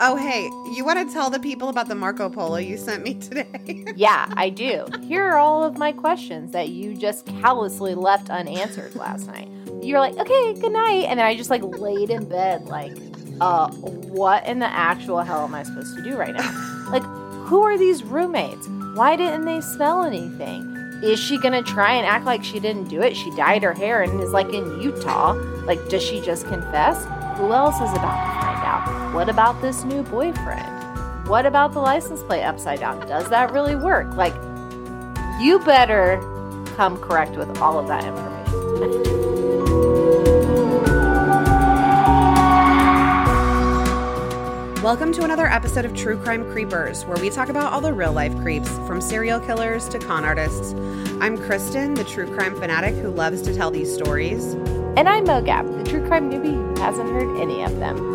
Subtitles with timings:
[0.00, 0.44] Oh, hey,
[0.74, 3.84] you want to tell the people about the Marco Polo you sent me today?
[3.96, 4.86] yeah, I do.
[5.02, 9.48] Here are all of my questions that you just callously left unanswered last night.
[9.82, 11.04] You're like, okay, good night.
[11.08, 12.92] And then I just like laid in bed, like,
[13.40, 16.86] uh, what in the actual hell am I supposed to do right now?
[16.90, 17.02] like,
[17.46, 18.66] who are these roommates?
[18.94, 20.70] Why didn't they smell anything?
[21.02, 23.14] Is she gonna try and act like she didn't do it?
[23.16, 25.32] She dyed her hair and is like in Utah.
[25.66, 27.04] Like, does she just confess?
[27.38, 28.33] Who else is about?
[29.14, 31.28] What about this new boyfriend?
[31.28, 33.06] What about the license plate upside down?
[33.06, 34.12] Does that really work?
[34.16, 34.34] Like,
[35.40, 36.18] you better
[36.74, 38.42] come correct with all of that information.
[44.82, 48.12] Welcome to another episode of True Crime Creepers, where we talk about all the real
[48.12, 50.74] life creeps, from serial killers to con artists.
[51.20, 54.54] I'm Kristen, the true crime fanatic who loves to tell these stories.
[54.96, 58.13] And I'm Mogab, the true crime newbie who hasn't heard any of them.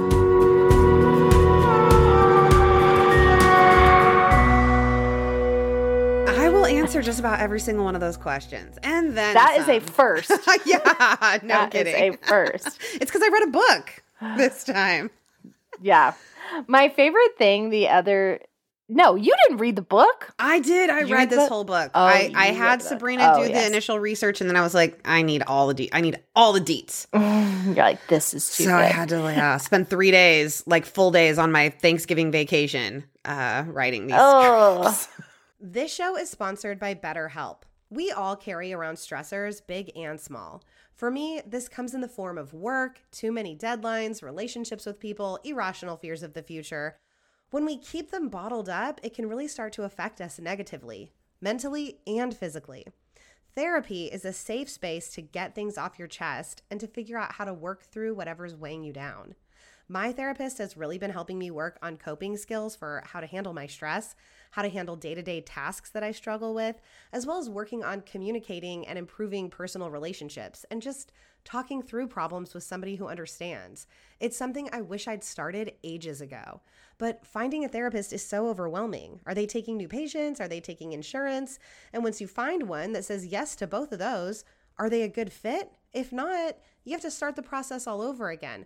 [6.90, 8.78] Answer just about every single one of those questions.
[8.82, 10.32] And then That is a first.
[10.66, 10.80] yeah,
[11.44, 12.14] no That is kidding.
[12.16, 12.66] a first.
[12.96, 14.04] it's because I read a book
[14.38, 15.12] this time.
[15.82, 16.14] Yeah.
[16.68, 18.40] My favorite thing the other
[18.90, 20.34] No, you didn't read the book.
[20.40, 20.90] I did.
[20.90, 21.92] I read read this the- whole book.
[21.94, 22.82] Oh, I, I had.
[22.82, 25.76] Sabrina Oh, do the initial research, and then I was like, I need all the
[25.76, 27.06] de- I need all the deets.
[27.66, 28.76] You're like, this is too So good.
[28.78, 33.64] I had to yeah, spend three days, like full days, on my Thanksgiving vacation, uh,
[33.68, 34.92] writing these Oh.
[34.92, 35.19] scripts.
[35.62, 37.64] This show is sponsored by BetterHelp.
[37.90, 40.64] We all carry around stressors, big and small.
[40.96, 45.38] For me, this comes in the form of work, too many deadlines, relationships with people,
[45.44, 46.96] irrational fears of the future.
[47.52, 52.00] When we keep them bottled up, it can really start to affect us negatively, mentally
[52.08, 52.88] and physically.
[53.54, 57.34] Therapy is a safe space to get things off your chest and to figure out
[57.34, 59.36] how to work through whatever's weighing you down.
[59.92, 63.54] My therapist has really been helping me work on coping skills for how to handle
[63.54, 64.16] my stress,
[64.52, 66.80] how to handle day to day tasks that I struggle with,
[67.14, 71.12] as well as working on communicating and improving personal relationships and just
[71.46, 73.88] talking through problems with somebody who understands.
[74.20, 76.62] It's something I wish I'd started ages ago.
[76.98, 79.22] But finding a therapist is so overwhelming.
[79.26, 80.42] Are they taking new patients?
[80.42, 81.58] Are they taking insurance?
[81.94, 84.44] And once you find one that says yes to both of those,
[84.78, 85.72] are they a good fit?
[85.94, 88.66] If not, you have to start the process all over again.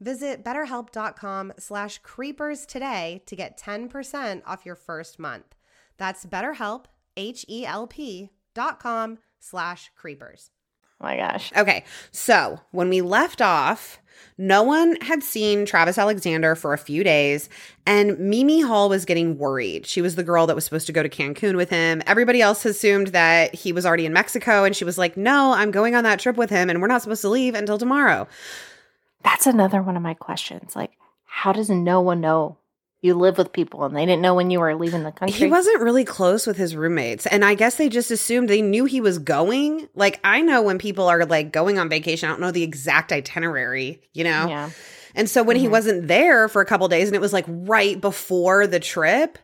[0.00, 5.54] Visit betterhelp.com slash creepers today to get 10% off your first month.
[5.98, 10.50] That's betterhelp, H-E-L-P dot com slash creepers.
[11.00, 11.50] Oh my gosh.
[11.56, 14.00] Okay, so when we left off,
[14.36, 17.48] no one had seen Travis Alexander for a few days,
[17.86, 19.86] and Mimi Hall was getting worried.
[19.86, 22.02] She was the girl that was supposed to go to Cancun with him.
[22.06, 25.70] Everybody else assumed that he was already in Mexico, and she was like, No, I'm
[25.70, 28.28] going on that trip with him, and we're not supposed to leave until tomorrow.
[29.22, 30.74] That's another one of my questions.
[30.74, 30.92] Like,
[31.24, 32.56] how does no one know
[33.02, 35.36] you live with people and they didn't know when you were leaving the country?
[35.36, 37.26] He wasn't really close with his roommates.
[37.26, 39.88] And I guess they just assumed they knew he was going.
[39.94, 43.12] Like, I know when people are like going on vacation, I don't know the exact
[43.12, 44.48] itinerary, you know?
[44.48, 44.70] Yeah.
[45.14, 45.70] And so when he Mhm.
[45.70, 49.38] wasn't there for a couple days and it was like right before the trip,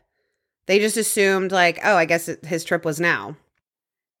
[0.67, 3.35] they just assumed, like, oh, I guess it, his trip was now.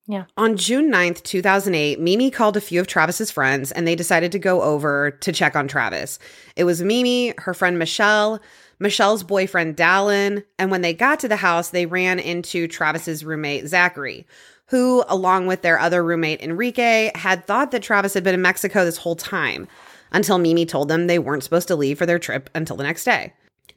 [0.07, 0.23] Yeah.
[0.37, 4.39] On June 9th, 2008, Mimi called a few of Travis's friends and they decided to
[4.39, 6.17] go over to check on Travis.
[6.55, 8.39] It was Mimi, her friend Michelle,
[8.79, 13.67] Michelle's boyfriend Dallin, and when they got to the house, they ran into Travis's roommate
[13.67, 14.25] Zachary,
[14.67, 18.85] who, along with their other roommate Enrique, had thought that Travis had been in Mexico
[18.85, 19.67] this whole time
[20.11, 23.03] until Mimi told them they weren't supposed to leave for their trip until the next
[23.03, 23.33] day.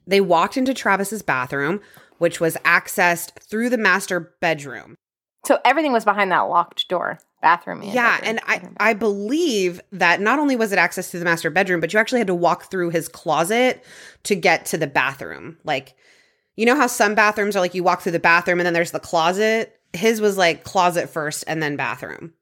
[0.07, 1.81] They walked into Travis's bathroom,
[2.19, 4.97] which was accessed through the master bedroom.
[5.45, 7.83] So everything was behind that locked door, bathroom.
[7.83, 8.29] And Yeah, bedroom.
[8.29, 8.41] and
[8.79, 11.99] I I believe that not only was it access to the master bedroom, but you
[11.99, 13.85] actually had to walk through his closet
[14.25, 15.57] to get to the bathroom.
[15.65, 15.95] Like,
[16.57, 18.91] you know how some bathrooms are like you walk through the bathroom and then there's
[18.91, 19.81] the closet.
[19.93, 22.35] His was like closet first and then bathroom.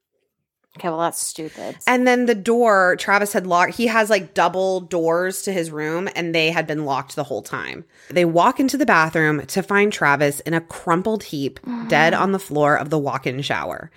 [0.78, 1.76] Okay, well that's stupid.
[1.86, 3.74] And then the door, Travis had locked.
[3.74, 7.42] He has like double doors to his room, and they had been locked the whole
[7.42, 7.84] time.
[8.10, 12.38] They walk into the bathroom to find Travis in a crumpled heap, dead on the
[12.38, 13.90] floor of the walk in shower.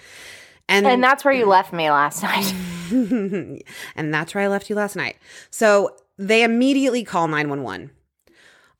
[0.67, 2.53] And, and that's where you left me last night.
[2.91, 5.17] and that's where I left you last night.
[5.49, 7.91] So they immediately call 911.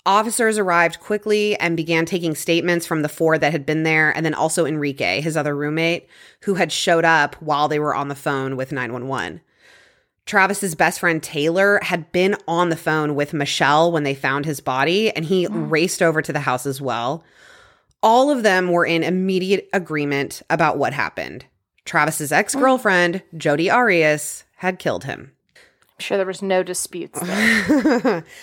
[0.06, 4.26] Officers arrived quickly and began taking statements from the four that had been there, and
[4.26, 6.08] then also Enrique, his other roommate,
[6.44, 9.42] who had showed up while they were on the phone with 911.
[10.26, 14.60] Travis's best friend Taylor had been on the phone with Michelle when they found his
[14.60, 17.24] body, and he raced over to the house as well.
[18.02, 21.46] All of them were in immediate agreement about what happened.
[21.86, 25.32] Travis's ex girlfriend, Jodi Arias, had killed him.
[25.56, 28.26] I'm sure there was no disputes there.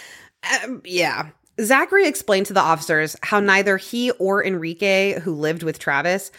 [0.65, 1.31] Um, yeah.
[1.61, 6.31] Zachary explained to the officers how neither he or Enrique, who lived with Travis,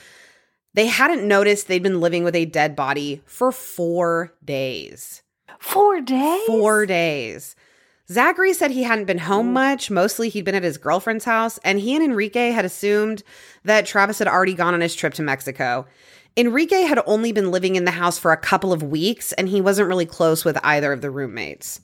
[0.74, 5.21] they hadn't noticed they'd been living with a dead body for four days.
[5.60, 6.45] Four days?
[6.45, 7.56] Four days.
[8.12, 9.92] Zachary said he hadn't been home much.
[9.92, 13.24] Mostly he'd been at his girlfriend's house, and he and Enrique had assumed
[13.66, 15.86] that Travis had already gone on his trip to Mexico.
[16.38, 19.62] Enrique had only been living in the house for a couple of weeks, and he
[19.62, 21.81] wasn't really close with either of the roommates.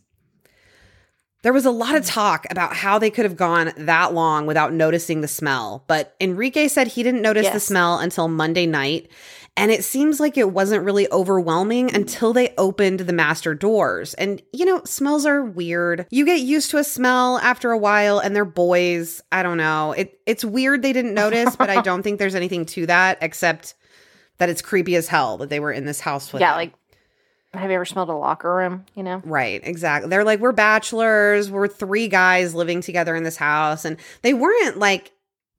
[1.46, 2.12] There was a lot of mm.
[2.12, 6.68] talk about how they could have gone that long without noticing the smell, but Enrique
[6.68, 9.12] said he didn't notice the smell until Monday night,
[9.56, 11.96] and it seems like it wasn't really overwhelming mm.
[11.96, 14.16] until they opened the master doors.
[14.16, 16.08] And you know, smells are weird.
[16.10, 19.22] You get used to a smell after a while, and they're boys.
[19.32, 19.92] I don't know.
[19.92, 23.76] It it's weird they didn't notice, but I don't think there's anything to that except
[24.40, 26.58] that it's creepy as hell that they were in this house with Yeah, him.
[26.58, 26.74] like,
[27.58, 28.86] have you ever smelled a locker room?
[28.96, 29.22] You know?
[29.26, 30.10] Right, exactly.
[30.10, 33.86] They're like, we're bachelors, we're three guys living together in this house.
[33.86, 35.12] And they weren't like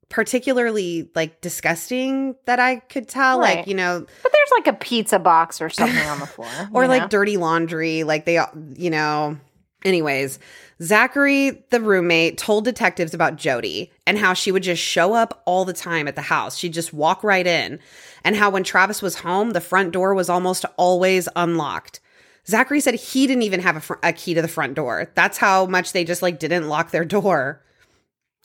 [0.09, 3.39] particularly like disgusting that I could tell.
[3.39, 6.47] Like, you know, But there's like a pizza box or something on the floor.
[6.73, 7.07] or like know?
[7.09, 8.03] dirty laundry.
[8.03, 8.39] Like they,
[8.75, 9.37] you know,
[9.83, 10.39] anyways.
[10.81, 15.65] Zachary, the roommate, told detectives about Jodi and how she would just show up all
[15.65, 16.57] the time at the house.
[16.57, 17.79] She'd just walk right in.
[18.23, 21.99] And how when Travis was home, the front door was almost always unlocked.
[22.47, 25.11] Zachary said he didn't even have a, fr- a key to the front door.
[25.15, 27.63] That's how much they just like didn't lock their door.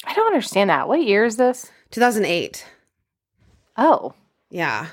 [0.04, 0.88] I don't understand that.
[0.88, 1.70] What year is this?
[1.90, 2.64] 2008.
[3.76, 4.14] Oh,
[4.50, 4.88] Yeah.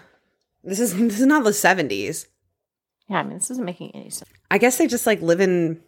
[0.63, 2.27] This is this is not the 70s.
[3.07, 3.19] yeah.
[3.19, 4.29] I mean, this isn't making any sense.
[4.51, 5.81] I guess they just like live in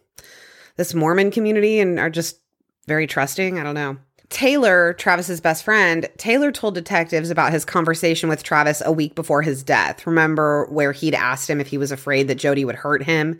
[0.76, 2.38] this Mormon community and are just
[2.86, 3.58] very trusting.
[3.58, 3.96] I don't know.
[4.28, 9.42] Taylor, Travis's best friend, Taylor told detectives about his conversation with Travis a week before
[9.42, 10.06] his death.
[10.06, 13.38] Remember where he'd asked him if he was afraid that Jodi would hurt him?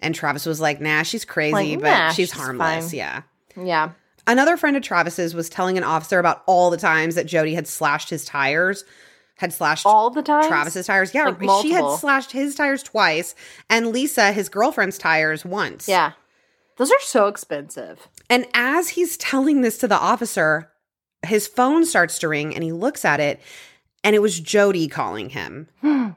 [0.00, 2.90] And Travis was like, nah, she's crazy, Like, but nah, she's, she's harmless.
[2.90, 2.98] fine.
[2.98, 3.22] Yeah.
[3.56, 3.90] Yeah.
[4.26, 7.66] Another friend of Travis's was telling an officer about all the times that Jodi had
[7.66, 8.84] slashed his tires,
[9.36, 10.46] had slashed All the time?
[10.46, 11.14] Travis's tires.
[11.14, 13.34] Yeah, Like she had slashed his tires twice,
[13.70, 15.88] and Lisa, his girlfriend's tires, once.
[15.88, 16.12] Yeah.
[16.78, 18.08] Those are so expensive.
[18.30, 20.70] And as he's telling this to the officer,
[21.26, 23.40] his phone starts to ring, and he looks at it,
[24.04, 25.68] and it was Jodi calling him.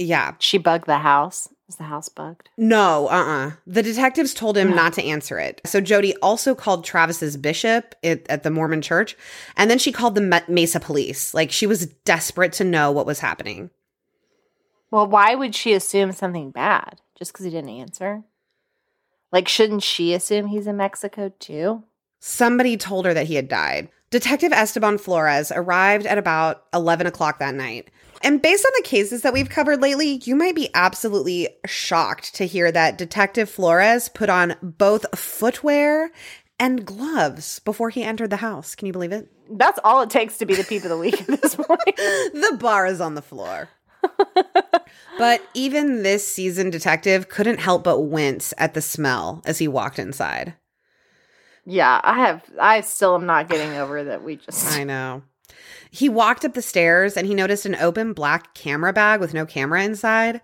[0.00, 0.34] Yeah.
[0.38, 1.48] She bugged the house.
[1.68, 2.50] Is the house bugged?
[2.56, 4.76] No, uh uh The detectives told him No.
[4.76, 5.60] not to answer it.
[5.66, 9.16] So Jodi also called Travis's bishop at, at the Mormon church,
[9.56, 11.34] and then she called the Mesa police.
[11.34, 13.70] Like she was desperate to know what was happening.
[14.92, 18.22] Well, why would she assume something bad just because he didn't answer?
[19.32, 21.84] Like, shouldn't she assume he's in Mexico too?
[22.20, 23.88] Somebody told her that he had died.
[24.10, 27.90] Detective Esteban Flores arrived at about 11 o'clock that night.
[28.22, 32.46] And based on the cases that we've covered lately, you might be absolutely shocked to
[32.46, 36.10] hear that Detective Flores put on both footwear
[36.58, 38.74] and gloves before he entered the house.
[38.74, 39.30] Can you believe it?
[39.50, 41.68] That's all it takes to be the peep of the week at this point.
[41.96, 43.68] the bar is on the floor.
[45.18, 49.98] But even this seasoned detective couldn't help but wince at the smell as he walked
[49.98, 50.54] inside.
[51.64, 52.44] yeah, I have.
[52.60, 54.22] I still am not getting over that.
[54.22, 54.72] We just.
[54.78, 55.22] I know.
[55.90, 59.46] He walked up the stairs and he noticed an open black camera bag with no
[59.46, 60.40] camera inside.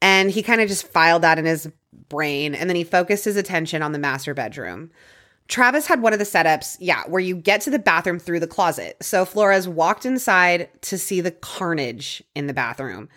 [0.00, 1.70] And he kind of just filed that in his
[2.08, 4.90] brain and then he focused his attention on the master bedroom.
[5.48, 8.46] Travis had one of the setups, yeah, where you get to the bathroom through the
[8.46, 8.96] closet.
[9.00, 13.08] So Flores walked inside to see the carnage in the bathroom.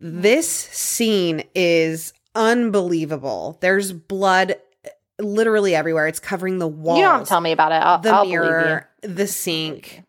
[0.00, 3.58] This scene is unbelievable.
[3.60, 6.06] There's blood eh, literally everywhere.
[6.06, 7.76] It's covering the walls You don't tell me about it.
[7.76, 10.02] I'll, the I'll mirror, the sink.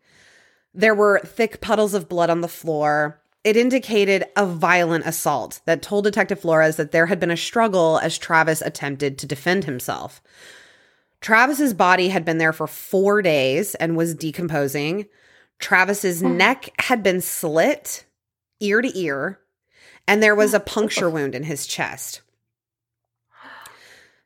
[0.74, 3.20] There were thick puddles of blood on the floor.
[3.44, 7.98] It indicated a violent assault that told Detective Flores that there had been a struggle
[7.98, 10.20] as Travis attempted to defend himself.
[11.20, 15.06] Travis's body had been there for four days and was decomposing.
[15.58, 16.36] Travis's hmm.
[16.36, 18.04] neck had been slit
[18.60, 19.40] ear to ear,
[20.08, 22.22] and there was a puncture wound in his chest.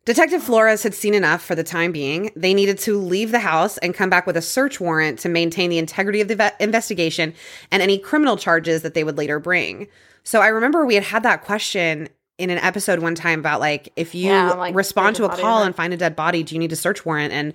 [0.05, 2.33] Detective Flores had seen enough for the time being.
[2.35, 5.71] They needed to leave the house and come back with a search warrant to maintain
[5.71, 7.35] the integrity of the ve- investigation
[7.71, 9.87] and any criminal charges that they would later bring.
[10.25, 13.93] So I remember we had had that question in an episode one time about like
[13.95, 16.17] if you Yeah, like, respond to a find a body call and find a dead
[16.17, 17.33] body, do you need a search warrant?
[17.33, 17.55] And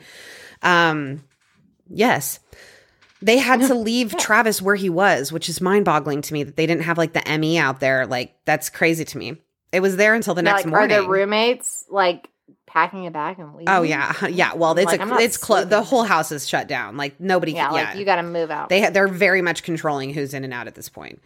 [0.61, 1.23] um,
[1.89, 2.39] yes,
[3.21, 6.55] they had to leave Travis where he was, which is mind boggling to me that
[6.55, 8.05] they didn't have like the ME out there.
[8.05, 9.37] Like that's crazy to me.
[9.71, 10.97] It was there until the Now, next like, morning.
[10.97, 12.29] Are the roommates like
[12.65, 13.69] packing it back and oh, leaving?
[13.69, 14.53] Oh yeah, yeah.
[14.53, 15.67] Well, it's Like, a, it's close.
[15.67, 16.97] The whole house is shut down.
[16.97, 17.53] Like nobody.
[17.53, 18.69] Yeah, can, like you got to move out.
[18.69, 21.21] they they're very much controlling who's in and out at this point.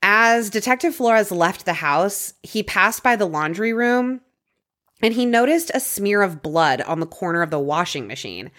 [0.00, 4.20] As Detective Flores left the house, he passed by the laundry room
[5.00, 8.50] and he noticed a smear of blood on the corner of the washing machine.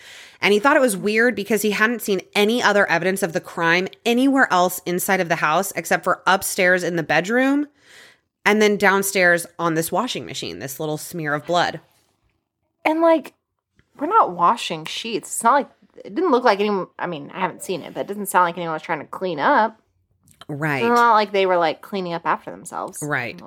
[0.41, 3.41] And he thought it was weird because he hadn't seen any other evidence of the
[3.41, 7.67] crime anywhere else inside of the house except for upstairs in the bedroom
[8.45, 11.81] and then downstairs on this washing machine, this little smear of blood.
[12.85, 13.33] and like,
[13.99, 15.27] we're not washing sheets.
[15.27, 15.69] It's not like
[16.05, 16.87] it didn't look like anyone.
[16.97, 19.05] I mean, I haven't seen it, but it doesn't sound like anyone was trying to
[19.05, 19.77] clean up.
[20.47, 20.77] Right.
[20.83, 22.99] It's not like they were like cleaning up after themselves.
[23.01, 23.39] Right.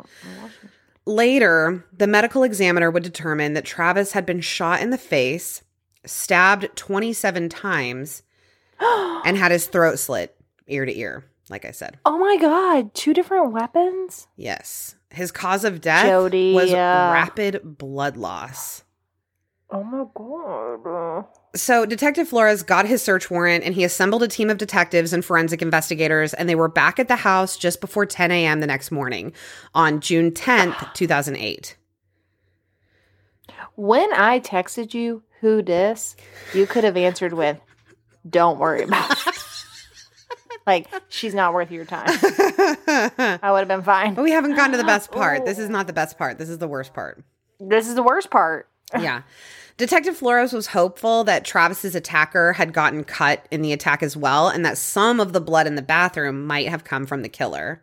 [1.06, 4.90] Well, I'm washing- Later, the medical examiner would determine that Travis had been shot in
[4.90, 5.62] the face,
[6.06, 8.22] stabbed 27 times,
[8.80, 10.36] and had his throat slit
[10.68, 11.98] ear to ear, like I said.
[12.04, 14.26] oh my god, two different weapons.
[14.36, 14.96] Yes.
[15.10, 18.82] His cause of death Jodi, was uh, rapid blood loss.
[19.74, 21.24] Oh my god.
[21.54, 25.24] So, Detective Flores got his search warrant and he assembled a team of detectives and
[25.24, 28.60] forensic investigators, and they were back at the house just before 10 a.m.
[28.60, 29.32] the next morning
[29.74, 31.76] on June 10th, 2008.
[33.74, 36.16] When I texted you who this,
[36.52, 37.58] you could have answered with,
[38.28, 39.34] "Don't worry about it."
[40.66, 42.08] like she's not worth your time.
[42.10, 44.12] I would have been fine.
[44.12, 45.46] But we haven't gotten to the best part.
[45.46, 46.36] This is not the best part.
[46.36, 47.24] This is the worst part.
[47.58, 48.68] This is the worst part.
[48.92, 49.22] Yeah.
[49.76, 54.48] Detective Flores was hopeful that Travis's attacker had gotten cut in the attack as well,
[54.48, 57.82] and that some of the blood in the bathroom might have come from the killer.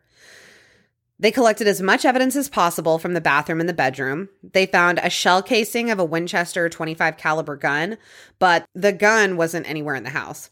[1.22, 4.30] They collected as much evidence as possible from the bathroom and the bedroom.
[4.42, 7.98] They found a shell casing of a Winchester 25 caliber gun,
[8.40, 10.50] but the gun wasn't anywhere in the house.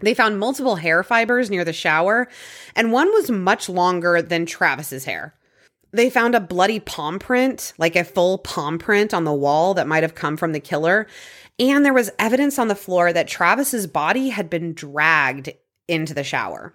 [0.00, 2.28] They found multiple hair fibers near the shower,
[2.74, 5.34] and one was much longer than Travis's hair.
[5.90, 9.86] They found a bloody palm print, like a full palm print on the wall that
[9.86, 11.06] might have come from the killer.
[11.58, 15.50] And there was evidence on the floor that Travis's body had been dragged
[15.88, 16.74] into the shower.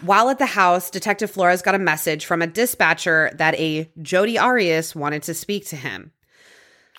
[0.00, 4.38] While at the house, Detective Flores got a message from a dispatcher that a Jodi
[4.38, 6.12] Arias wanted to speak to him.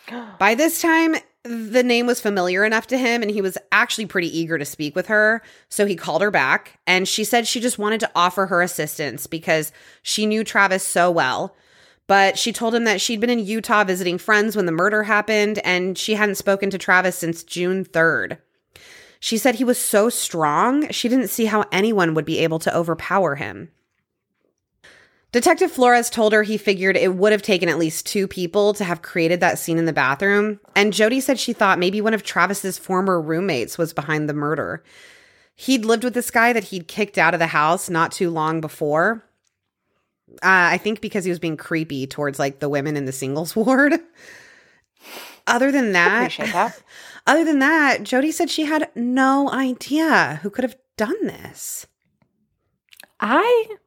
[0.39, 4.37] By this time, the name was familiar enough to him, and he was actually pretty
[4.37, 5.41] eager to speak with her.
[5.69, 9.27] So he called her back, and she said she just wanted to offer her assistance
[9.27, 9.71] because
[10.01, 11.55] she knew Travis so well.
[12.07, 15.59] But she told him that she'd been in Utah visiting friends when the murder happened,
[15.59, 18.37] and she hadn't spoken to Travis since June 3rd.
[19.19, 22.75] She said he was so strong, she didn't see how anyone would be able to
[22.75, 23.69] overpower him.
[25.33, 28.83] Detective Flores told her he figured it would have taken at least two people to
[28.83, 32.21] have created that scene in the bathroom, and Jodi said she thought maybe one of
[32.21, 34.83] Travis's former roommates was behind the murder.
[35.55, 38.61] He'd lived with this guy that he'd kicked out of the house not too long
[38.61, 39.25] before.
[40.33, 43.55] Uh, I think because he was being creepy towards like the women in the singles
[43.55, 43.93] ward.
[45.47, 46.79] Other than that, that.
[47.27, 51.87] other than that, Jodi said she had no idea who could have done this.
[53.19, 53.77] I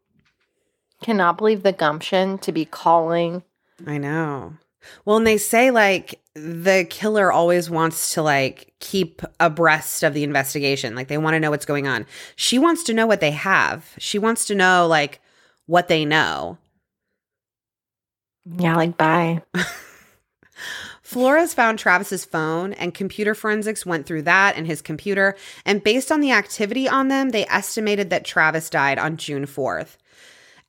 [1.02, 3.42] cannot believe the gumption to be calling.
[3.86, 4.54] I know.
[5.04, 10.24] Well, and they say like the killer always wants to like keep abreast of the
[10.24, 10.94] investigation.
[10.94, 12.06] Like they want to know what's going on.
[12.36, 13.94] She wants to know what they have.
[13.98, 15.20] She wants to know like
[15.66, 16.58] what they know.
[18.44, 19.42] Yeah, like bye.
[21.02, 25.36] Flores found Travis's phone and computer forensics went through that and his computer.
[25.64, 29.98] And based on the activity on them, they estimated that Travis died on June 4th.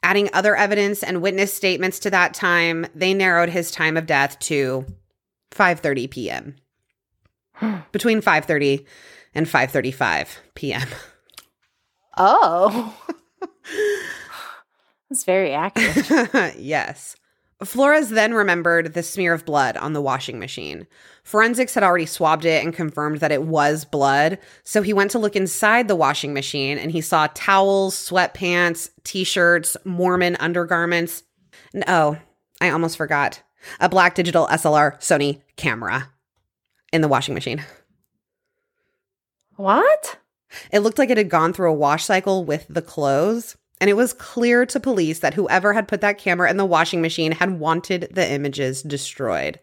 [0.04, 4.40] Adding other evidence and witness statements to that time, they narrowed his time of death
[4.40, 4.86] to
[5.52, 6.56] 5:30 p.m.
[7.92, 8.86] Between 5:30
[9.34, 10.88] and 5:35 p.m.
[12.18, 12.96] Oh.
[15.10, 16.56] That's very accurate.
[16.58, 17.16] yes.
[17.64, 20.86] Flores then remembered the smear of blood on the washing machine.
[21.28, 24.38] Forensics had already swabbed it and confirmed that it was blood.
[24.64, 29.26] So he went to look inside the washing machine and he saw towels, sweatpants, t
[29.26, 31.24] shirts, Mormon undergarments.
[31.74, 32.18] And oh,
[32.62, 33.44] I almost forgot
[33.82, 36.14] a black digital SLR Sony camera
[36.94, 37.62] in the washing machine.
[39.58, 40.20] what?
[40.72, 43.58] It looked like it had gone through a wash cycle with the clothes.
[43.82, 47.02] And it was clear to police that whoever had put that camera in the washing
[47.02, 49.60] machine had wanted the images destroyed.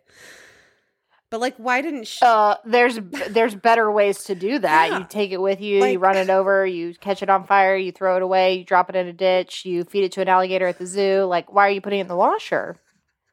[1.31, 2.21] But like, why didn't she?
[2.23, 2.99] Uh, there's
[3.31, 4.89] there's better ways to do that.
[4.91, 4.99] Yeah.
[5.01, 7.77] You take it with you, Like- you run it over, you catch it on fire,
[7.77, 10.29] you throw it away, you drop it in a ditch, you feed it to an
[10.29, 11.25] alligator at the zoo.
[11.25, 12.77] Like, why are you putting it in the washer?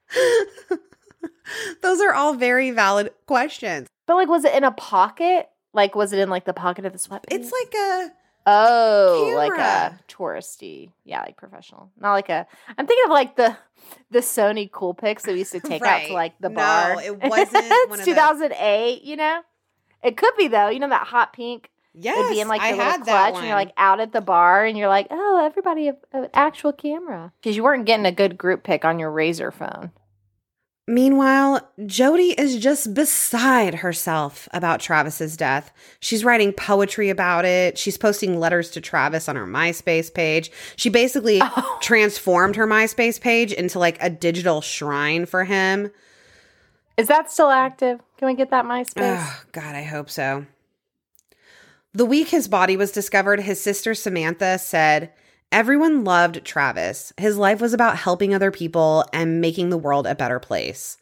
[1.81, 3.87] Those are all very valid questions.
[4.07, 5.49] But like, was it in a pocket?
[5.73, 7.25] Like, was it in like the pocket of the sweatpants?
[7.31, 8.11] It's like a
[8.45, 12.47] oh, like a touristy, yeah, like professional, not like a.
[12.77, 13.57] I'm thinking of like the
[14.09, 17.01] the Sony Coolpix that we used to take out to like the No, bar.
[17.01, 18.15] it wasn't it's one of those.
[18.15, 19.03] 2008.
[19.03, 19.41] You know,
[20.03, 20.69] it could be though.
[20.69, 21.69] You know that hot pink.
[21.93, 22.17] yes.
[22.17, 24.21] It'd be in like I little had that clutch, and you're like out at the
[24.21, 28.11] bar, and you're like, oh, everybody have an actual camera because you weren't getting a
[28.11, 29.91] good group pic on your Razr phone.
[30.91, 35.71] Meanwhile, Jody is just beside herself about Travis's death.
[36.01, 37.77] She's writing poetry about it.
[37.77, 40.51] She's posting letters to Travis on her MySpace page.
[40.75, 41.79] She basically Oh.
[41.81, 45.91] transformed her MySpace page into like a digital shrine for him.
[46.97, 48.01] Is that still active?
[48.17, 49.17] Can we get that MySpace?
[49.17, 50.45] Oh, God, I hope so.
[51.93, 55.13] The week his body was discovered, his sister Samantha said,
[55.51, 57.11] Everyone loved Travis.
[57.17, 60.97] His life was about helping other people and making the world a better place.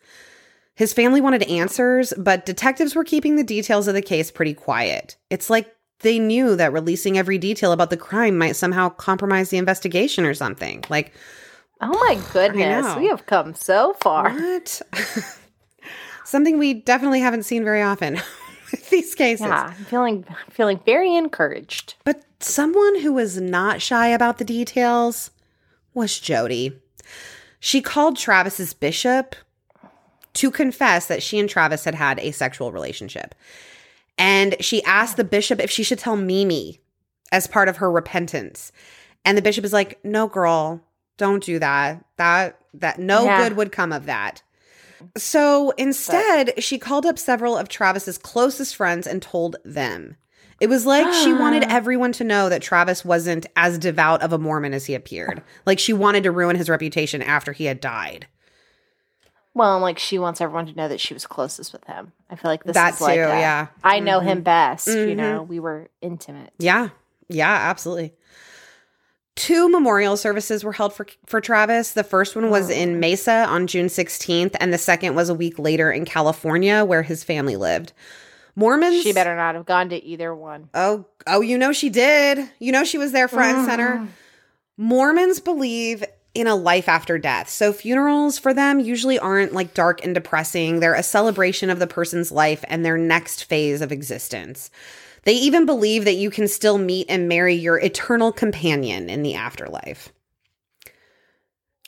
[0.74, 5.18] His family wanted answers, but detectives were keeping the details of the case pretty quiet.
[5.30, 9.58] It's like they knew that releasing every detail about the crime might somehow compromise the
[9.58, 10.84] investigation or something.
[10.90, 11.14] Like,
[11.82, 14.32] oh my goodness, we have come so far.
[14.32, 14.82] what?
[16.26, 18.14] something we definitely haven't seen very often
[18.72, 19.48] with these cases.
[19.48, 21.96] Yeah, I'm feeling feeling very encouraged.
[22.04, 25.32] But someone who was not shy about the details
[25.94, 26.74] was Jodi.
[27.60, 29.36] She called Travis's bishop
[30.36, 33.36] to confess that she and Travis had had a sexual relationship.
[34.18, 36.80] And she asked the bishop if she should tell Mimi
[37.32, 38.72] as part of her repentance.
[39.26, 40.82] And the bishop is like, "No, girl,
[41.18, 42.04] don't do that.
[42.18, 43.44] That that no Yeah.
[43.44, 44.42] good would come of that."
[45.18, 50.16] So instead, she called up several of Travis's closest friends and told them.
[50.60, 51.68] It was like she wanted ah.
[51.70, 55.42] everyone to know that Travis wasn't as devout of a Mormon as he appeared.
[55.66, 58.28] Like she wanted to ruin his reputation after he had died.
[59.54, 62.14] Well, and like she wants everyone to know that she was closest with him.
[62.30, 63.68] I feel like this That is like a, yeah.
[63.84, 64.44] I know him mm-hmm.
[64.44, 64.88] best.
[64.88, 65.16] You Mhm.
[65.16, 65.50] know, mm-hmm.
[65.50, 66.54] we were intimate.
[66.60, 66.90] Yeah.
[67.28, 68.14] Yeah, absolutely.
[69.36, 71.92] Two memorial services were held for for Travis.
[71.92, 73.00] The first one was in mm.
[73.00, 77.24] Mesa on June 16th and the second was a week later in California where his
[77.24, 77.94] family lived.
[78.60, 80.70] Mormons She better not have gone to either one.
[80.74, 82.50] Oh, oh, you know she did.
[82.60, 84.00] You know she was there front and center.
[84.00, 84.08] Mm.
[84.76, 87.50] Mormons believe in a life after death.
[87.50, 90.82] So funerals for them usually aren't like dark and depressing.
[90.82, 94.70] They're a celebration of the person's life and their next phase of existence.
[95.24, 99.36] They even believe that you can still meet and marry your eternal companion in the
[99.36, 100.12] afterlife.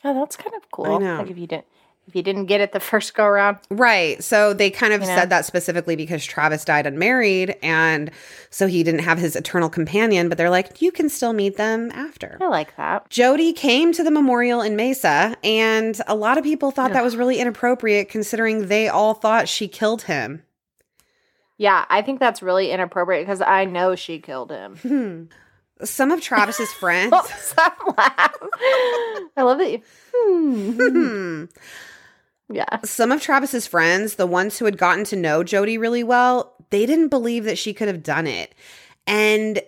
[0.06, 0.86] Oh, that's kind of cool.
[0.86, 1.18] I know.
[1.18, 1.66] Like if you didn't
[2.08, 3.58] if you didn't get it the first go around.
[3.70, 4.22] Right.
[4.24, 5.16] So they kind of You know?
[5.16, 8.12] said that specifically because Travis died unmarried and
[8.50, 11.90] so he didn't have his eternal companion, but they're like, you can still meet them
[11.92, 12.38] after.
[12.42, 13.10] I like that.
[13.10, 17.16] Jodi came to the memorial in Mesa, and a lot of people thought that was
[17.16, 20.44] really inappropriate considering they all thought she killed him.
[21.58, 25.30] Yeah, I think that's really inappropriate because I know she killed him.
[25.84, 27.14] Some of Travis's friends.
[27.58, 28.12] I
[29.38, 29.72] love that.
[29.72, 29.82] You,
[30.14, 31.46] hmm.
[32.52, 32.80] Yeah.
[32.84, 36.86] Some of Travis's friends, the ones who had gotten to know Jodi really well, they
[36.86, 38.54] didn't believe that she could have done it.
[39.08, 39.62] And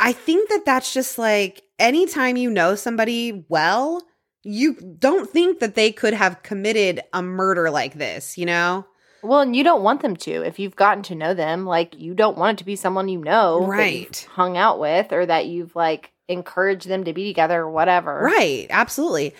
[0.00, 4.02] I think that that's just like anytime you know somebody well,
[4.42, 8.84] you don't think that they could have committed a murder like this, you know?
[9.22, 10.42] Well, and you don't want them to.
[10.42, 13.20] If you've gotten to know them, like you don't want it to be someone you
[13.20, 14.28] know, that you've Right.
[14.32, 18.18] hung out with, or that you've like encouraged them to be together, or whatever.
[18.20, 19.34] Right, absolutely.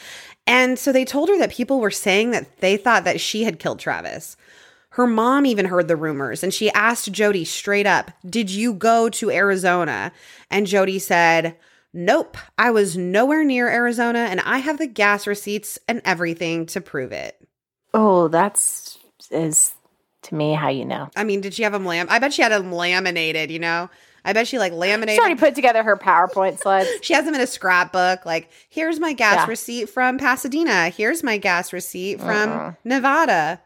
[0.47, 3.59] And so they told her that people were saying that they thought that she had
[3.59, 4.37] killed Travis.
[4.91, 9.09] Her mom even heard the rumors and she asked Jodi straight up, Did you go
[9.11, 10.13] to Arizona?
[10.51, 11.57] And Jodi said,
[11.95, 16.81] Nope, I was nowhere near Arizona and I have the gas receipts and everything to
[16.81, 17.39] prove it.
[17.95, 18.99] Oh, that's
[19.31, 19.75] is
[20.23, 21.11] to me how you know.
[21.17, 22.07] I mean, did she have them lam?
[22.11, 23.91] I bet she had them laminated, you know?
[24.25, 25.19] I bet she like She's laminated.
[25.21, 26.89] already put together her PowerPoint slides.
[27.03, 28.25] She has them in a scrapbook.
[28.25, 29.47] Like, here's my gas Yeah.
[29.49, 30.91] receipt from Pasadena.
[30.91, 32.73] Here's my gas receipt from Uh-uh.
[32.85, 33.61] Nevada.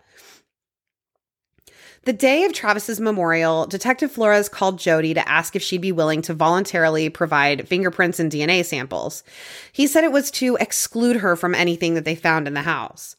[2.05, 6.23] The day of Travis's memorial, Detective Flores called Jodi to ask if she'd be willing
[6.23, 9.25] to voluntarily provide fingerprints and DNA samples.
[9.73, 13.17] He said it was to exclude her from anything that they found in the house.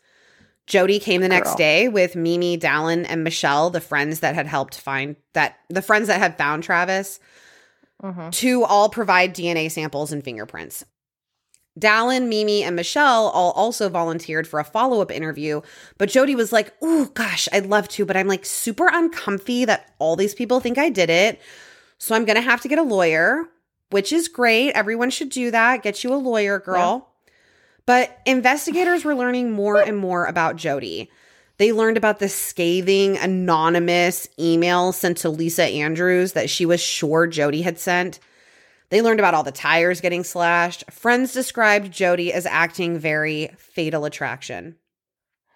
[0.67, 1.57] Jodi came the next Girl.
[1.57, 6.07] day with Mimi, Dallin, and Michelle, the friends that had helped find that the friends
[6.07, 7.19] that had found Travis
[8.03, 8.31] Mhm.
[8.33, 10.83] to all provide DNA samples and fingerprints.
[11.79, 15.61] Dallin, Mimi, and Michelle all also volunteered for a follow up interview,
[15.97, 19.93] but Jodi was like, Oh gosh, I'd love to, but I'm like super uncomfy that
[19.99, 21.39] all these people think I did it,
[21.99, 23.45] so I'm gonna have to get a lawyer."
[23.89, 24.71] Which is great.
[24.71, 25.81] Everyone should do that.
[25.81, 27.07] Get you a lawyer, girl.
[27.87, 31.09] But investigators were learning more and more about Jodi.
[31.57, 37.25] They learned about the scathing, anonymous email sent to Lisa Andrews that she was sure
[37.25, 38.19] Jodi had sent.
[38.89, 40.83] They learned about all the tires getting slashed.
[40.91, 44.75] Friends described Jodi as acting very fatal attraction.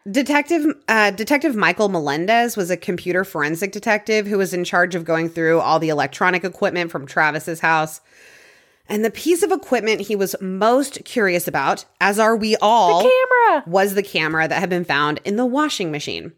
[0.10, 5.06] Detective uh, Detective Michael Melendez was a computer forensic detective who was in charge of
[5.06, 8.02] going through all the electronic equipment from Travis's house.
[8.92, 13.10] And the piece of equipment he was most curious about, as are we all, The
[13.10, 13.64] camera.
[13.66, 16.34] was the camera that had been found in the washing machine.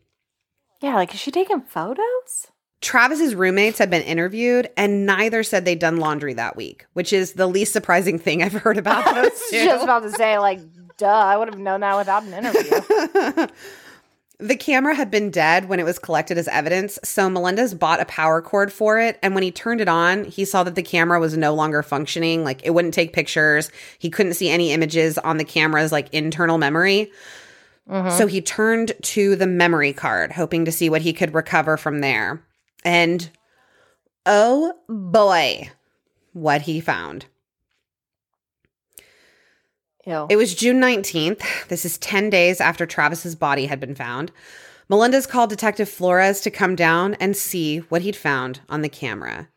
[0.79, 2.47] Yeah, like is she taking photos?
[2.79, 7.33] Travis's roommates had been interviewed, and neither said they'd done laundry that week, which is
[7.33, 9.63] the least surprising thing I've heard about those two.
[9.65, 10.59] Just about to say, like,
[10.97, 13.47] duh, I would have known that without an interview.
[14.39, 18.05] The camera had been dead when it was collected as evidence, so Melendez bought a
[18.05, 19.19] power cord for it.
[19.21, 22.43] And when he turned it on, he saw that the camera was no longer functioning.
[22.43, 23.71] Like it wouldn't take pictures.
[23.99, 27.11] He couldn't see any images on the camera's like internal memory.
[27.89, 28.17] Mm-hmm.
[28.17, 31.99] So he turned to the memory card, hoping to see what he could recover from
[31.99, 32.41] there.
[32.83, 33.29] And
[34.25, 35.69] oh boy,
[36.33, 37.25] what he found.
[40.05, 40.27] Ew.
[40.29, 41.67] It was June 19th.
[41.69, 44.31] This is 10 days after Travis's body had been found.
[44.89, 49.47] Melendez called Detective Flores to come down and see what he'd found on the camera.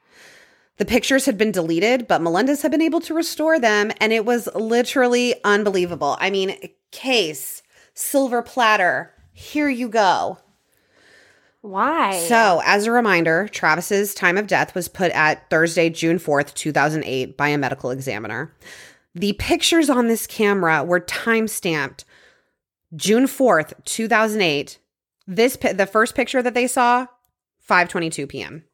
[0.77, 4.25] The pictures had been deleted, but Melendez had been able to restore them, and it
[4.25, 6.17] was literally unbelievable.
[6.21, 6.57] I mean,
[6.93, 7.63] case,
[7.95, 10.39] silver platter, here you go.
[11.63, 12.25] Why?
[12.29, 17.37] So, as a reminder, Travis's time of death was put at Thursday, June 4th, 2008,
[17.37, 18.55] by a medical examiner.
[19.17, 22.05] The pictures on this camera were time stamped
[22.95, 24.79] June 4th, 2008.
[25.27, 27.07] This the first picture that they saw
[27.67, 28.65] 5:22 p.m.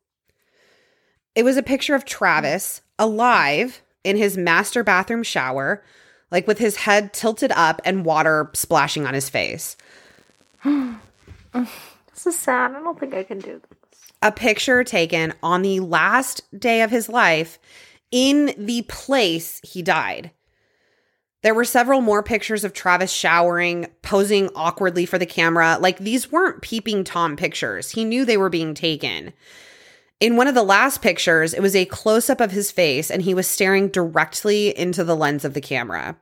[1.37, 5.85] It was a picture of Travis alive in his master bathroom shower,
[6.33, 9.77] like with his head tilted up and water splashing on his face.
[10.65, 12.73] this is sad.
[12.73, 13.79] I don't think I can do this.
[14.21, 17.61] a picture taken on the last day of his life
[18.13, 20.31] in the place he died.
[21.43, 25.77] There were several more pictures of Travis showering, posing awkwardly for the camera.
[25.81, 27.91] Like these weren't peeping Tom pictures.
[27.91, 29.33] He knew they were being taken.
[30.21, 33.23] In one of the last pictures, it was a close up of his face and
[33.23, 36.17] he was staring directly into the lens of the camera.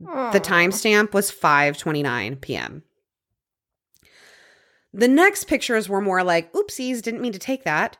[0.00, 2.82] The timestamp was 5:29 p.m.
[4.94, 7.98] The next pictures were more like, oopsies, didn't mean to take that.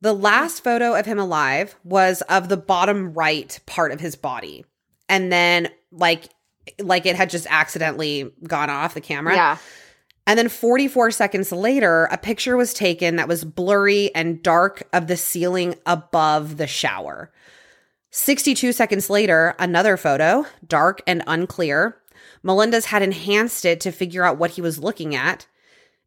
[0.00, 4.64] The last photo of him alive was of the bottom right part of his body.
[5.08, 6.28] And then like
[6.80, 9.34] like it had just accidentally gone off the camera.
[9.34, 9.56] Yeah.
[10.26, 15.06] And then 44 seconds later, a picture was taken that was blurry and dark of
[15.06, 17.32] the ceiling above the shower.
[18.10, 21.96] 62 seconds later, another photo, dark and unclear.
[22.42, 25.46] Melendez had enhanced it to figure out what he was looking at.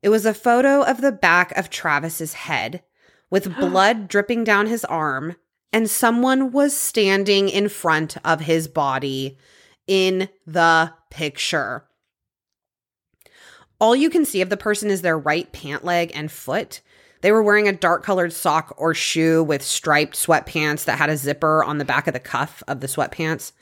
[0.04, 2.84] It was a photo of the back of Travis's head
[3.31, 5.35] with blood dripping down his arm,
[5.73, 9.39] and someone was standing in front of his body
[9.87, 11.85] in the picture.
[13.79, 16.81] All you can see of the person is their right pant leg and foot.
[17.21, 21.17] They were wearing a dark colored sock or shoe with striped sweatpants that had a
[21.17, 23.53] zipper on the back of the cuff of the sweatpants.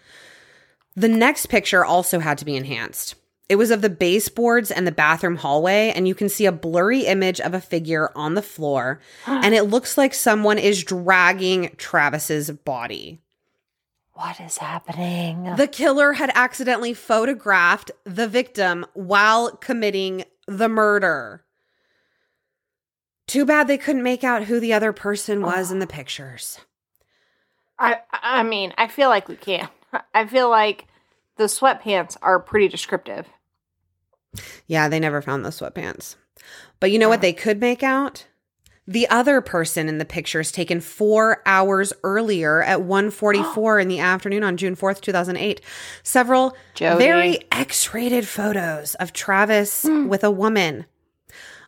[0.95, 3.15] The next picture also had to be enhanced.
[3.49, 7.01] It was of the baseboards and the bathroom hallway, and you can see a blurry
[7.01, 12.51] image of a figure on the floor, and it looks like someone is dragging Travis's
[12.51, 13.19] body.
[14.13, 15.55] What is happening?
[15.55, 21.43] The killer had accidentally photographed the victim while committing the murder.
[23.27, 26.59] Too bad they couldn't make out who the other person was in the pictures.
[27.79, 29.69] I I mean, I feel like we can.
[30.13, 30.85] I feel like
[31.37, 33.25] the sweatpants are pretty descriptive.
[34.67, 36.15] Yeah, they never found the sweatpants.
[36.79, 38.25] But you know what they could make out?
[38.87, 44.43] The other person in the pictures taken 4 hours earlier at 1:44 in the afternoon
[44.43, 45.61] on June 4th, 2008.
[46.01, 46.97] Several Jodi.
[46.97, 50.07] very X-rated photos of Travis hmm.
[50.07, 50.85] with a woman.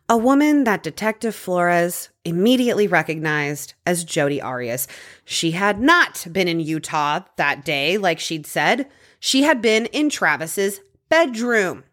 [0.08, 4.88] A woman that Detective Flores immediately recognized as Jodi Arias.
[5.24, 8.88] She had not been in Utah that day like she'd said.
[9.20, 11.84] She had been in Travis's bedroom,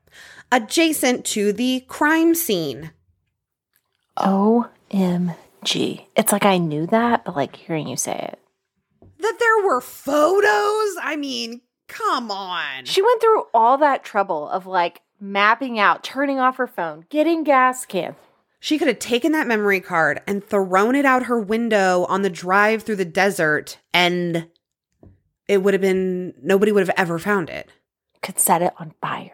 [0.52, 2.92] adjacent to the crime scene.
[4.18, 6.06] OMG.
[6.16, 8.40] It's like I knew that, but like hearing you say it.
[9.20, 10.96] that there were photos.
[11.02, 12.86] I mean, Come on.
[12.86, 17.44] She went through all that trouble of like mapping out, turning off her phone, getting
[17.44, 18.16] gas cans.
[18.62, 22.30] She could have taken that memory card and thrown it out her window on the
[22.30, 24.48] drive through the desert, and
[25.48, 27.70] it would have been nobody would have ever found it.
[28.22, 29.32] Could set it on fire.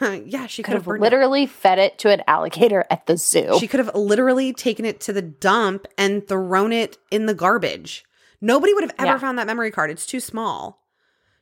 [0.26, 1.04] yeah, she Could could have burned it.
[1.04, 3.56] literally fed it to an alligator at the zoo.
[3.58, 8.04] She could have literally taken it to the dump and thrown it in the garbage.
[8.42, 9.18] Nobody would have ever Yeah.
[9.18, 9.90] found that memory card.
[9.90, 10.82] It's too small.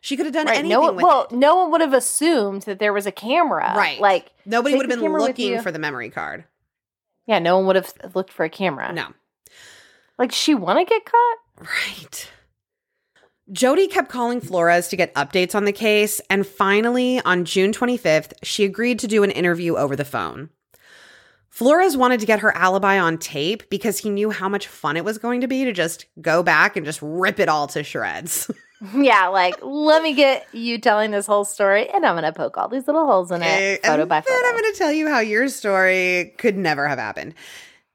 [0.02, 0.59] She could have done right.
[0.59, 1.33] anything No with well, it.
[1.33, 3.72] no one would have assumed that there was a camera.
[3.76, 3.98] Right.
[3.98, 6.44] Like Nobody would have been looking for the memory card.
[7.26, 8.92] Yeah, no one would have looked for a camera.
[8.92, 9.07] No.
[10.18, 11.38] Like, she want to get caught?
[11.59, 12.30] Right.
[13.52, 18.33] Jodi kept calling Flores to get updates on the case, and finally, on June 25th,
[18.42, 20.48] she agreed to do an interview over the phone.
[21.50, 25.04] Flores wanted to get her alibi on tape because he knew how much fun it
[25.04, 28.50] was going to be to just go back and just rip it all to shreds.
[28.96, 32.57] yeah, like, let me get you telling this whole story, and I'm going to poke
[32.57, 34.48] all these little holes in it, photo and by then photo.
[34.48, 37.35] I'm going to tell you how your story could never have happened.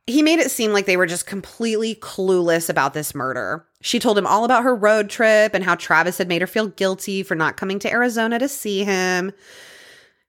[0.10, 3.66] He made it seem like they were just completely clueless about this murder.
[3.82, 6.68] She told him all about her road trip and how Travis had made her feel
[6.68, 9.32] guilty for not coming to Arizona to see him.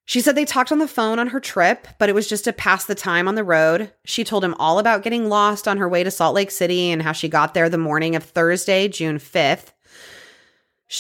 [0.05, 2.53] She said they talked on the phone on her trip, but it was just to
[2.53, 3.91] pass the time on the road.
[4.05, 7.01] She told him all about getting lost on her way to Salt Lake City and
[7.01, 9.73] how she got there the morning of Thursday, June 5th.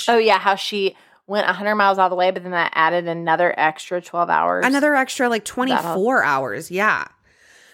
[0.09, 3.53] oh, yeah, how she went 100 miles all the way, but then that added another
[3.59, 4.65] extra 12 hours.
[4.65, 6.71] Another extra like 24 hours.
[6.71, 7.07] Yeah.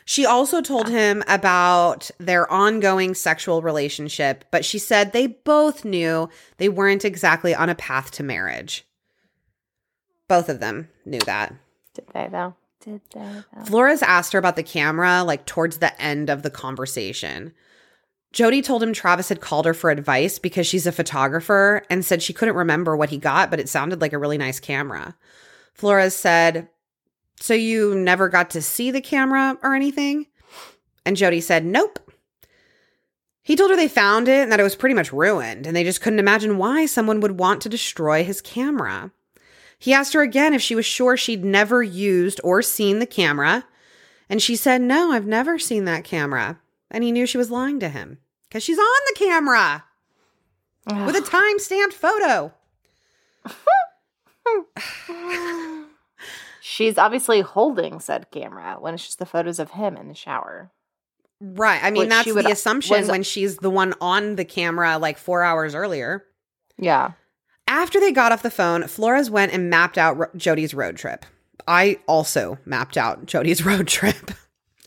[0.08, 6.30] She also told him about their ongoing sexual relationship, but she said they both knew
[6.58, 8.86] they weren't exactly on a path to marriage.
[10.28, 11.54] Both of them knew that.
[11.92, 12.54] Did they, though?
[12.80, 13.64] Did they, though?
[13.64, 17.52] Flores asked her about the camera like towards the end of the conversation.
[18.32, 22.22] Jodi told him Travis had called her for advice because she's a photographer and said
[22.22, 25.16] she couldn't remember what he got, but it sounded like a really nice camera.
[25.74, 26.68] Flores said,
[27.40, 30.26] So you never got to see the camera or anything?
[31.04, 32.00] And Jodi said, Nope.
[33.42, 35.84] He told her they found it and that it was pretty much ruined, and they
[35.84, 39.12] just couldn't imagine why someone would want to destroy his camera.
[39.78, 43.64] He asked her again if she was sure she'd never used or seen the camera,
[44.28, 46.58] and she said, No, I've never seen that camera.
[46.90, 48.18] And he knew she was lying to him
[48.48, 49.84] because she's on the camera
[51.04, 52.52] with a time stamped photo.
[56.68, 60.72] She's obviously holding said camera when it's just the photos of him in the shower.
[61.40, 61.78] Right.
[61.80, 65.16] I mean, that's would- the assumption was- when she's the one on the camera like
[65.16, 66.24] four hours earlier.
[66.76, 67.12] Yeah.
[67.68, 71.24] After they got off the phone, Flores went and mapped out Ro- Jodi's road trip.
[71.68, 74.32] I also mapped out Jodi's road trip.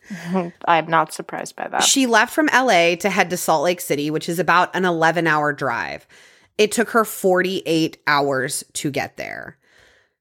[0.65, 1.83] I'm not surprised by that.
[1.83, 5.27] She left from LA to head to Salt Lake City, which is about an 11
[5.27, 6.05] hour drive.
[6.57, 9.55] It took her 48 hours to get there.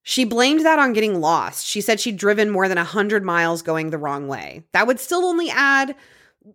[0.08, 1.66] She blamed that on getting lost.
[1.66, 4.62] She said she'd driven more than 100 miles going the wrong way.
[4.72, 5.94] That would still only add,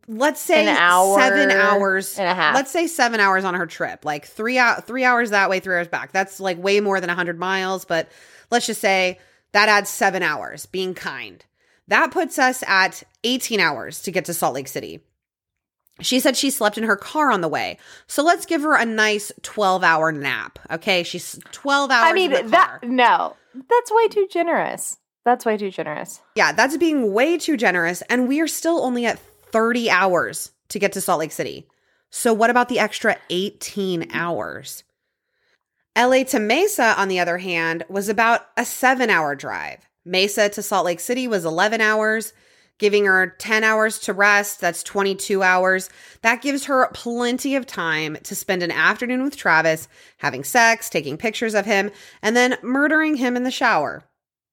[0.07, 2.55] let's say, hour seven hours and a half.
[2.55, 5.75] Let's say seven hours on her trip, like three out, three hours that way, three
[5.75, 6.11] hours back.
[6.11, 7.85] That's like way more than 100 miles.
[7.85, 8.09] But
[8.49, 9.19] let's just say
[9.51, 10.65] that adds seven hours.
[10.65, 11.45] Being kind,
[11.89, 14.99] that puts us at 18 hours to get to Salt Lake City.
[16.01, 17.77] She said she slept in her car on the way.
[18.07, 20.57] So let's give her a nice 12 hour nap.
[20.71, 21.03] Okay.
[21.03, 24.97] She's 12 hours I mean, that no, that's way too generous.
[25.25, 26.21] That's way too generous.
[26.35, 28.01] Yeah, that's being way too generous.
[28.03, 31.67] And we are still only at 30 hours to get to Salt Lake City.
[32.09, 34.83] So what about the extra 18 hours?
[35.97, 39.87] LA to Mesa, on the other hand, was about a seven hour drive.
[40.05, 42.33] Mesa to Salt Lake City was 11 hours,
[42.83, 44.59] giving her 10 hours to rest.
[44.59, 45.89] That's 22 hours.
[46.21, 51.15] That gives her plenty of time to spend an afternoon with Travis, having sex, taking
[51.15, 51.91] pictures of him,
[52.21, 54.03] and then murdering him in the shower.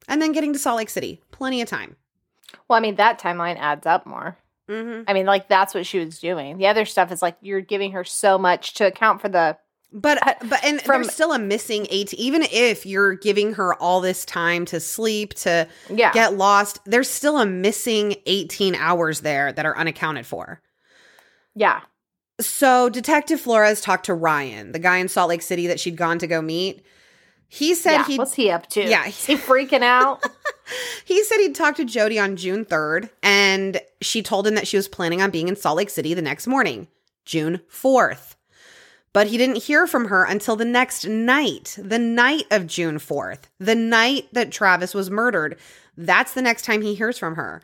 [0.06, 1.20] And then getting to Salt Lake City.
[1.32, 1.96] Plenty of time.
[2.68, 4.38] Well, I mean, that timeline adds up more.
[4.68, 5.10] Mm-hmm.
[5.10, 6.56] I mean, like that's what she was doing.
[6.58, 9.58] The other stuff is like you're giving her so much to account for the.
[9.92, 12.14] But but and From- there's still a missing eight.
[12.14, 16.12] Even if you're giving her all this time to sleep to Yeah.
[16.12, 20.60] get lost, there's still a missing 18 hours there that are unaccounted for.
[21.54, 21.80] yeah.
[22.40, 26.18] So Detective Flores talked to Ryan, the guy in Salt Lake City that she'd gone
[26.20, 26.82] to go meet.
[27.48, 28.06] He said yeah.
[28.06, 28.82] he What's he up to?
[28.82, 29.06] Yeah.
[29.06, 30.24] Is he freaking out?
[31.04, 34.78] he said he'd talked to Jodi on June 3rd, and she told him that she
[34.78, 36.88] was planning on being in Salt Lake City the next morning,
[37.26, 38.36] June 4th.
[39.12, 43.40] But he didn't hear from her until the next night, the night of June 4th,
[43.58, 45.58] the night that Travis was murdered.
[45.96, 47.60] That's the next time he hears from her.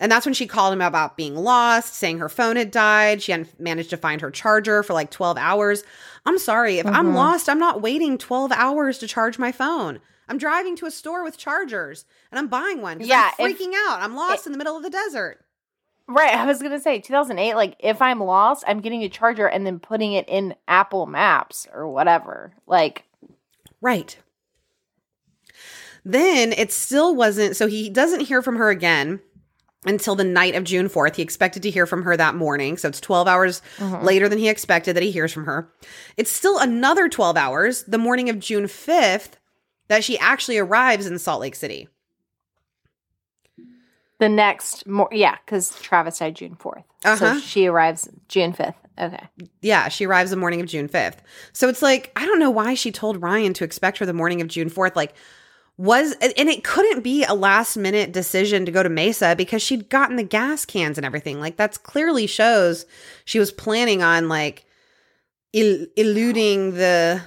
[0.00, 3.20] And that's when she called him about being lost, saying her phone had died.
[3.20, 5.82] She hadn't managed to find her charger for like 12 hours.
[6.24, 6.78] I'm sorry.
[6.78, 7.14] If I'm Mhm.
[7.16, 10.00] lost, I'm not waiting 12 hours to charge my phone.
[10.28, 13.00] I'm driving to a store with chargers and I'm buying one.
[13.00, 14.00] Yeah, I'm if- freaking out.
[14.00, 15.40] I'm lost in the middle of the desert.
[16.08, 16.34] Right.
[16.34, 17.54] I was gonna say 2008.
[17.54, 21.66] Like, if I'm lost, I'm getting a charger and then putting it in Apple Maps
[21.72, 22.54] or whatever.
[22.66, 23.04] Like,
[23.80, 24.16] Right.
[26.04, 29.20] Then it still wasn't, so he doesn't hear from her again
[29.84, 31.16] until the night of June 4th.
[31.16, 32.76] He expected to hear from her that morning.
[32.76, 34.02] So it's 12 hours mhm.
[34.02, 35.70] later than he expected that he hears from her.
[36.16, 39.32] It's still another 12 hours, the morning of June 5th,
[39.88, 41.88] that she actually arrives in Salt Lake City.
[44.18, 46.84] The next, more, yeah, because Travis died June 4th.
[47.04, 47.16] Uh-huh.
[47.16, 48.74] So she arrives June 5th.
[49.00, 49.28] Okay.
[49.62, 51.18] Yeah, she arrives the morning of June 5th.
[51.52, 54.40] So it's like, I don't know why she told Ryan to expect her the morning
[54.40, 54.96] of June 4th.
[54.96, 55.14] Like,
[55.76, 59.88] was, and it couldn't be a last minute decision to go to Mesa because she'd
[59.88, 61.38] gotten the gas cans and everything.
[61.38, 62.84] Like, that's clearly shows
[63.24, 64.64] she was planning on like
[65.54, 67.22] el- eluding the,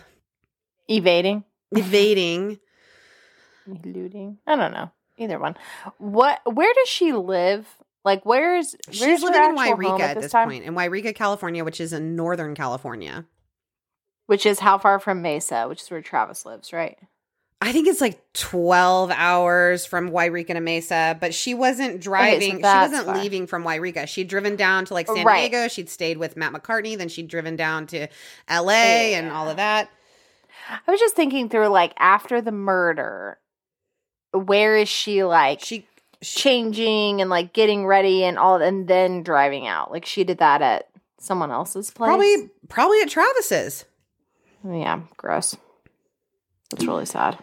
[0.90, 1.46] Evading.
[1.74, 2.60] evading.
[3.70, 4.38] Eluding.
[4.46, 4.92] I don't know.
[5.22, 5.56] Either one.
[5.98, 6.42] What?
[6.52, 7.68] Where does she live?
[8.04, 11.80] Like, where's where's She's living in Yreka at this this point, in Yreka, California, which
[11.80, 13.26] is in Northern California.
[14.26, 16.98] Which is how far from Mesa, which is where Travis lives, right?
[17.64, 22.58] I think it's like 12 hours from Yreka to Mesa, but she wasn't driving.
[22.58, 23.20] she wasn't far.
[23.20, 24.08] leaving from Yreka.
[24.08, 25.52] She'd driven down to like San Right.
[25.52, 25.68] Diego.
[25.68, 26.98] She'd stayed with Matt McCartney.
[26.98, 28.08] Then she'd driven down to
[28.50, 29.92] LA and all of that.
[30.88, 33.38] I was just thinking through, like, after the murder,
[34.34, 35.88] where is she like She,
[36.22, 39.92] she changing and like getting ready and all, and then driving out?
[39.92, 40.88] Like, she did that at
[41.20, 42.08] someone else's place.
[42.08, 43.86] probably, probably at Travis's.
[44.64, 45.56] yeah, gross.
[46.70, 47.38] That's really sad.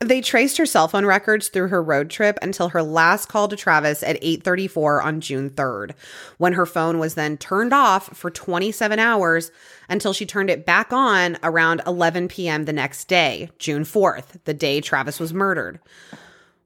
[0.00, 3.56] They traced her cell phone records through her road trip until her last call to
[3.56, 5.92] Travis at 8:34 on June 3rd,
[6.36, 9.50] when her phone was then turned off for 27 hours
[9.88, 12.64] until she turned it back on around 11 p.m.
[12.64, 15.80] the next day, June 4th, the day Travis was murdered.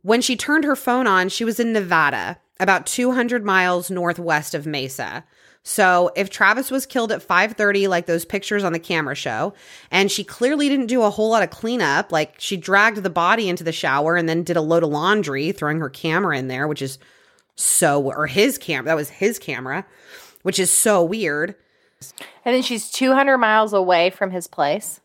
[0.02, 4.66] When she turned her phone on, she was in Nevada, about 200 miles northwest of
[4.66, 5.24] Mesa.
[5.64, 9.54] So, if Travis was killed at 5:30 like those pictures on the camera show,
[9.92, 13.48] and she clearly didn't do a whole lot of cleanup, like she dragged the body
[13.48, 16.66] into the shower and then did a load of laundry, throwing her camera in there,
[16.66, 16.98] which is
[17.54, 19.86] so or his camera, that was his camera,
[20.42, 21.54] which is so weird.
[22.44, 25.00] And then she's 200 miles away from his place.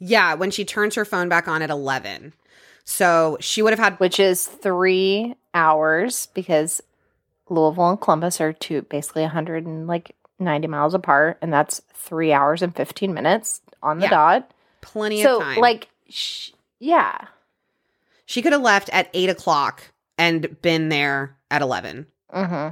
[0.00, 2.32] Yeah, when she turns her phone back on at 11.
[2.84, 6.82] So, she would have had which is three hours because
[7.48, 12.32] Louisville and Columbus are two basically 100 and like 90 miles apart, and that's three
[12.32, 14.10] hours and 15 minutes on the Yeah.
[14.10, 14.50] dot.
[14.82, 15.58] plenty So, of time.
[15.58, 17.16] like, sh- yeah,
[18.24, 19.82] she could have left at 8 o'clock
[20.18, 22.06] and been there at 11.
[22.32, 22.68] hmm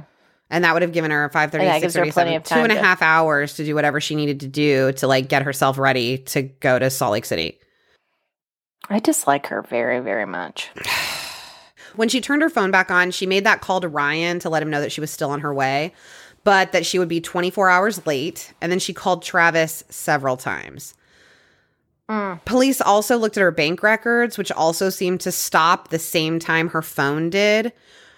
[0.49, 2.55] And that would have given her 5 And that gives her 6 plenty of two
[2.55, 5.41] and a to- half hours to do whatever she needed to do to like get
[5.41, 7.59] herself ready to go to Salt Lake City.
[8.89, 10.69] I dislike her very, very much.
[11.95, 14.61] When she turned her phone back on, she made that call to Ryan to let
[14.61, 15.93] him know that she was still on her way,
[16.43, 18.53] but that she would be 24 hours late.
[18.61, 20.93] And then she called Travis several times.
[22.09, 22.43] Mm.
[22.45, 26.69] Police also looked at her bank records, which also seemed to stop the same time
[26.69, 27.73] her phone did.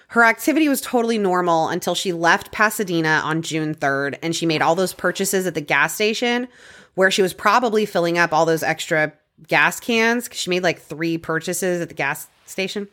[0.10, 4.62] Her activity was totally normal until she left Pasadena on June 3rd and she made
[4.62, 6.48] all those purchases at the gas station
[6.96, 9.12] where she was probably filling up all those extra
[9.48, 12.88] gas cans she made like three purchases at the gas station.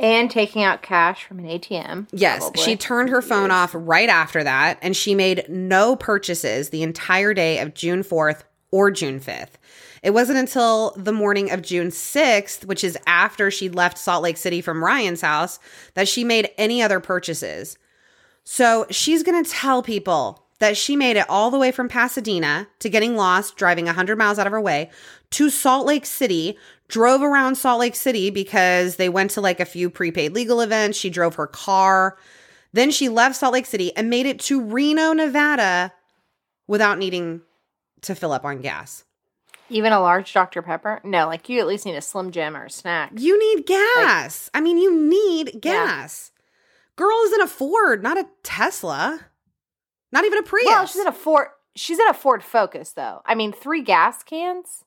[0.00, 2.08] And taking out cash from an ATM.
[2.12, 2.62] Yes, probably.
[2.62, 7.32] she turned her phone off right after that and she made no purchases the entire
[7.32, 9.52] day of June 4th or June 5th.
[10.02, 14.36] It wasn't until the morning of June 6th, which is after she'd left Salt Lake
[14.36, 15.58] City from Ryan's house,
[15.94, 17.78] that she made any other purchases.
[18.42, 22.68] So she's going to tell people that she made it all the way from Pasadena
[22.80, 24.90] to getting lost, driving 100 miles out of her way
[25.30, 26.56] to Salt Lake City,
[26.88, 30.98] drove around Salt Lake City because they went to like a few prepaid legal events.
[30.98, 32.16] She drove her car.
[32.72, 35.92] Then she left Salt Lake City and made it to Reno, Nevada
[36.66, 37.42] without needing
[38.02, 39.04] to fill up on gas.
[39.70, 40.60] Even a large Dr.
[40.60, 41.00] Pepper?
[41.04, 43.12] No, like you at least need a Slim Jim or a snack.
[43.16, 44.50] You need gas.
[44.52, 46.32] I mean, you need gas.
[46.96, 49.20] Girl is in a Ford, not a Tesla.
[50.12, 50.66] Not even a Prius.
[50.66, 51.48] Well, she's in a Ford.
[51.74, 53.22] She's in a Ford Focus, though.
[53.24, 54.84] I mean, three gas cans.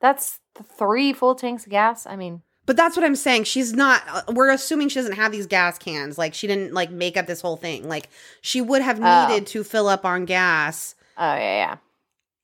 [0.00, 2.06] That's th- three full tanks of gas.
[2.06, 3.44] I mean, But that's what I'm saying.
[3.44, 4.02] She's not.
[4.10, 6.16] uh, We're assuming she doesn't have these gas cans.
[6.18, 7.88] Like she didn't like make up this whole thing.
[7.88, 8.08] Like
[8.42, 9.28] she would have Oh.
[9.28, 11.76] needed to fill up on gas oh yeah, yeah.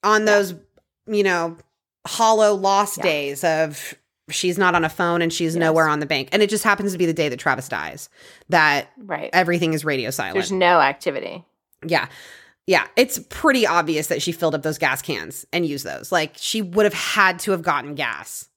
[0.03, 0.55] on those,
[1.07, 1.57] you know,
[2.07, 3.03] hollow lost Yeah.
[3.05, 3.95] days of
[4.29, 5.61] she's not on a phone and she's Yes.
[5.61, 6.29] nowhere on the bank.
[6.33, 8.09] And it just happens to be the day that Travis dies
[8.49, 9.31] that Right.
[9.33, 10.35] everything is radio silent.
[10.35, 11.45] There's no activity.
[11.87, 12.09] Yeah.
[12.67, 12.87] Yeah.
[12.97, 16.11] It's pretty obvious that she filled up those gas cans and used those.
[16.11, 18.49] Like she would have had to have gotten gas.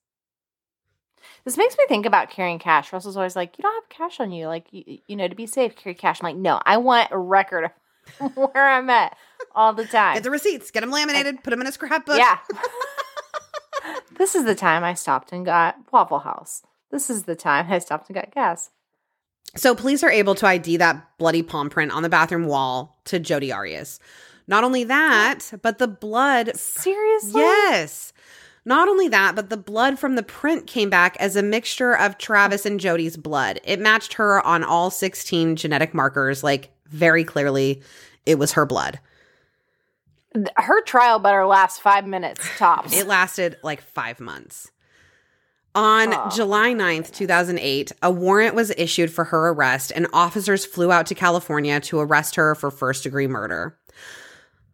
[1.45, 2.91] This makes me think about carrying cash.
[2.91, 5.47] Russell's always like, "You don't have cash on you, like you, you know, to be
[5.47, 7.71] safe, carry cash." I'm like, "No, I want a record
[8.19, 9.17] of where I'm at
[9.55, 12.17] all the time." Get the receipts, get them laminated, put them in a scrapbook.
[12.17, 12.39] yeah.
[14.17, 16.61] this is the time I stopped and got Waffle House.
[16.91, 18.71] This is the time I stopped and got gas.
[19.55, 23.19] So police are able to ID that bloody palm print on the bathroom wall to
[23.19, 23.99] Jodi Arias.
[24.47, 27.41] Not only that, but the blood Seriously?
[27.41, 28.13] Yes.
[28.65, 32.17] Not only that, but the blood from the print came back as a mixture of
[32.17, 33.59] Travis and Jodi's blood.
[33.63, 37.81] It matched her on all 16 genetic markers, like very clearly
[38.25, 38.99] it was her blood.
[40.55, 42.95] Her trial better last five minutes tops.
[42.95, 44.71] It lasted like five months.
[45.75, 50.91] On Oh, July 9th, 2008, a warrant was issued for her arrest, and officers flew
[50.91, 53.77] out to California to arrest her for first degree murder.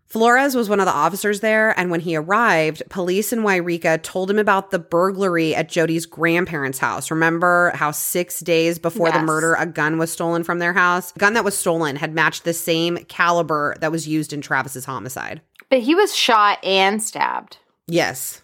[0.07, 4.31] Flores was one of the officers there, and when he arrived, police in Yreka told
[4.31, 7.11] him about the burglary at Jodi's grandparents' house.
[7.11, 11.11] Remember how six days before the murder, a gun was stolen from their house?
[11.11, 14.85] The gun that was stolen had matched the same caliber that was used in Travis's
[14.85, 15.41] homicide.
[15.69, 17.57] but he was shot and stabbed.
[17.87, 18.41] Yes,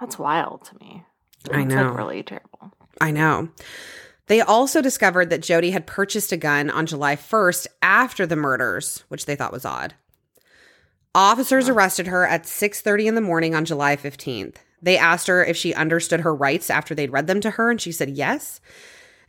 [0.00, 1.03] That's wild to me.
[1.52, 1.88] I It's, know.
[1.88, 2.72] like really terrible.
[3.00, 3.48] I know.
[4.26, 9.04] They also discovered that Jodi had purchased a gun on July 1st after the murders,
[9.08, 9.94] which they thought was odd.
[11.14, 14.56] Officers arrested her at 6:30 in the morning on July 15th.
[14.82, 17.80] They asked her if she understood her rights after they'd read them to her and
[17.80, 18.60] she said yes.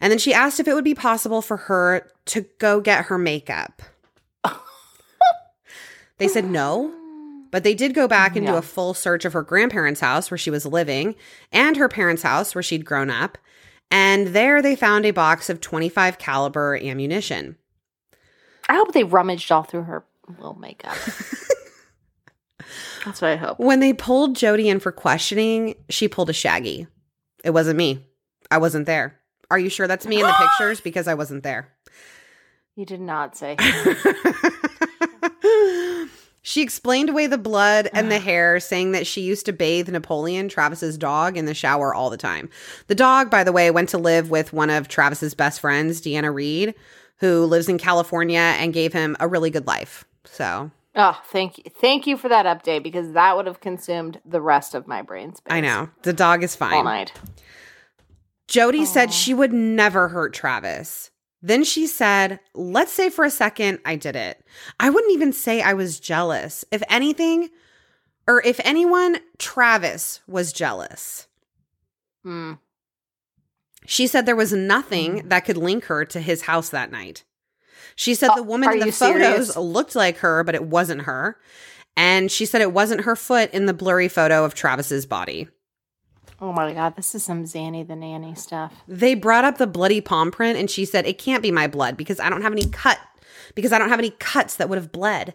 [0.01, 3.17] And then she asked if it would be possible for her to go get her
[3.17, 3.81] makeup.
[6.17, 6.93] they said no,
[7.51, 10.37] but they did go back and do a full search of her grandparents' house where
[10.37, 11.15] she was living
[11.51, 13.37] and her parents' house where she'd grown up.
[13.91, 17.57] And there they found a box of 25 caliber ammunition.
[18.67, 20.05] I hope they rummaged all through her
[20.37, 20.95] little makeup.
[23.05, 23.59] That's what I hope.
[23.59, 26.87] When they pulled Jodi in for questioning, she pulled a shaggy.
[27.43, 28.03] It wasn't me.
[28.49, 29.19] I wasn't there.
[29.51, 30.81] Are you sure that's me in the pictures?
[30.81, 31.71] Because I wasn't there.
[32.75, 33.55] You did not say.
[36.45, 40.47] she explained away the blood and the hair, saying that she used to bathe Napoleon,
[40.47, 42.51] Travis's dog, in the shower all the time.
[42.85, 46.31] The dog, by the way, went to live with one of Travis's best friends, Deanna
[46.31, 46.75] Reid,
[47.17, 50.05] who lives in California and gave him a really good life.
[50.25, 51.63] So Oh, thank you.
[51.81, 55.33] Thank you for that update because that would have consumed the rest of my brain
[55.33, 55.51] space.
[55.51, 56.73] I know the dog is fine.
[56.73, 57.11] All night.
[58.47, 61.09] Jodi said she would never hurt Travis.
[61.45, 64.43] Then she said, Let's say for a second I did it.
[64.79, 66.65] I wouldn't even say I was jealous.
[66.71, 67.51] If anything,
[68.27, 71.27] or if anyone, Travis was jealous.
[72.23, 72.53] Hmm.
[73.85, 77.23] She said there was nothing that could link her to his house that night.
[77.95, 79.55] She said Oh, the woman in the photos serious?
[79.55, 81.37] looked like her, but it wasn't her.
[81.95, 85.47] And she said it wasn't her foot in the blurry photo of Travis's body.
[86.41, 88.73] Oh my god, this is some Zanny the nanny stuff.
[88.87, 91.95] They brought up the bloody palm print and she said, It can't be my blood
[91.95, 92.99] because I don't have any cut,
[93.55, 95.33] because I don't have any cuts that would have bled.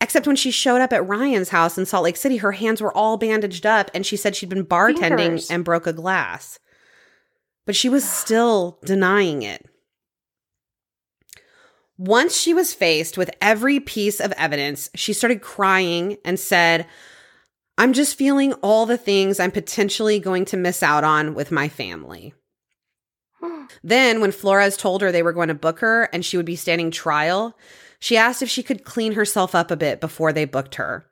[0.00, 2.96] Except when she showed up at Ryan's house in Salt Lake City, her hands were
[2.96, 5.50] all bandaged up and she said she'd been bartending Fingers.
[5.50, 6.58] and broke a glass.
[7.64, 9.66] But she was still denying it.
[11.98, 16.86] Once she was faced with every piece of evidence, she started crying and said,
[17.78, 21.68] I'm just feeling all the things I'm potentially going to miss out on with my
[21.68, 22.34] family.
[23.82, 26.56] Then, when Flores told her they were going to book her and she would be
[26.56, 27.56] standing trial,
[27.98, 31.06] she asked if she could clean herself up a bit before they booked her.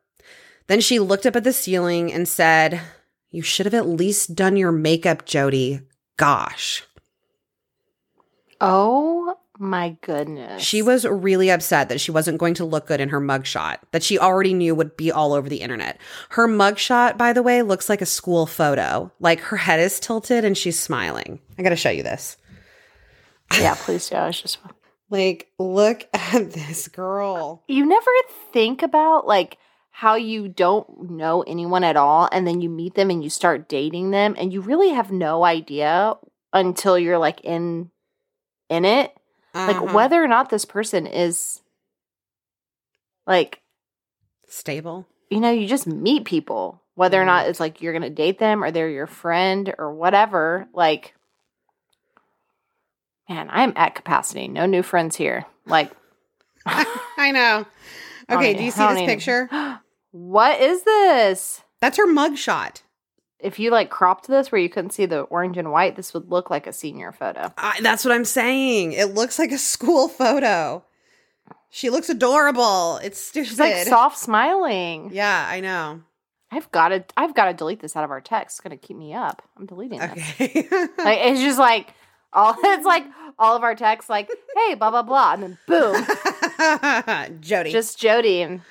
[0.66, 2.80] Then she looked up at the ceiling and said,
[3.30, 5.82] You should have at least done your makeup, Jodi.
[6.16, 6.84] Gosh.
[8.60, 10.62] Oh my goodness.
[10.62, 14.02] She was really upset that she wasn't going to look good in her mugshot, that
[14.02, 15.98] she already knew would be all over the internet.
[16.30, 19.12] Her mugshot, by the way, looks like a school photo.
[19.20, 21.40] Like her head is tilted and she's smiling.
[21.58, 22.36] I gotta show you this.
[23.58, 24.16] Yeah, please do.
[24.16, 24.58] I was just
[25.10, 27.62] Like, look at this girl.
[27.68, 28.10] you never
[28.52, 29.58] think about like
[29.90, 33.68] how you don't know anyone at all and then you meet them and you start
[33.68, 36.14] dating them and you really have no idea
[36.52, 37.90] until you're like in
[38.68, 39.14] in it
[39.54, 39.94] like Uh-huh.
[39.94, 41.60] whether or not this person is
[43.26, 43.60] like
[44.48, 45.06] stable.
[45.30, 48.62] you know you just meet people whether or not it's like you're gonna date them
[48.62, 51.14] or they're your friend or whatever like
[53.28, 55.90] man i'm at capacity no new friends here like
[56.66, 57.66] I know.
[58.30, 59.50] Okay, do you see this picture?
[60.12, 62.80] what is this That's her mugshot.
[63.40, 66.30] If you like cropped this where you couldn't see the orange and white, this would
[66.30, 67.52] look like a senior photo.
[67.58, 68.92] I, that's what I'm saying.
[68.92, 70.84] It looks like a school photo.
[71.70, 72.98] She looks adorable.
[72.98, 73.48] It's stupid.
[73.48, 75.10] She's like soft smiling.
[75.12, 76.02] Yeah, I know.
[76.50, 78.58] I've got to I've got to delete this out of our text.
[78.58, 79.42] It's gonna keep me up.
[79.58, 80.12] I'm deleting this.
[80.40, 80.68] Okay.
[80.98, 81.92] Like it's just like
[82.32, 83.04] all it's like
[83.38, 87.40] all of our texts like, hey, blah blah blah, and then boom.
[87.40, 87.72] Jodi.
[87.72, 88.62] just Jodi and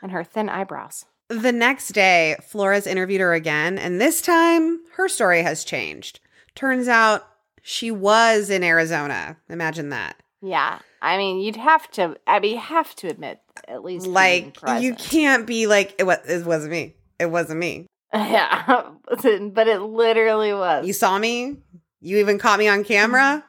[0.00, 1.06] and her thin eyebrows.
[1.40, 6.20] The next day, Flores interviewed her again, and this time her story has changed.
[6.54, 7.26] Turns out
[7.62, 9.36] she was in Arizona.
[9.48, 10.16] Imagine that.
[10.40, 10.78] Yeah.
[11.00, 14.94] I mean, you'd have to I mean you have to admit at least Like you
[14.94, 16.94] can't be like it was it wasn't me.
[17.18, 17.86] It wasn't me.
[18.14, 18.90] Yeah.
[19.08, 20.86] but it literally was.
[20.86, 21.56] You saw me?
[22.00, 23.42] You even caught me on camera?
[23.42, 23.46] Mm-hmm.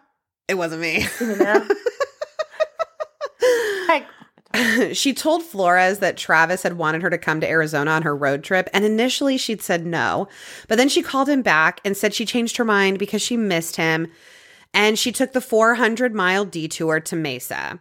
[0.48, 1.06] It wasn't me.
[1.20, 1.68] You know?
[4.94, 8.44] she told Flores that Travis had wanted her to come to Arizona on her road
[8.44, 10.28] trip, and initially she'd said no.
[10.68, 13.76] But then she called him back and said she changed her mind because she missed
[13.76, 14.12] him,
[14.74, 17.80] and she took the 400 mile detour to Mesa.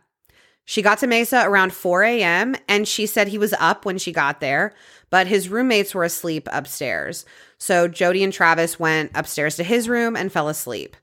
[0.65, 4.13] She got to Mesa around 4 a.m., and she said he was up when she
[4.13, 4.73] got there,
[5.11, 7.27] but his roommates were asleep upstairs.
[7.59, 10.97] So Jodi and Travis went upstairs to his room and fell asleep.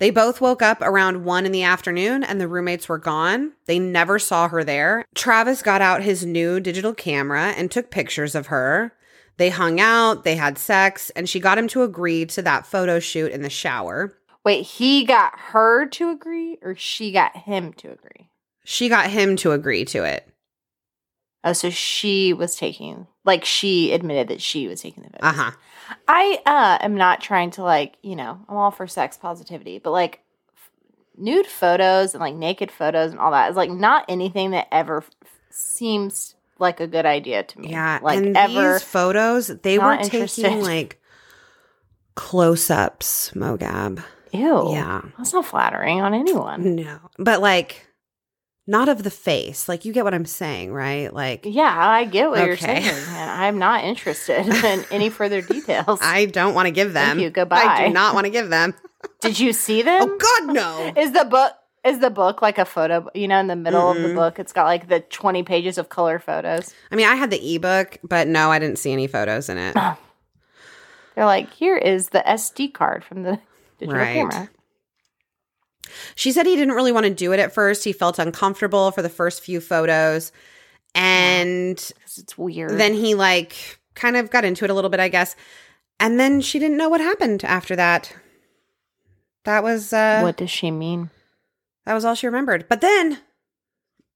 [0.00, 3.52] They both woke up around one in the afternoon and the roommates were gone.
[3.66, 5.04] They never saw her there.
[5.14, 8.94] Travis got out his new digital camera and took pictures of her.
[9.36, 12.98] They hung out, they had sex, and she got him to agree to that photo
[12.98, 14.16] shoot in the shower.
[14.42, 18.30] wait, he got her to agree or she got him to agree?
[18.64, 20.26] She got him to agree to it.
[21.44, 25.28] Oh, so she was taking like she admitted that she was taking the photos.
[25.28, 25.50] Uh huh.
[26.08, 29.90] I uh am not trying to like, you know, I'm all for sex positivity, but
[29.90, 30.20] like
[30.54, 30.70] f-
[31.16, 34.98] nude photos and like naked photos and all that is like not anything that ever
[34.98, 35.10] f-
[35.50, 37.70] seems like a good idea to me.
[37.70, 37.98] Yeah.
[38.02, 38.74] like and ever.
[38.74, 40.52] these photos, they were taking interested.
[40.62, 41.00] like
[42.14, 44.02] close ups, Mogab.
[44.32, 44.72] Ew.
[44.72, 45.02] Yeah.
[45.18, 46.76] That's not flattering on anyone.
[46.76, 46.98] No.
[47.18, 47.86] But like,
[48.70, 49.68] not of the face.
[49.68, 51.12] Like, you get what I'm saying, right?
[51.12, 55.98] Like, Yeah, I get what you're saying, and I'm not interested in any further details.
[56.00, 57.18] I don't want to give them.
[57.18, 57.30] you.
[57.30, 57.64] Goodbye.
[57.64, 58.74] I do not want to give them.
[59.20, 60.00] Did you see them?
[60.02, 60.92] Oh God, no.
[60.96, 61.52] Is the book
[61.82, 63.08] is the book like a photo?
[63.14, 65.88] You know, in the middle of the book, it's got like the 20 pages of
[65.88, 66.74] color photos.
[66.92, 69.74] I mean, I had the ebook, but no, I didn't see any photos in it.
[71.14, 73.38] They're like, here is the SD card from the
[73.78, 74.12] digital Right.
[74.12, 74.50] camera.
[76.14, 77.84] She said he didn't really want to do it at first.
[77.84, 80.32] He felt uncomfortable for the first few photos.
[80.94, 81.78] And
[82.16, 82.72] it's weird.
[82.72, 85.36] then he like kind of got into it a little bit, I guess.
[85.98, 88.14] And then she didn't know what happened after that.
[89.44, 91.10] That was uh what does she mean?
[91.86, 92.66] that was all she remembered.
[92.68, 93.18] But then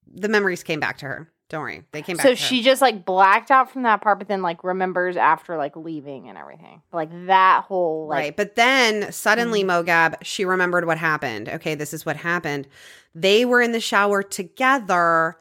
[0.07, 1.31] the memories came back to her.
[1.49, 1.83] Don't worry.
[1.91, 4.63] They came back So she just like blacked out from that part, but then like
[4.63, 6.81] remembers after like leaving and everything.
[6.91, 8.35] Like that whole like right.
[8.37, 9.87] But then suddenly, Mm-hmm.
[9.89, 11.47] Mogab, she remembered what happened.
[11.49, 12.67] Okay, this is what happened.
[13.13, 15.37] They were in the shower together,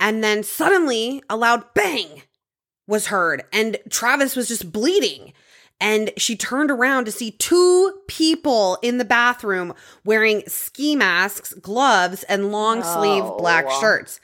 [0.00, 2.22] and then suddenly a loud bang
[2.86, 5.32] was heard, and Travis was just bleeding.
[5.80, 9.74] And she turned around to see two people in the bathroom
[10.04, 13.36] wearing ski masks, gloves, and long sleeve Oh.
[13.36, 14.20] black shirts.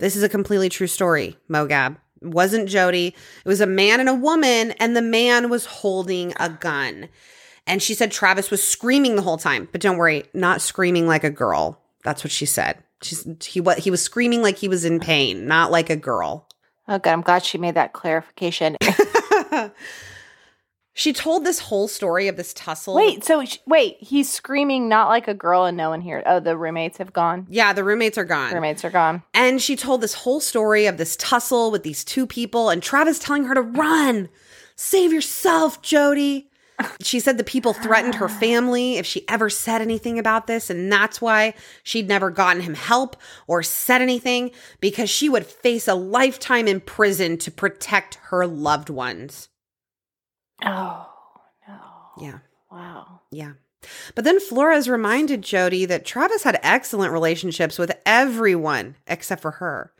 [0.00, 1.96] This is a completely true story, Mogab.
[2.22, 3.08] It wasn't Jodi.
[3.08, 7.08] It was a man and a woman, and the man was holding a gun.
[7.66, 11.22] And she said Travis was screaming the whole time, but don't worry, not screaming like
[11.22, 11.78] a girl.
[12.02, 12.82] That's what she said.
[13.02, 16.48] She's he what he was screaming like he was in pain, not like a girl.
[16.88, 18.76] Oh god, I'm glad she made that clarification.
[21.00, 22.94] she told this whole story of this tussle.
[22.94, 26.22] wait, so sh- wait, he's screaming not like a girl and no one here.
[26.26, 27.46] Oh, the roommates have gone.
[27.48, 28.52] Yeah, the roommates are gone.
[28.52, 29.22] Roommates are gone.
[29.32, 33.18] And she told this whole story of this tussle with these two people, and Travis
[33.18, 34.28] telling her to run.
[34.76, 36.48] Save yourself, Jodi.
[37.02, 40.92] She said the people threatened her family if she ever said anything about this, and
[40.92, 45.94] that's why she'd never gotten him help or said anything because she would face a
[45.94, 49.48] lifetime in prison to protect her loved ones.
[50.64, 51.06] Oh
[51.68, 51.78] no.
[52.20, 52.38] Yeah.
[52.70, 53.20] Wow.
[53.30, 53.52] Yeah.
[54.14, 59.92] But then Flores reminded Jodi that Travis had excellent relationships with everyone except for her.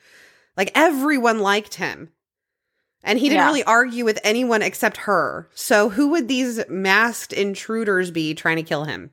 [0.57, 2.11] Like everyone liked him.
[3.03, 3.47] And he didn't Yeah.
[3.47, 5.49] really argue with anyone except her.
[5.55, 9.11] So who would these masked intruders be trying to kill him?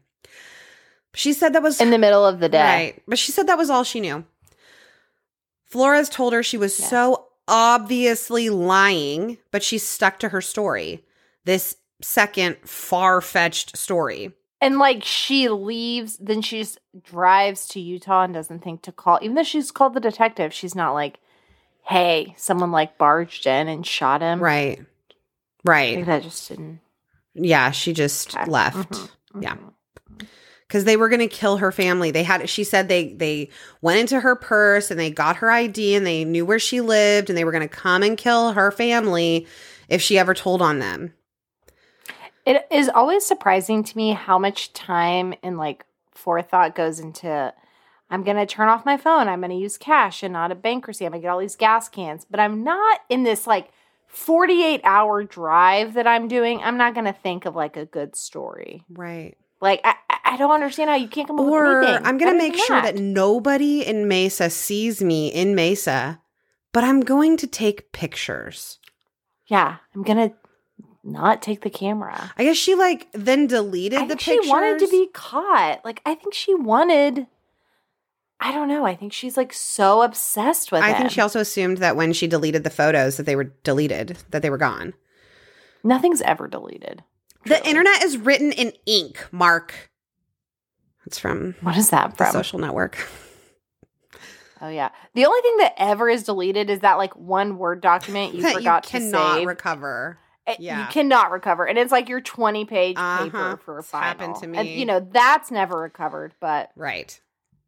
[1.14, 2.62] She said that was In the middle of the day.
[2.94, 3.04] Right.
[3.08, 4.26] But she said that was all she knew.
[5.64, 6.90] Flores told her she was Yes.
[6.90, 11.06] so obviously lying, but she stuck to her story.
[11.48, 14.34] This second far fetched story.
[14.60, 19.18] And like she leaves, then she just drives to Utah and doesn't think to call.
[19.22, 21.20] Even though she's called the detective, she's not like,
[21.86, 24.86] "Hey, someone like barged in and shot him." Right.
[25.64, 26.06] Right.
[26.06, 26.82] that just didn't.
[27.34, 28.50] Yeah, she just Okay.
[28.52, 28.92] left.
[28.92, 29.10] Mhm,
[29.44, 29.56] Yeah.
[30.68, 32.12] because they were going to kill her family.
[32.12, 33.50] They had she said they they
[33.82, 37.30] went into her purse and they got her ID and they knew where she lived
[37.30, 39.48] and they were going to come and kill her family
[39.88, 41.14] if she ever told on them.
[42.48, 47.54] It is always surprising to me how much time and like forethought goes into
[48.10, 49.28] I'm going to turn off my phone.
[49.28, 51.06] I'm going to use cash and not a bank receipt.
[51.06, 53.70] I'm going to get all these gas cans, but I'm not in this like
[54.08, 56.62] 48 hour drive that I'm doing.
[56.62, 58.84] I'm not going to think of like a good story.
[58.90, 59.36] Right.
[59.60, 62.06] Like, I, I- don't understand how you can't come up Or with anything.
[62.06, 66.22] I'm going to make sure that nobody in Mesa sees me in Mesa,
[66.72, 68.78] but I'm going to take pictures.
[69.48, 70.36] Yeah, I'm going to
[71.08, 72.32] not take the camera.
[72.38, 74.46] I guess she like then deleted I the think pictures.
[74.46, 75.84] she wanted to be caught.
[75.86, 77.28] Like, I think she wanted.
[78.40, 78.86] I don't know.
[78.86, 80.98] I think she's like so obsessed with I him.
[80.98, 84.42] think she also assumed that when she deleted the photos that they were deleted, that
[84.44, 84.94] they were gone.
[85.84, 87.04] Nothing's ever deleted.
[87.46, 89.90] The internet is written in ink, Mark.
[91.06, 92.32] It's from What is that from?
[92.32, 92.98] social network.
[94.62, 94.90] oh yeah.
[95.16, 98.56] The only thing that ever is deleted is that like one word document you that
[98.56, 99.48] forgot you to cannot save.
[99.48, 100.20] recover.
[100.48, 100.82] It- yeah.
[100.82, 103.26] You cannot recover, and it's like your twenty page Uh-huh.
[103.26, 104.08] paper for a final.
[104.08, 104.80] happened to And, me.
[104.80, 106.34] you know that's never recovered.
[106.40, 107.20] But Right.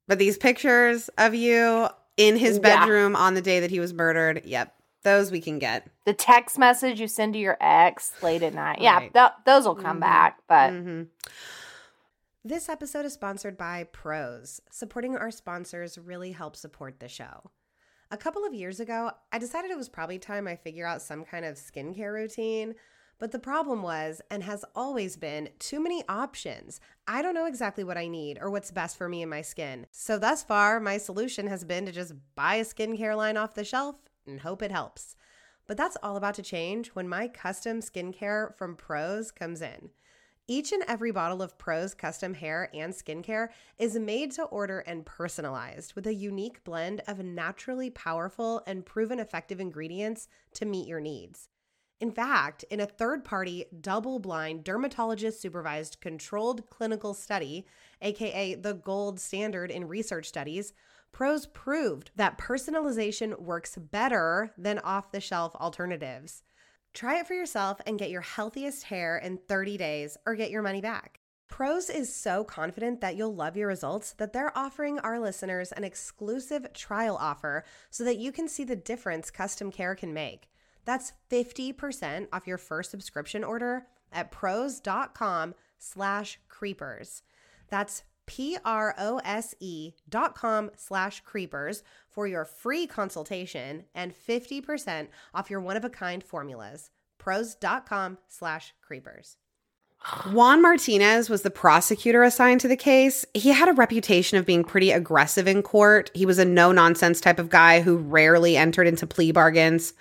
[0.08, 2.62] But these pictures of you in his Yeah.
[2.80, 4.74] bedroom on the day that he was murdered, yep,
[5.04, 5.88] those we can get.
[6.06, 9.14] the text message you send to your ex late at night, yeah, Right.
[9.14, 10.02] th- those will come Mhm.
[10.02, 10.40] back.
[10.48, 11.08] But Mhm.
[12.44, 14.62] This episode is sponsored by Prose.
[14.72, 17.52] Supporting our sponsors really helps support the show.
[18.12, 21.24] A couple of years ago, I decided it was probably time I figure out some
[21.24, 22.74] kind of skincare routine.
[23.20, 26.80] But the problem was, and has always been, too many options.
[27.08, 29.86] I don't know exactly what I need or what's best for me and my skin.
[29.92, 33.64] So, thus far, my solution has been to just buy a skincare line off the
[33.64, 35.16] shelf and hope it helps.
[35.68, 39.92] But that's all about to change when my custom skincare from Prose comes in.
[40.52, 45.06] Each and every bottle of Prose custom hair and skincare is made to order and
[45.06, 51.02] personalized with a unique blend of naturally powerful and proven effective ingredients to meet your
[51.02, 51.50] needs.
[52.02, 57.68] In fact, in a third party, double blind, dermatologist supervised controlled clinical study,
[58.02, 60.74] aka the gold standard in research studies,
[61.12, 66.42] Prose proved that personalization works better than off the shelf alternatives.
[66.94, 70.62] Try it for yourself and get your healthiest hair in 30 days or get your
[70.62, 71.20] money back.
[71.48, 75.84] Prose is so confident that you'll love your results that they're offering our listeners an
[75.84, 80.50] exclusive trial offer so that you can see the difference custom care can make.
[80.86, 87.24] That's 50% off your first subscription order at prose.com slash creepers.
[87.70, 91.82] That's P-R-O-S-E dot com slash creepers
[92.20, 96.90] for your free consultation and 50% off your one-of-a-kind formulas.
[97.18, 99.38] Prose.com slash creepers.
[100.30, 103.26] Juan Martinez was the prosecutor assigned to the case.
[103.34, 106.12] He had a reputation of being pretty aggressive in court.
[106.14, 109.94] He was a no nonsense type of guy who rarely entered into plea bargains.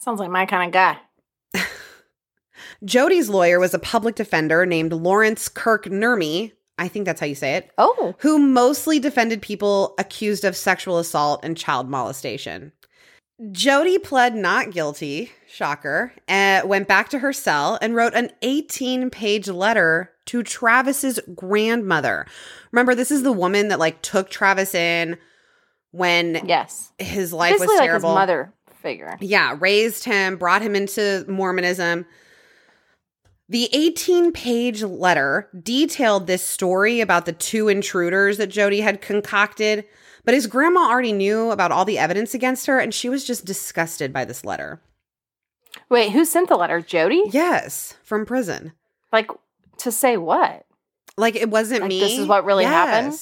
[0.00, 0.98] sounds like my kind of guy.
[2.84, 6.50] Jodi's lawyer was a public defender named Lawrence Kirk Nurmi.
[6.82, 7.70] I think that's how you say it.
[7.78, 12.72] Oh, who mostly defended people accused of sexual assault and child molestation.
[13.52, 19.10] Jodi pled not guilty, shocker, and went back to her cell and wrote an 18
[19.10, 22.26] page letter to Travis's grandmother.
[22.72, 25.18] Remember, this is the woman that like took Travis in
[25.92, 26.92] when yes.
[26.98, 28.14] his life was Basically like his terrible.
[28.14, 28.52] mother
[28.82, 29.16] figure.
[29.20, 32.06] Yeah, raised him, brought him into Mormonism.
[33.48, 39.84] The 18 page letter detailed this story about the two intruders that Jodi had concocted,
[40.24, 43.44] but his grandma already knew about all the evidence against her, and she was just
[43.44, 44.80] disgusted by this letter.
[45.90, 46.80] Wait, who sent the letter?
[46.80, 47.22] Jodi?
[47.30, 48.72] Yes, from prison.
[49.12, 49.30] Like
[49.78, 50.64] to say what?
[51.16, 52.00] Like it wasn't Like, me.
[52.00, 53.18] this is what really happened?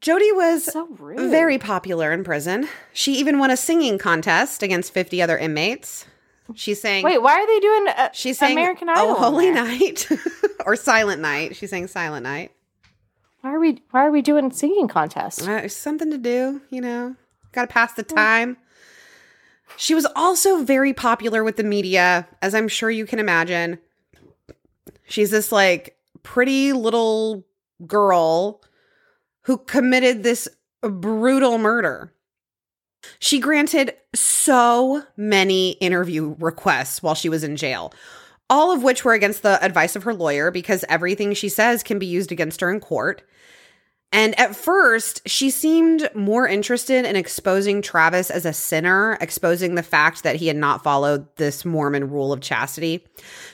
[0.00, 2.68] Jodi was So very popular in prison.
[2.92, 6.06] She even won a singing contest against 50 other inmates.
[6.54, 9.10] She saying, Wait, why are they doing uh, She sang American Idol?
[9.10, 9.50] Oh Holy?
[9.50, 10.08] Night
[10.66, 11.56] or Silent Night.
[11.56, 12.52] She's saying Silent Night.
[13.40, 15.46] Why are we why are we doing singing contests?
[15.46, 17.16] Uh, it's something to do, you know.
[17.52, 18.56] Got to pass the time.
[19.76, 23.78] She was also very popular with the media, as I'm sure you can imagine.
[25.08, 27.44] She's this like pretty little
[27.86, 28.62] girl
[29.42, 30.48] who committed this
[30.82, 32.12] brutal murder.
[33.18, 37.92] She granted so many interview requests while she was in jail,
[38.48, 41.98] all of which were against the advice of her lawyer because everything she says can
[41.98, 43.22] be used against her in court.
[44.12, 49.84] And at first, she seemed more interested in exposing Travis as a sinner, exposing the
[49.84, 53.06] fact that he had not followed this Mormon rule of chastity.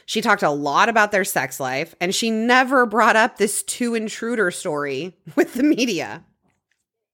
[0.07, 3.95] She talked a lot about their sex life, and she never brought up this two
[3.95, 6.25] intruder story with the media.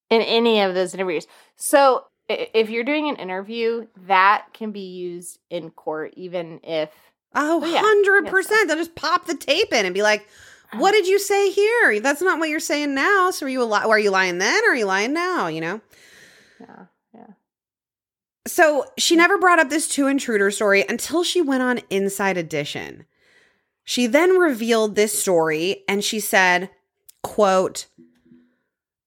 [0.09, 1.27] In any of those interviews.
[1.57, 6.91] So if you're doing an interview, that can be used in court, even if
[7.35, 8.31] Oh, Oh, yeah.
[8.31, 8.67] 100%.
[8.67, 10.29] They'll just pop the tape in and be like,
[10.75, 11.03] what uh-huh.
[11.03, 12.01] did you say here?
[12.01, 13.31] That's not what you're saying now.
[13.31, 15.47] So are you, a li- are you lying then or are you lying now?
[15.47, 15.81] You know?
[16.61, 17.27] yeah, yeah.
[18.47, 19.19] So she mm.
[19.19, 23.05] never brought up this two intruder story until she went on Inside Edition.
[23.85, 26.71] She then revealed this story and she said,
[27.23, 27.87] quote,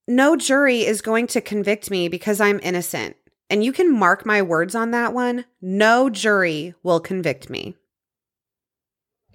[0.08, 3.16] no jury is going to convict me because I'm innocent.
[3.50, 5.46] And you can mark my words on that one.
[5.62, 7.76] No jury will convict me.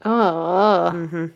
[0.05, 1.27] Oh, Mm-hmm.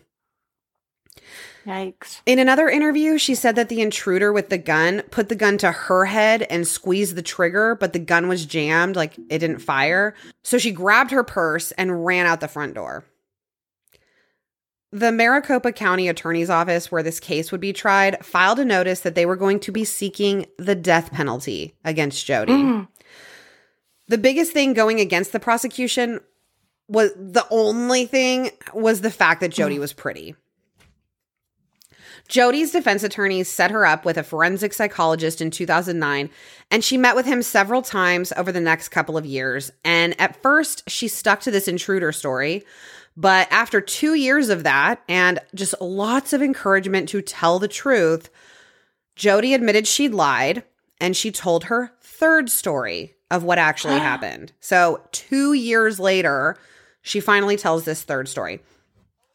[1.66, 2.20] yikes.
[2.26, 5.70] In another interview, she said that the intruder with the gun put the gun to
[5.70, 10.14] her head and squeezed the trigger, but the gun was jammed, like it didn't fire.
[10.42, 13.04] So she grabbed her purse and ran out the front door.
[14.94, 19.16] The Maricopa County Attorney's Office, where this case would be tried, filed a notice that
[19.16, 22.52] they were going to be seeking the death penalty against Jodi.
[22.52, 22.86] Mm.
[24.06, 26.20] The biggest thing going against the prosecution
[26.86, 30.36] was the only thing was the fact that Jodi was pretty.
[32.28, 36.30] Jodi's defense attorneys set her up with a forensic psychologist in 2009,
[36.70, 39.72] and she met with him several times over the next couple of years.
[39.84, 42.62] And at first, she stuck to this intruder story.
[43.16, 48.28] But after two years of that, and just lots of encouragement to tell the truth,
[49.14, 50.64] Jodi admitted she'd lied
[51.00, 54.52] and she told her third story of what actually happened.
[54.60, 56.56] So, two years later,
[57.02, 58.60] she finally tells this third story.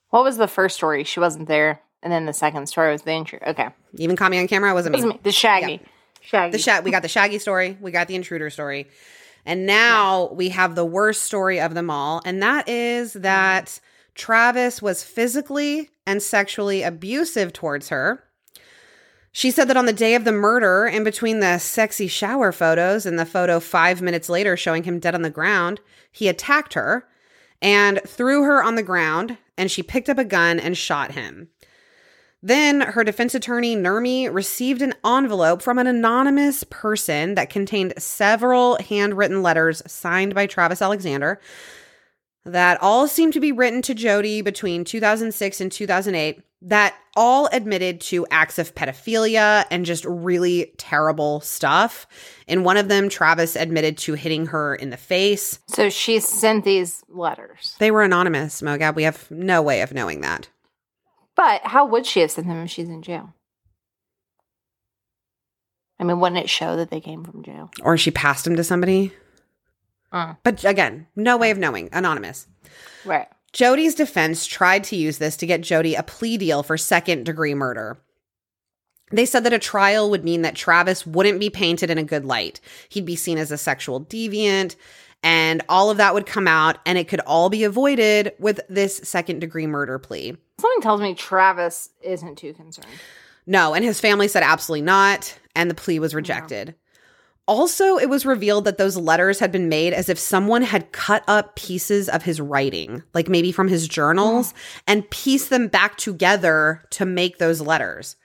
[0.10, 1.04] What was the first story?
[1.04, 1.82] She wasn't there.
[2.02, 3.50] And then the second story was the intruder.
[3.50, 3.66] Okay.
[3.94, 4.72] You even caught me on camera.
[4.72, 5.12] It wasn't It was me.
[5.14, 5.20] me.
[5.24, 5.82] The Shaggy.
[6.22, 6.52] Shaggy.
[6.52, 8.88] The sha- we got the Shaggy story, we got the intruder story.
[9.46, 13.22] And now we have the worst story of them all, and that is mm-hmm.
[13.22, 13.80] that
[14.16, 18.24] Travis was physically and sexually abusive towards her.
[19.32, 23.06] She said that on the day of the murder, in between the sexy shower photos
[23.06, 25.80] and the photo 5 minutes later showing him dead on the ground,
[26.12, 27.08] he attacked her
[27.62, 31.50] and threw her on the ground and she picked up a gun and shot him.
[32.42, 38.78] Then her defense attorney, Nurmi, received an envelope from an anonymous person that contained several
[38.82, 41.40] handwritten letters signed by Travis Alexander
[42.46, 48.02] that all seemed to be written to Jodi between 2006 and 2008 that all admitted
[48.02, 52.06] to acts of pedophilia and just really terrible stuff.
[52.48, 55.60] In one of them, Travis admitted to hitting her in the face.
[55.68, 57.76] so she sent these letters.
[57.80, 58.96] They were anonymous, Mogab.
[58.96, 60.50] We have no way of knowing that.
[61.40, 63.34] But how would she have sent them if she's in jail?
[65.98, 67.72] I mean, wouldn't it show that they came from jail?
[67.82, 69.14] Or she passed them to somebody.
[70.12, 71.88] Uh, But again, no way of knowing.
[71.94, 72.46] Anonymous.
[73.06, 73.30] right.
[73.54, 77.54] Jodi's defense tried to use this to get Jodi a plea deal for second degree
[77.56, 78.02] murder.
[79.12, 82.26] They said that a trial would mean that Travis wouldn't be painted in a good
[82.26, 82.60] light.
[82.90, 84.76] He'd be seen as a sexual deviant,
[85.24, 88.98] and all of that would come out, and it could all be avoided with this
[88.98, 90.36] second degree murder plea.
[90.60, 92.88] Something tells me Travis isn't too concerned.
[93.46, 96.76] No, and his family said absolutely not, and the plea was rejected.
[97.48, 101.24] Also, it was revealed that those letters had been made as if someone had cut
[101.28, 104.54] up pieces of his writing, like maybe from his journals,
[104.88, 108.16] and pieced them back together to make those letters.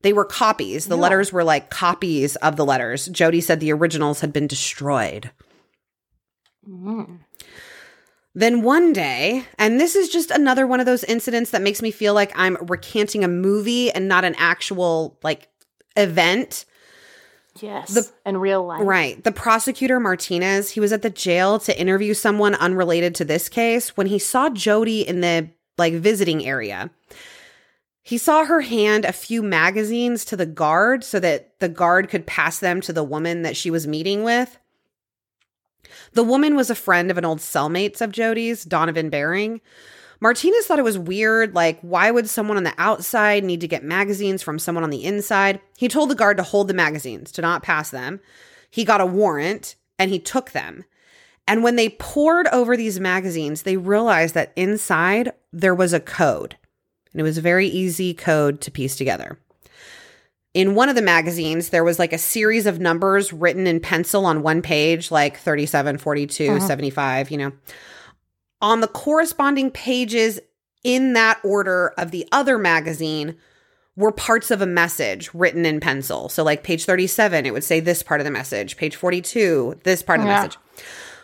[0.00, 0.86] They were copies.
[0.86, 3.04] The letters were like copies of the letters.
[3.08, 5.30] Jodi said the originals had been destroyed.
[6.68, 7.20] Mm.
[8.34, 11.90] Then one day, and this is just another one of those incidents that makes me
[11.90, 15.48] feel like I'm recanting a movie and not an actual like
[15.96, 16.64] event.
[17.60, 17.92] Yes.
[17.92, 18.82] The- in real life.
[18.84, 19.22] Right.
[19.22, 23.96] The prosecutor Martinez, he was at the jail to interview someone unrelated to this case
[23.96, 26.90] when he saw Jodi in the like visiting area.
[28.02, 32.26] He saw her hand a few magazines to the guard so that the guard could
[32.26, 34.58] pass them to the woman that she was meeting with.
[36.12, 39.60] The woman was a friend of an old cellmate of Jodi's, Donovan Baring.
[40.20, 41.54] Martinez thought it was weird.
[41.54, 45.04] Like, why would someone on the outside need to get magazines from someone on the
[45.04, 45.60] inside?
[45.78, 48.20] He told the guard to hold the magazines, to not pass them.
[48.70, 50.84] He got a warrant and he took them.
[51.48, 56.56] And when they poured over these magazines, they realized that inside there was a code.
[57.12, 59.40] And it was a very easy code to piece together.
[60.52, 64.26] In one of the magazines, there was like a series of numbers written in pencil
[64.26, 66.66] on one page, like 37, 42, Uh-huh.
[66.66, 67.52] 75, you know.
[68.60, 70.40] On the corresponding pages
[70.82, 73.36] in that order of the other magazine
[73.96, 76.28] were parts of a message written in pencil.
[76.28, 78.76] So, like page 37, it would say this part of the message.
[78.76, 80.58] Page 42, this part of the message.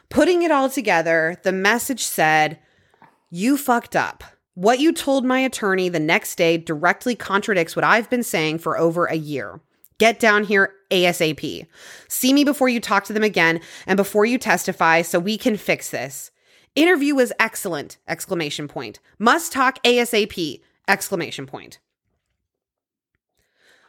[0.08, 2.58] Putting it all together, the message said,
[3.30, 4.22] You fucked up.
[4.56, 8.78] What you told my attorney the next day directly contradicts what I've been saying for
[8.78, 9.60] over a year.
[9.98, 11.66] Get down here ASAP.
[12.08, 15.58] See me before you talk to them again and before you testify so we can
[15.58, 16.30] fix this.
[16.74, 17.98] Interview was excellent!
[18.08, 18.98] Exclamation point.
[19.18, 20.62] Must talk ASAP!
[20.88, 21.78] Exclamation point.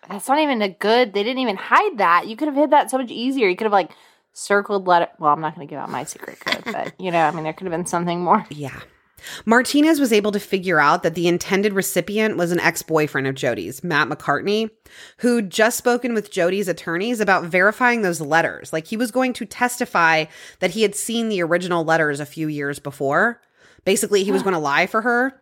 [0.10, 1.14] That's not even a good.
[1.14, 2.28] They didn't even hide that.
[2.28, 3.48] You could have hid that so much easier.
[3.48, 3.92] You could have like
[4.34, 5.08] circled letter.
[5.18, 7.46] Well, I'm not going to give out my secret code, but you know, I mean,
[7.46, 8.46] there could have been something more.
[8.50, 8.82] Yeah.
[9.46, 13.36] Martinez was able to figure out that the intended recipient was an ex boyfriend of
[13.36, 14.70] Jodi's, Matt McCartney,
[15.18, 18.72] who'd just spoken with Jodi's attorneys about verifying those letters.
[18.74, 20.26] Like he was going to testify
[20.60, 23.42] that he had seen the original letters a few years before.
[23.86, 25.42] Basically, he was going to lie for her.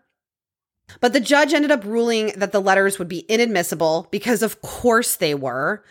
[0.99, 5.15] But the judge ended up ruling that the letters would be inadmissible because, of course,
[5.15, 5.83] they were.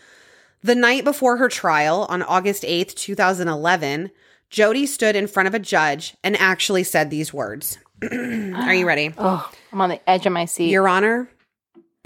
[0.63, 4.11] The night before her trial on August 8th, 2011,
[4.51, 7.79] Jodi stood in front of a judge and actually said these words.
[8.13, 9.13] Are you ready?
[9.19, 10.71] Oh, I'm on the edge of my seat.
[10.71, 11.29] Your Honor,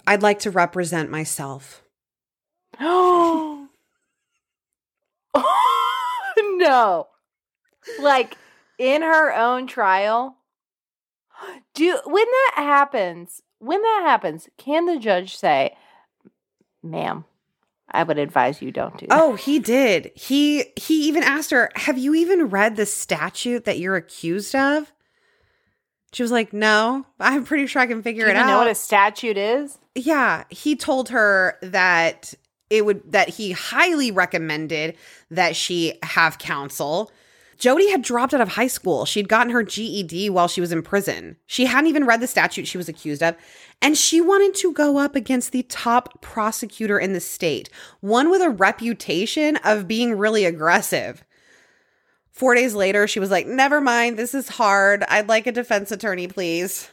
[0.07, 1.83] I'd like to represent myself.
[2.81, 3.69] Oh
[6.39, 7.09] no!
[8.01, 8.37] Like
[8.79, 10.37] in her own trial.
[11.75, 15.77] Do when that happens, when that happens, can the judge say,
[16.83, 17.25] "Ma'am,
[17.91, 20.11] I would advise you don't do that." Oh, he did.
[20.15, 24.93] He he even asked her, "Have you even read the statute that you're accused of?"
[26.13, 28.59] She was like, "No, I'm pretty sure I can do figure you it out." know
[28.59, 29.79] what a statute is?
[29.95, 32.35] yeah, he told her that
[32.71, 34.97] it would that he highly recommended
[35.31, 37.11] that she have counsel.
[37.59, 39.05] Jodi had dropped out of high school.
[39.05, 41.37] She'd gotten her GED while she was in prison.
[41.47, 43.35] She hadn't even read the statute she was accused of,
[43.83, 47.69] and she wanted to go up against the top prosecutor in the state,
[48.01, 51.25] one with a reputation of being really aggressive.
[52.39, 55.03] Four days later, she was like, Never mind, this is hard.
[55.09, 56.89] I'd like a defense attorney, please.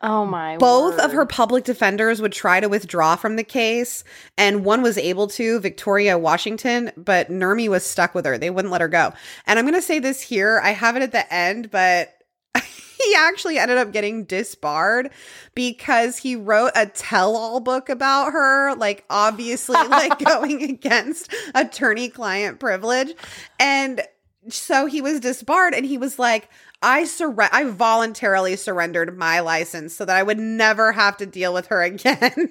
[0.00, 0.56] Oh my!
[0.56, 4.02] Both of her public defenders would try to withdraw from the case,
[4.36, 8.38] and one was able to, Victoria Washington, but Nurmi was stuck with her.
[8.38, 9.12] They wouldn't let her go.
[9.46, 10.60] And I'm going to say this here.
[10.62, 12.12] I have it at the end, but
[13.04, 15.10] he actually ended up getting disbarred
[15.54, 23.14] because he wrote a tell-all book about her, like obviously like going against attorney-client privilege.
[23.58, 24.02] And
[24.48, 26.48] so he was disbarred and he was like,
[26.80, 31.52] I surre- I voluntarily surrendered my license so that I would never have to deal
[31.52, 32.50] with her again.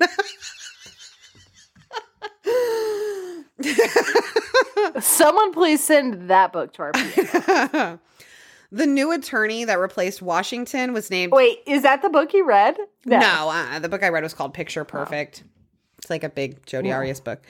[5.00, 8.00] Someone please send that book to our people.
[8.72, 12.78] The new attorney that replaced Washington was named Wait, is that the book you read?
[13.06, 15.44] No, uh, the book I read was called Picture Perfect.
[16.00, 17.44] It's like a big Jodi Arias book.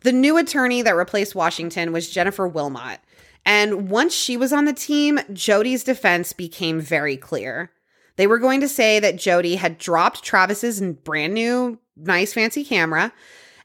[0.00, 2.98] The new attorney that replaced Washington was Jennifer Willmott.
[3.44, 7.70] And once she was on the team, Jodi's defense became very clear.
[8.16, 13.12] They were going to say that Jodi had dropped Travis's brand new, nice, fancy camera,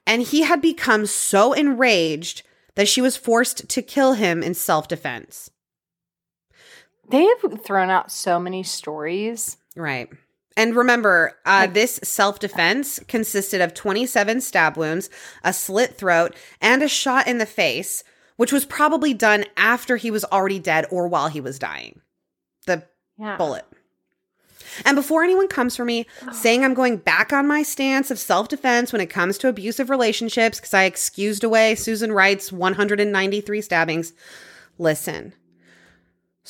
[0.05, 2.43] and he had become so enraged
[2.75, 5.51] that she was forced to kill him in self defense.
[7.09, 9.57] They have thrown out so many stories.
[9.75, 10.09] Right.
[10.55, 15.09] And remember, uh, this self defense consisted of 27 stab wounds,
[15.43, 18.03] a slit throat, and a shot in the face,
[18.37, 22.01] which was probably done after he was already dead or while he was dying.
[22.65, 22.83] The
[23.17, 23.37] Yeah.
[23.37, 23.65] bullet.
[24.83, 28.47] And before anyone comes for me saying I'm going back on my stance of self
[28.47, 34.13] defense when it comes to abusive relationships because I excused away Susan Wright's 193 stabbings,
[34.79, 35.33] listen.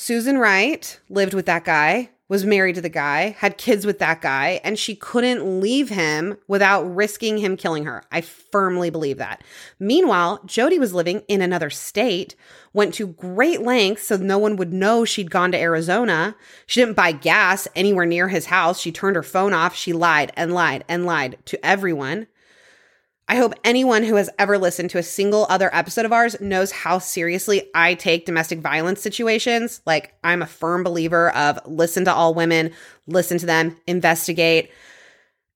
[0.00, 4.20] Susan Wright lived with that guy, was married to the guy, had kids with that
[4.20, 8.04] guy, and she couldn't leave him without risking him killing her.
[8.12, 9.42] I firmly believe that.
[9.80, 12.36] Meanwhile, Jodi was living in another state,
[12.72, 16.36] went to great lengths so no one would know she'd gone to Arizona.
[16.64, 18.78] She didn't buy gas anywhere near his house.
[18.80, 19.74] She turned her phone off.
[19.74, 22.28] She lied and lied and lied to everyone.
[23.30, 26.72] I hope anyone who has ever listened to a single other episode of ours knows
[26.72, 29.82] how seriously I take domestic violence situations.
[29.84, 32.72] Like, I'm a firm believer of listen to all women,
[33.06, 34.70] listen to them, investigate.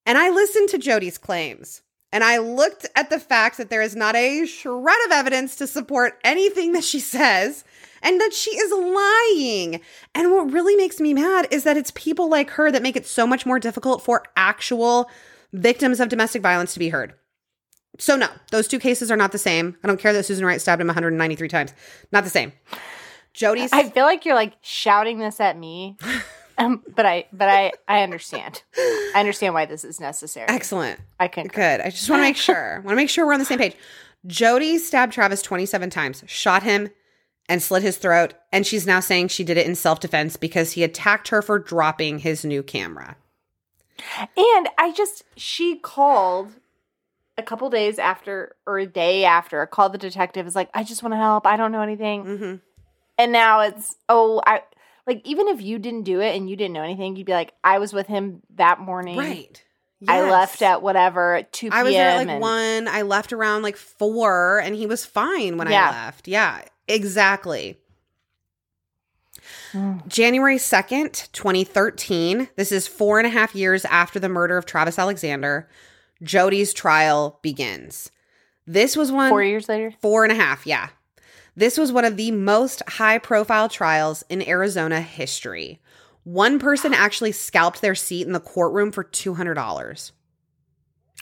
[0.04, 1.80] And I listened to Jodi's claims.
[2.12, 5.66] And I looked at the fact that there is not a shred of evidence to
[5.66, 7.64] support anything that she says
[8.02, 9.80] and that she is lying.
[10.14, 13.06] And what really makes me mad is that it's people like her that make it
[13.06, 15.08] so much more difficult for actual
[15.54, 17.14] victims of domestic violence to be heard.
[17.98, 19.76] So no, those two cases are not the same.
[19.84, 21.74] I don't care that Susan Wright stabbed him 193 times.
[22.10, 22.52] Not the same.
[23.34, 25.96] Jodi's I feel like you're like shouting this at me.
[26.58, 28.62] Um, but I, but I, I understand.
[28.76, 30.46] I understand why this is necessary.
[30.48, 31.00] Excellent.
[31.18, 31.46] I can.
[31.46, 31.80] Good.
[31.80, 32.74] I just want to make sure.
[32.84, 33.74] want to make sure we're on the same page.
[34.26, 36.90] Jodi stabbed Travis 27 times, shot him,
[37.48, 38.34] and slit his throat.
[38.52, 41.58] And she's now saying she did it in self defense because he attacked her for
[41.58, 43.16] dropping his new camera.
[44.36, 46.52] And I just, she called
[47.38, 51.02] a couple days after or a day after, called the detective, is like, I just
[51.02, 51.46] want to help.
[51.46, 52.24] I don't know anything.
[52.24, 52.54] Mm-hmm.
[53.18, 54.62] And now it's, oh, I,
[55.06, 57.52] like, even if you didn't do it and you didn't know anything, you'd be like,
[57.62, 59.16] I was with him that morning.
[59.16, 59.62] Right.
[60.08, 61.78] I left at whatever, at 2 p.m.
[61.78, 62.88] I was there at like and- one.
[62.88, 65.90] I left around like four, and he was fine when Yeah.
[65.90, 66.26] I left.
[66.26, 67.78] Yeah, exactly.
[69.72, 70.06] Mm.
[70.08, 72.48] January 2nd, 2013.
[72.56, 75.68] This is four and a half years after the murder of Travis Alexander.
[76.22, 78.10] Jodi's trial begins.
[78.66, 79.92] This was one Four years later?
[80.00, 80.88] four and a half, yeah.
[81.56, 85.80] This was one of the most high profile trials in Arizona history.
[86.24, 90.12] One person actually scalped their seat in the courtroom for $200.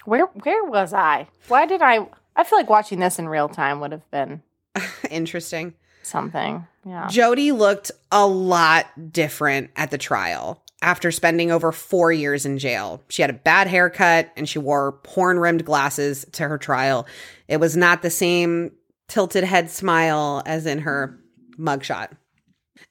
[0.04, 1.26] Where where was I?
[1.48, 4.42] Why did I I feel like watching this in real time would have been
[5.10, 5.74] Interesting.
[6.02, 6.66] something.
[6.86, 7.08] Yeah.
[7.08, 13.02] Jodi looked a lot different at the trial after spending over four years in jail.
[13.08, 17.06] She had a bad haircut and she wore horn rimmed glasses to her trial.
[17.48, 18.72] It was not the same
[19.08, 21.18] tilted head smile as in her
[21.58, 22.10] mugshot.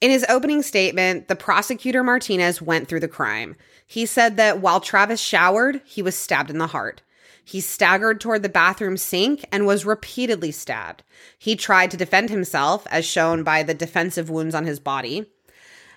[0.02, 3.56] In his opening statement, the prosecutor Martinez went through the crime.
[3.88, 7.02] He said that while Travis showered, he was stabbed in the heart.
[7.44, 11.04] He staggered toward the bathroom sink and was repeatedly stabbed.
[11.40, 15.26] He tried to defend himself, as shown by the defensive wounds on his body.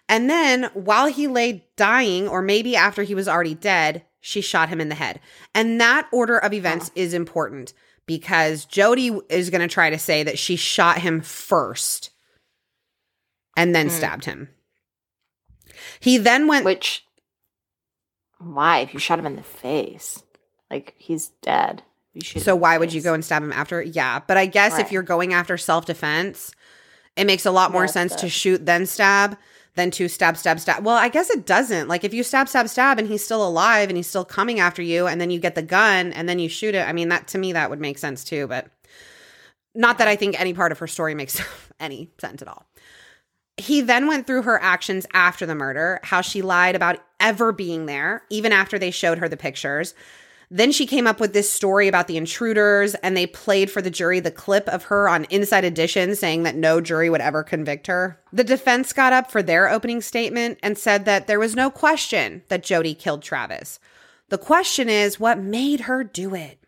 [0.09, 4.69] And then, while he lay dying, or maybe after he was already dead, she shot
[4.69, 5.21] him in the head.
[5.55, 7.73] And that order of events is important
[8.07, 12.11] because Jodi is going to try to say that she shot him first
[13.57, 13.95] and then Hmm.
[13.95, 14.49] stabbed him.
[16.01, 17.05] He then went Which
[18.39, 18.81] why?
[18.81, 20.23] If you shot him in the face,
[20.71, 21.83] like he's dead.
[22.13, 22.41] You.
[22.41, 23.81] So why would you go and stab him after?
[23.81, 26.53] Yeah, but I guess if you're going after self defense,
[27.17, 29.39] it makes a lot more That's sense to shoot then stab
[29.75, 30.85] than to stab stab stab.
[30.85, 31.89] Well, I guess it doesn't.
[31.89, 34.83] Like if you stab stab stab and he's still alive and he's still coming after
[34.83, 36.87] you and then you get the gun and then you shoot it.
[36.87, 38.67] I mean, that to me that would make sense too, but
[39.75, 41.41] not that I think any part of her story makes
[41.81, 42.67] any sense at all.
[43.57, 47.87] He then went through her actions after the murder, how she lied about ever being
[47.87, 49.95] there, even after they showed her the pictures.
[50.55, 53.89] Then she came up with this story about the intruders, and they played for the
[53.89, 57.87] jury the clip of her on Inside Edition saying that no jury would ever convict
[57.87, 58.21] her.
[58.35, 62.43] The defense got up for their opening statement and said that there was no question
[62.49, 63.81] that Jodi killed Travis.
[64.29, 66.59] The question is, what made her do it?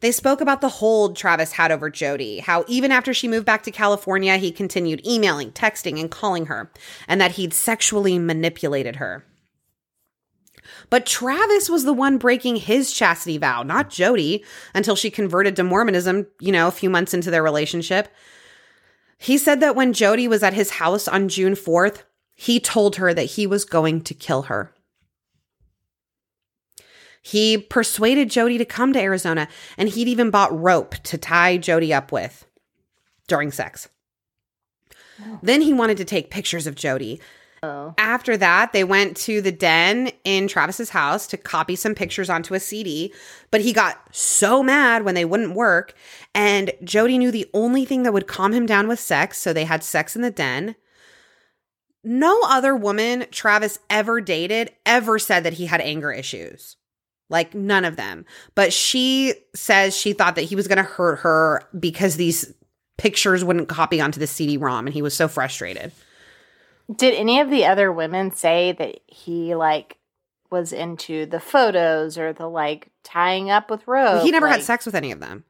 [0.00, 3.62] They spoke about the hold Travis had over Jodi, how even after she moved back
[3.62, 6.70] to California, he continued emailing, texting, and calling her,
[7.08, 9.24] and that he'd sexually manipulated her.
[10.90, 15.64] But Travis was the one breaking his chastity vow, not Jodi, until she converted to
[15.64, 18.08] Mormonism, you know, a few months into their relationship.
[19.18, 23.12] He said that when Jodi was at his house on June 4th, he told her
[23.12, 24.72] that he was going to kill her.
[27.20, 31.92] He persuaded Jodi to come to Arizona, and he'd even bought rope to tie Jodi
[31.92, 32.46] up with
[33.26, 33.88] during sex.
[35.20, 35.38] Oh.
[35.42, 37.20] Then he wanted to take pictures of Jodi.
[37.62, 37.94] Oh.
[37.98, 42.54] After that, they went to the den in Travis's house to copy some pictures onto
[42.54, 43.12] a CD,
[43.50, 45.94] but he got so mad when they wouldn't work,
[46.34, 49.64] and Jodi knew the only thing that would calm him down was sex, so they
[49.64, 50.76] had sex in the den.
[52.04, 56.76] No other woman Travis ever dated ever said that he had anger issues.
[57.28, 58.24] Like none of them.
[58.54, 62.54] But she says she thought that he was going to hurt her because these
[62.96, 65.92] pictures wouldn't copy onto the CD-ROM and he was so frustrated.
[66.94, 69.98] Did any of the other women say that he like
[70.50, 74.22] was into the photos or the like tying up with rope?
[74.22, 75.44] he never had sex with any of them.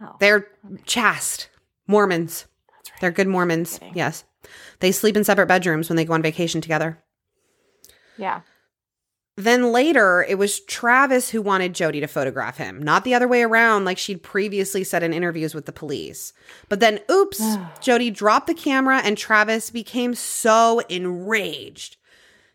[0.00, 0.48] Oh, They're
[0.84, 1.48] chaste
[1.86, 2.46] Mormons.
[2.76, 3.00] that's right.
[3.00, 3.78] They're good Mormons.
[3.94, 4.24] Yes.
[4.80, 6.98] They sleep in separate bedrooms when they go on vacation together.
[8.18, 8.40] Yeah.
[9.36, 13.42] Then later, it was Travis who wanted Jodi to photograph him, not the other way
[13.42, 16.32] around, like she'd previously said in interviews with the police.
[16.68, 17.42] But then, oops,
[17.80, 21.96] Jodi dropped the camera and Travis became so enraged.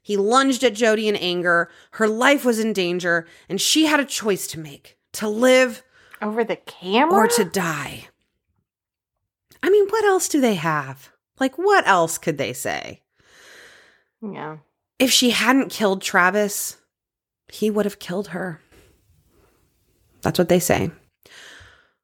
[0.02, 1.70] He lunged at Jodi in anger.
[1.92, 5.84] Her life was in danger, and she had a choice to make to live
[6.22, 7.14] Over the camera?
[7.14, 8.08] or to die.
[9.62, 11.12] I mean, what else do they have?
[11.40, 13.02] Like, what else could they say?
[14.22, 14.58] Yeah.
[15.00, 16.78] If she hadn't killed Travis,
[17.47, 18.62] he would have killed her.
[20.22, 20.91] That's what they say.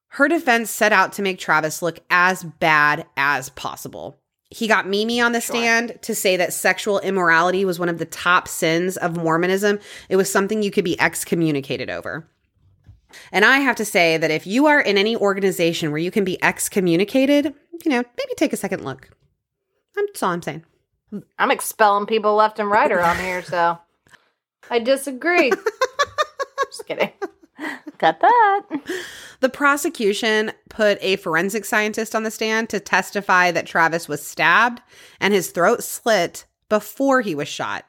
[0.08, 4.18] Her defense set out to make Travis look as bad as possible.
[4.50, 5.56] He got Mimi on the Sure.
[5.58, 9.80] stand to say that sexual immorality was one of the top sins of Mormonism.
[10.08, 12.30] It was something you could be excommunicated over.
[13.34, 16.24] And I have to say that if you are in any organization where you can
[16.24, 19.10] be excommunicated, you know, maybe take a second look.
[19.96, 20.64] That's all I'm saying.
[21.38, 23.78] I'm expelling people left and right around here, so
[24.70, 25.52] I disagree.
[26.70, 27.12] Just kidding.
[27.98, 28.62] Got that.
[29.40, 34.82] The prosecution put a forensic scientist on the stand to testify that Travis was stabbed
[35.20, 37.86] and his throat slit before he was shot.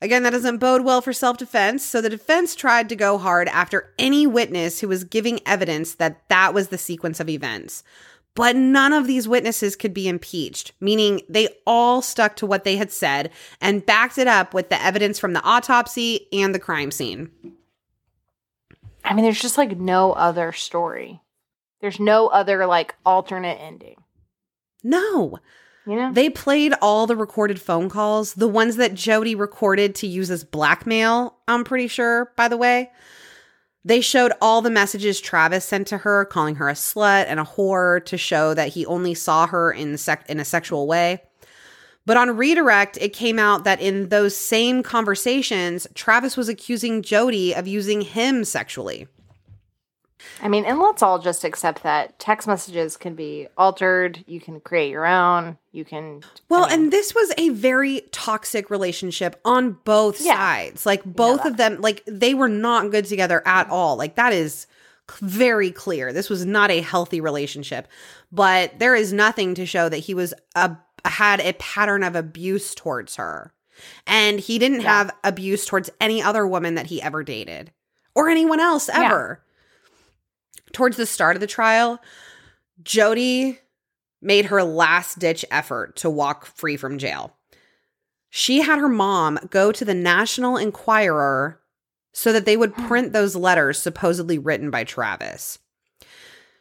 [0.00, 3.48] Again, that doesn't bode well for self defense, so the defense tried to go hard
[3.48, 7.82] after any witness who was giving evidence that that was the sequence of events.
[8.34, 12.76] But none of these witnesses could be impeached, meaning they all stuck to what they
[12.76, 13.30] had said
[13.60, 17.30] and backed it up with the evidence from the autopsy and the crime scene.
[19.04, 21.20] I mean, there's just like no other story.
[21.80, 24.02] There's no other like alternate ending.
[24.82, 25.38] No,
[25.86, 26.12] You know?
[26.12, 30.42] They played all the recorded phone calls, the ones that Jodi recorded to use as
[30.44, 32.90] blackmail, I'm pretty sure, by the way.
[33.84, 37.44] They showed all the messages Travis sent to her, calling her a slut and a
[37.44, 41.22] whore to show that he only saw her in, sec- in a sexual way.
[42.06, 47.54] But on redirect, it came out that in those same conversations, Travis was accusing Jodi
[47.54, 49.06] of using him sexually.
[50.42, 54.24] I mean, and let's all just accept that text messages can be altered.
[54.26, 55.58] You can create your own.
[55.72, 56.22] You can.
[56.48, 60.36] Well, I mean, and this was a very toxic relationship on both Yeah.
[60.36, 60.86] sides.
[60.86, 63.72] Like both of them, like they were not good together at mm-hmm.
[63.72, 63.96] all.
[63.96, 64.66] Like that is
[65.20, 66.12] very clear.
[66.12, 67.88] This was not a healthy relationship.
[68.32, 72.74] But there is nothing to show that he was a had a pattern of abuse
[72.74, 73.52] towards her.
[74.06, 74.96] And he didn't Yeah.
[74.98, 77.72] have abuse towards any other woman that he ever dated
[78.14, 79.43] or anyone else ever.
[80.74, 82.00] Towards the start of the trial,
[82.82, 83.60] Jodi
[84.20, 87.36] made her last ditch effort to walk free from jail.
[88.28, 91.60] She had her mom go to the National Enquirer
[92.12, 92.86] so that they would hmm.
[92.86, 95.58] print those letters supposedly written by Travis.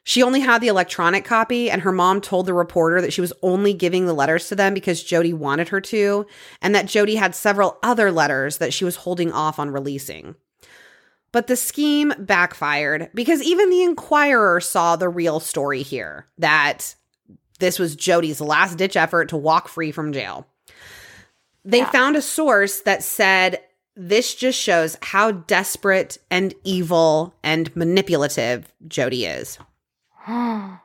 [0.04, 3.32] She only had the electronic copy, and her mom told the reporter that she was
[3.42, 6.26] only giving the letters to them because Jodi wanted her to,
[6.62, 10.36] and that Jodi had several other letters that she was holding off on releasing.
[11.34, 16.96] But the scheme backfired because even the Inquirer saw the real story here that
[17.60, 20.48] this was Jodi's last ditch effort to walk free from jail.
[21.66, 21.90] They Yeah.
[21.92, 23.60] found a source that said
[23.96, 29.58] this just shows how desperate and evil and manipulative Jodi is.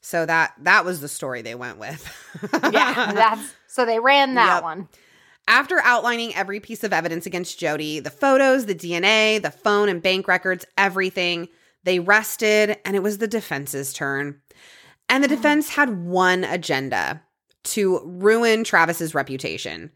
[0.00, 2.08] So that that was the story they went with.
[2.72, 4.62] yeah, that's so they ran that Yep.
[4.62, 4.88] one.
[5.48, 10.02] After outlining every piece of evidence against Jodi, the photos, the DNA, the phone and
[10.02, 11.48] bank records, everything,
[11.84, 14.40] they rested and it was the defense's turn.
[15.08, 15.36] And the oh.
[15.36, 17.22] defense had one agenda
[17.64, 19.92] to ruin Travis's reputation.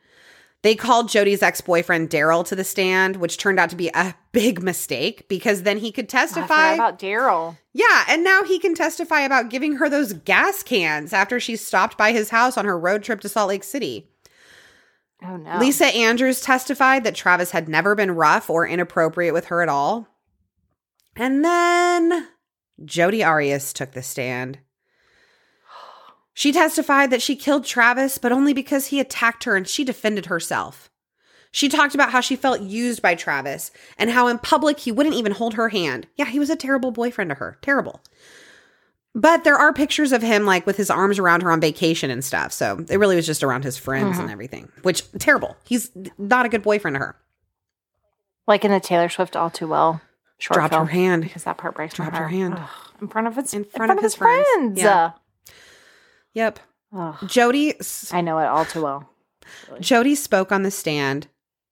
[0.63, 4.63] They called Jodi's ex-boyfriend Daryl to the stand, which turned out to be a big
[4.63, 6.75] mistake because then he could Oh, testify.
[6.75, 7.57] about Daryl.
[7.73, 11.97] yeah, and now he can testify about giving her those gas cans after she stopped
[11.97, 14.07] by his house on her road trip to Salt Lake City.
[15.23, 19.63] Oh no, Lisa Andrews testified that Travis had never been rough or inappropriate with her
[19.63, 20.09] at all.
[21.17, 22.29] And then
[22.85, 24.59] Jodi Arias took the stand.
[26.33, 30.27] She testified that she killed Travis, but only because he attacked her and she defended
[30.27, 30.91] herself.
[31.53, 35.17] She talked about how she felt used by Travis and how in public he wouldn't
[35.17, 36.07] even hold her hand.
[36.17, 37.59] Yeah, he was a terrible boyfriend to her.
[37.61, 38.01] Terrible.
[39.15, 42.25] But there are pictures of him like with his arms around her on vacation and
[42.25, 42.53] stuff.
[42.53, 44.33] So it really was just around his friends and mm-hmm.
[44.33, 45.57] everything, which terrible.
[45.65, 47.17] He's not a good boyfriend to her.
[48.47, 50.01] like in the Taylor Swift "All Too Well"
[50.39, 50.87] short Dropped film.
[50.87, 51.23] her hand.
[51.23, 52.55] because that part breaks Dropped her hand.
[52.57, 52.69] Ugh,
[53.03, 54.47] in front of his In front of his his friends.
[54.55, 54.81] friends.
[54.81, 55.11] Yeah.
[56.35, 56.61] Yep.
[56.97, 57.75] Ugh, Jodi
[58.13, 59.11] I know it all too well.
[59.81, 61.27] Jodi spoke on the stand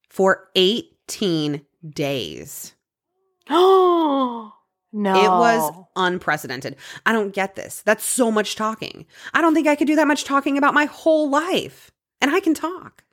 [0.09, 2.75] for 18 days.
[3.51, 4.58] Oh
[4.93, 5.15] no!
[5.15, 6.77] It was unprecedented.
[7.05, 7.83] I don't get this.
[7.85, 9.07] That's so much talking.
[9.35, 11.91] I don't think I could do that much talking about my whole life.
[12.21, 13.05] And I can talk.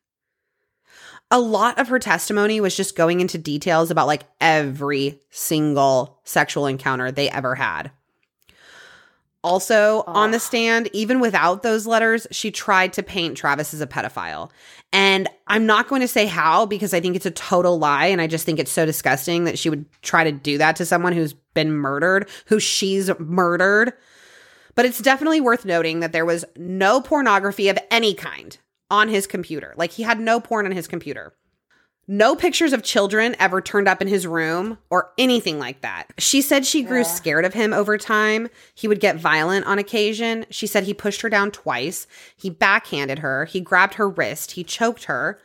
[1.31, 6.67] A lot of her testimony was just going into details about like every single sexual
[6.67, 7.91] encounter they ever had.
[9.45, 13.85] Also, on the stand, even without those letters, she tried to paint Travis as a
[13.85, 14.49] pedophile.
[14.91, 18.07] And I'm not going to say how because I think it's a total lie.
[18.07, 20.85] And I just think it's so disgusting that she would try to do that to
[20.85, 23.93] someone who's been murdered, who she's murdered.
[24.73, 28.57] But it's definitely worth noting that there was no pornography of any kind
[28.89, 29.75] on his computer.
[29.77, 31.35] Like he had no porn on his computer.
[32.07, 36.07] No pictures of children ever turned up in his room or anything like that.
[36.19, 37.03] She said she grew Yeah.
[37.03, 38.49] scared of him over time.
[38.75, 40.45] He would get violent on occasion.
[40.51, 42.05] She said he pushed her down twice.
[42.35, 43.45] He backhanded her.
[43.45, 44.51] He grabbed her wrist.
[44.51, 45.39] He choked her.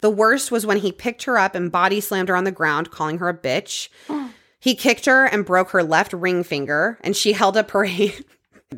[0.00, 2.90] The worst was when he picked her up and body slammed her on the ground,
[2.90, 3.88] calling her a bitch.
[4.58, 8.24] he kicked her and broke her left ring finger, and she held up her hand.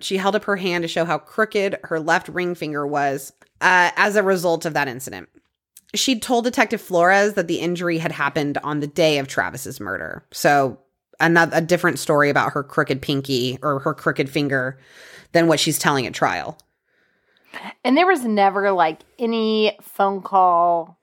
[0.01, 3.91] She held up her hand to show how crooked her left ring finger was uh,
[3.97, 5.29] as a result of that incident.
[5.95, 10.25] She'd told Detective Flores that the injury had happened on the day of Travis's murder.
[10.33, 10.79] So,
[11.19, 14.79] another a different story about her crooked pinky or her crooked finger
[15.33, 16.59] than what she's telling at trial.
[17.85, 20.99] And there was never like any phone call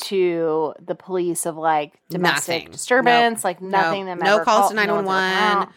[0.00, 2.72] to the police of like domestic Nothing.
[2.72, 3.44] disturbance, Nope.
[3.44, 4.06] like nothing.
[4.06, 4.14] No.
[4.16, 5.68] that No calls to one's ever 911.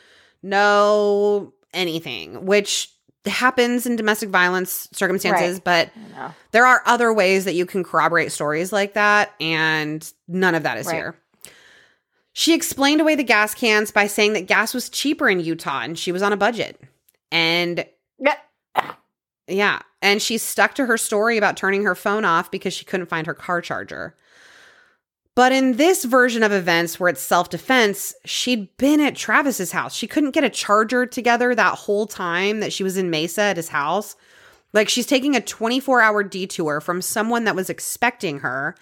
[0.43, 2.91] No anything, which
[3.25, 5.63] happens in domestic violence circumstances, Right.
[5.63, 10.63] but there are other ways that you can corroborate stories like that, and none of
[10.63, 10.95] that is Right.
[10.95, 11.15] here.
[12.33, 15.99] She explained away the gas cans by saying that gas was cheaper in Utah and
[15.99, 16.79] she was on a budget.
[17.29, 17.85] And
[18.17, 18.37] Yeah.
[19.47, 23.07] yeah, and she stuck to her story about turning her phone off because she couldn't
[23.07, 24.15] find her car charger.
[25.35, 29.95] But in this version of events where it's self defense, she'd been at Travis's house.
[29.95, 33.57] She couldn't get a charger together that whole time that she was in Mesa at
[33.57, 34.15] his house.
[34.73, 38.75] Like she's taking a 24 hour detour from someone that was expecting her.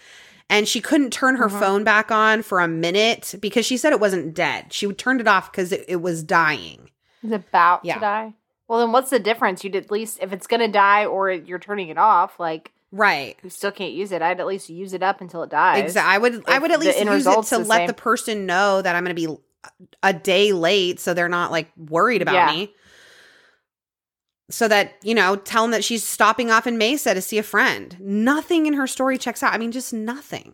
[0.52, 1.60] And she couldn't turn her Uh-huh.
[1.60, 4.74] phone back on for a minute because she said it wasn't dead.
[4.74, 6.90] She turned it off because it, it was dying.
[7.22, 7.96] It's about Yeah.
[7.96, 8.34] to die.
[8.68, 9.64] Well, then what's the difference?
[9.64, 13.38] You'd at least, if it's going to die or you're turning it off, like Right.
[13.44, 14.22] you still can't use it.
[14.22, 15.84] I'd at least use it up until it dies.
[15.84, 16.16] Exactly.
[16.16, 17.88] I would I would at least use it to the let same.
[17.88, 19.38] the person know that I'm going to be
[20.02, 22.52] a day late so they're not like worried about Yeah.
[22.52, 22.74] me.
[24.52, 27.44] So that, you know, tell them that she's stopping off in Mesa to see a
[27.44, 27.96] friend.
[28.00, 29.54] Nothing in her story checks out.
[29.54, 30.54] I mean, just nothing.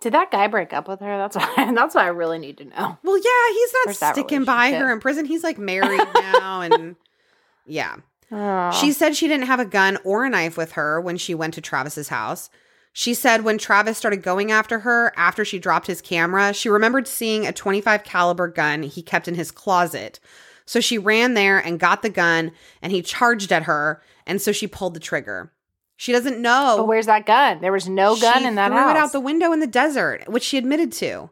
[0.00, 1.16] Did that guy break up with her?
[1.16, 2.98] That's what, that's what I really need to know.
[3.04, 5.24] Well, yeah, he's not Where's sticking by her in prison.
[5.24, 6.96] He's like married now and
[7.66, 7.96] yeah.
[8.32, 8.70] Oh.
[8.72, 11.54] She said she didn't have a gun or a knife with her when she went
[11.54, 12.50] to Travis's house.
[12.92, 17.06] She said when Travis started going after her after she dropped his camera, she remembered
[17.06, 20.18] seeing a 25 caliber gun he kept in his closet.
[20.66, 22.52] So she ran there and got the gun
[22.82, 25.52] and he charged at her and so she pulled the trigger.
[25.96, 26.76] She doesn't know.
[26.78, 27.60] But where's that gun?
[27.60, 28.90] There was no gun in that threw house.
[28.90, 31.30] it out the window in the desert, which she admitted to.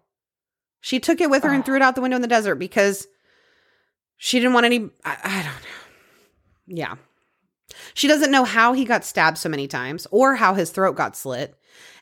[0.80, 3.06] She took it with her and threw it out the window in the desert because
[4.18, 4.90] she didn't want any.
[5.04, 5.57] I, I don't.
[6.68, 6.96] Yeah.
[7.94, 11.16] She doesn't know how he got stabbed so many times or how his throat got
[11.16, 11.54] slit.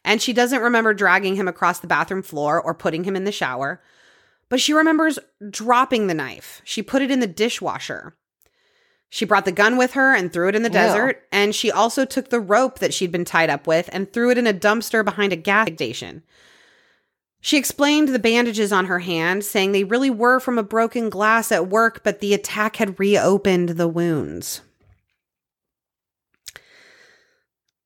[0.05, 3.33] And she doesn't remember dragging him across the bathroom floor or putting him in the
[3.33, 3.83] shower.
[4.49, 5.19] But she remembers
[5.51, 6.63] dropping the knife.
[6.65, 8.17] She put it in the dishwasher.
[9.09, 10.75] She brought the gun with her and threw it in the Ew.
[10.75, 11.23] desert.
[11.33, 14.39] And she also took the rope that she'd been tied up with and threw it
[14.39, 16.23] in a dumpster behind a gas station.
[17.47, 21.53] She explained the bandages on her hand, saying they really were from a broken glass
[21.53, 24.63] at work, but the attack had reopened the wounds.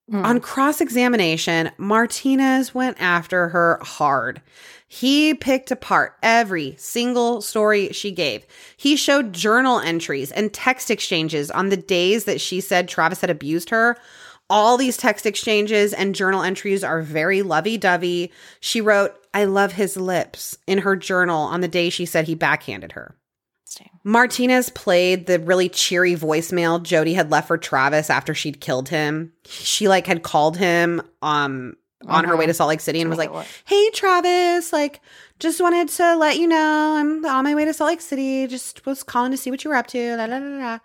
[0.09, 0.24] Hmm.
[0.24, 4.41] On cross examination, Martinez went after her hard.
[4.89, 8.47] He picked apart every single story she gave.
[8.78, 13.28] He showed journal entries and text exchanges on the days that she said Travis had
[13.28, 13.99] abused her.
[14.51, 18.32] All these text exchanges and journal entries are very lovey dovey.
[18.60, 22.35] She wrote, I love his lips in her journal on the day she said he
[22.35, 23.14] backhanded her.
[24.02, 29.32] Martinez played the really cheery voicemail Jodi had left for Travis after she'd killed him.
[29.47, 31.77] She like had called him um
[32.09, 32.39] on her Mhm.
[32.39, 33.31] way to Salt Lake City and was like,
[33.66, 35.01] "Hey Travis, like
[35.39, 38.47] just wanted to let you know I'm on my way to Salt Lake City.
[38.48, 40.81] Just was calling to see what you were up to."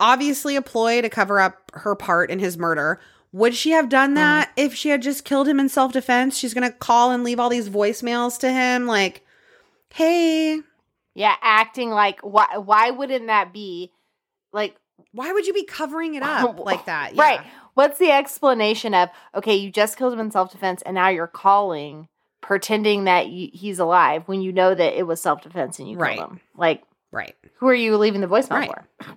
[0.00, 2.98] Obviously a ploy to cover up her part in his murder.
[3.32, 4.52] Would she have done that uh-huh.
[4.56, 6.36] if she had just killed him in self-defense?
[6.36, 9.24] She's going to call and leave all these voicemails to him like,
[9.94, 10.60] "Hey,
[11.14, 12.56] yeah, acting like why?
[12.56, 13.92] Why wouldn't that be
[14.52, 14.74] like
[15.12, 17.40] why would you be covering it up like that?" Right.
[17.74, 19.54] What's the explanation of okay?
[19.54, 22.08] You just killed him in self defense, and now you're calling,
[22.40, 25.96] pretending that you, he's alive when you know that it was self defense and you
[25.96, 26.16] Right.
[26.16, 26.40] killed him.
[26.56, 26.82] Like,
[27.12, 27.36] Right.
[27.58, 28.70] who are you leaving the voicemail Right.
[28.70, 29.16] for?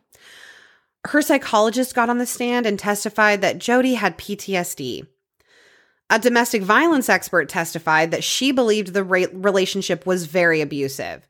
[1.05, 5.05] Her psychologist got on the stand and testified that Jodi had PTSD.
[6.09, 11.27] A domestic violence expert testified that she believed the relationship was very abusive.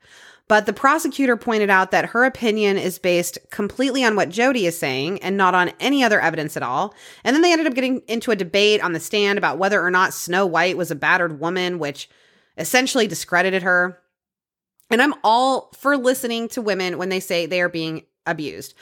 [0.48, 4.78] But the prosecutor pointed out that her opinion is based completely on what Jodi is
[4.78, 6.94] saying and not on any other evidence at all.
[7.24, 9.90] And then they ended up getting into a debate on the stand about whether or
[9.90, 12.10] not Snow White was a battered woman, which
[12.58, 14.00] essentially discredited her.
[14.92, 18.74] And I'm all for listening to women when they say they are being abused.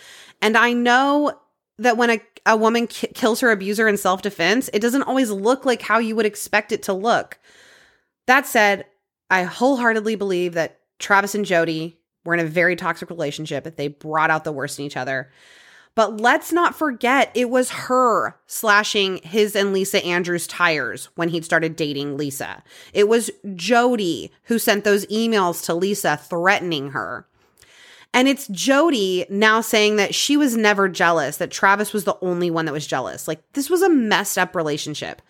[0.41, 1.34] And I know
[1.77, 5.30] that when a, a woman ki- kills her abuser in self defense, it doesn't always
[5.31, 7.39] look like how you would expect it to look.
[8.27, 8.85] That said,
[9.30, 13.88] I wholeheartedly believe that Travis and Jodi were in a very toxic relationship, that they
[13.88, 15.31] brought out the worst in each other.
[15.93, 21.41] But let's not forget it was her slashing his and Lisa Andrews' tires when he
[21.41, 22.63] started dating Lisa.
[22.93, 27.27] It was Jodi who sent those emails to Lisa threatening her.
[28.13, 32.51] And it's Jodi now saying that she was never jealous, that Travis was the only
[32.51, 33.27] one that was jealous.
[33.27, 35.21] Like, this was a messed up relationship.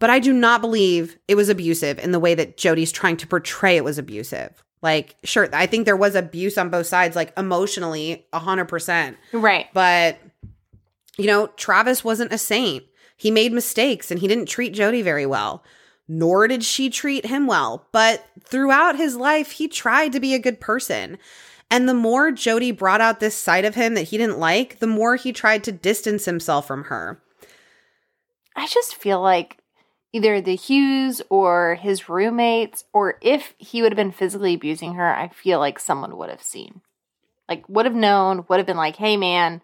[0.00, 3.26] But I do not believe it was abusive in the way that Jodi's trying to
[3.26, 4.64] portray it was abusive.
[4.82, 9.14] Like, sure, I think there was abuse on both sides, like emotionally, 100%.
[9.32, 9.66] Right.
[9.74, 10.18] But,
[11.18, 12.84] you know, Travis wasn't a saint.
[13.16, 15.62] He made mistakes and he didn't treat Jodi very well,
[16.08, 17.86] nor did she treat him well.
[17.92, 21.18] But throughout his life, he tried to be a good person.
[21.70, 24.86] And the more Jodi brought out this side of him that he didn't like, the
[24.86, 27.22] more he tried to distance himself from her.
[28.56, 29.58] I just feel like
[30.12, 35.14] either the Hughes or his roommates, or if he would have been physically abusing her,
[35.14, 36.80] I feel like someone would have seen.
[37.48, 39.62] Like, would have known, would have been like, hey, man,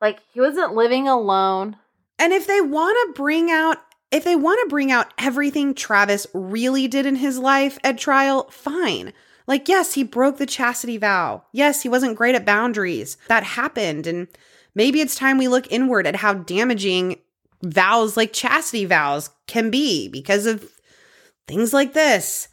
[0.00, 1.76] like, he wasn't living alone.
[2.18, 3.78] And if they want to bring out
[4.10, 8.48] if they want to bring out everything Travis really did in his life at trial,
[8.50, 9.12] fine.
[9.48, 11.42] Like yes, he broke the chastity vow.
[11.52, 13.16] Yes, he wasn't great at boundaries.
[13.28, 14.28] That happened and
[14.76, 17.16] maybe it's time we look inward at how damaging
[17.64, 20.70] vows like chastity vows can be because of
[21.48, 22.48] things like this.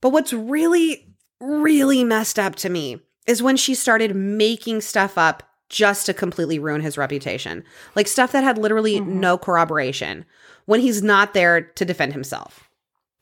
[0.00, 1.08] But what's really
[1.40, 6.58] really messed up to me is when she started making stuff up just to completely
[6.58, 7.64] ruin his reputation.
[7.96, 9.06] Like stuff that had literally Mhm.
[9.06, 10.24] no corroboration
[10.66, 12.68] when he's not there to defend himself.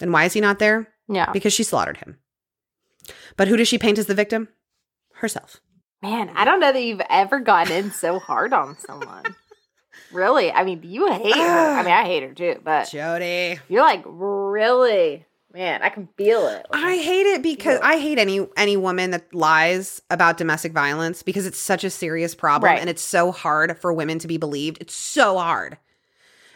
[0.00, 0.88] And why is he not there?
[1.08, 1.30] Yeah.
[1.32, 2.18] Because she slaughtered him.
[3.36, 4.48] But who does she paint as the victim?
[5.14, 5.60] Herself.
[6.02, 9.24] Man, I don't know that you've ever gotten in so hard on someone.
[10.12, 10.50] really?
[10.50, 11.40] I mean, you hate her.
[11.78, 13.58] I mean, I hate her too, but Jodi.
[13.68, 15.26] you're like, really?
[15.52, 16.64] Man, I can feel it.
[16.72, 17.86] I hate it because Yeah.
[17.88, 22.36] I hate any any woman that lies about domestic violence because it's such a serious
[22.36, 22.80] problem Right.
[22.80, 24.78] and it's so hard for women to be believed.
[24.80, 25.76] It's so hard.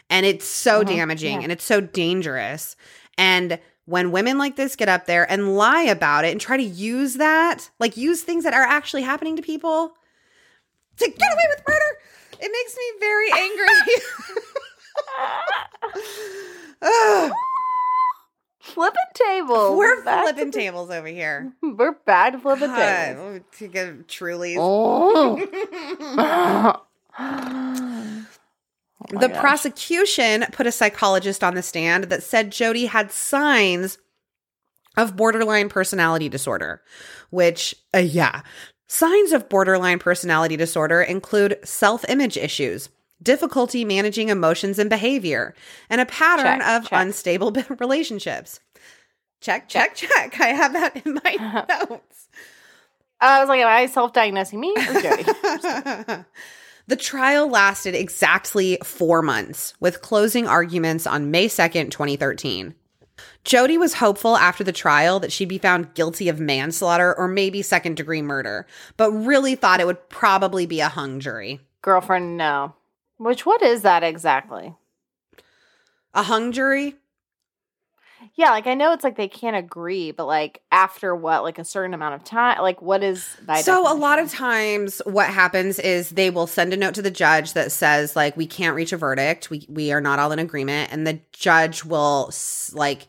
[0.09, 0.86] And it's so Mhm.
[0.86, 1.42] damaging Yeah.
[1.42, 2.76] and it's so dangerous.
[3.18, 6.62] And when women like this get up there and lie about it and try to
[6.62, 9.93] use that, like use things that are actually happening to people
[10.97, 11.98] to get away with murder,
[12.40, 13.66] it makes me very angry.
[18.61, 19.77] Flipping tables.
[19.77, 21.52] we're to flipping tables over here.
[21.62, 23.40] We're bad flipping God, tables.
[23.56, 24.56] take a Truly's.
[24.59, 25.36] Oh.
[29.12, 29.40] Oh the gosh.
[29.40, 33.98] prosecution put a psychologist on the stand that said Jodi had signs
[34.97, 36.81] of borderline personality disorder,
[37.31, 38.43] which, uh, yeah,
[38.86, 42.89] signs of borderline personality disorder include self image issues,
[43.22, 45.55] difficulty managing emotions and behavior,
[45.90, 46.93] and a pattern Check, of check.
[47.02, 48.60] unstable relationships.
[49.40, 50.40] Check, check, check.
[50.40, 52.28] I have that in my notes.
[53.20, 55.24] I was like, am I self-diagnosing me or Jodi?
[56.86, 62.74] the trial lasted exactly four months, with closing arguments on May 2nd, 2013.
[63.44, 67.62] Jodi was hopeful after the trial that she'd be found guilty of manslaughter or maybe
[67.62, 68.66] second degree murder,
[68.97, 71.61] but really thought it would probably be a hung jury.
[71.82, 72.74] Girlfriend, no.
[73.19, 74.74] Which what is that exactly?
[76.12, 76.97] A hung jury?
[78.36, 81.65] Yeah, like I know it's like they can't agree, but like after what, like a
[81.65, 85.78] certain amount of time, like what is by so a lot of times what happens
[85.78, 88.93] is they will send a note to the judge that says like we can't reach
[88.93, 89.51] a verdict.
[89.51, 90.93] We we are not all in agreement.
[90.93, 92.32] And the judge will
[92.73, 93.06] like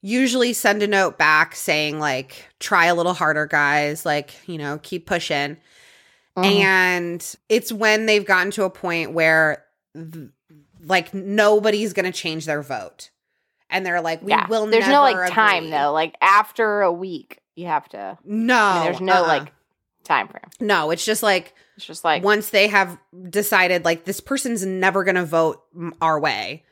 [0.00, 4.06] usually send a note back saying like try a little harder guys.
[4.06, 5.58] Like you know keep pushing.
[6.38, 6.60] Mhm.
[6.60, 9.64] and it's when they've gotten to a point where
[9.94, 10.28] th-
[10.84, 13.10] like nobody's gonna change their vote
[13.70, 15.92] and they're like we yeah, will there's no like time though.
[15.92, 18.18] Like after a week, you have to.
[18.24, 19.26] no I mean, there's no uh-uh.
[19.26, 19.52] like
[20.04, 20.44] time frame.
[20.60, 25.04] no it's just like It's just like once they have decided like this person's never
[25.04, 25.62] going to vote
[26.00, 26.64] our way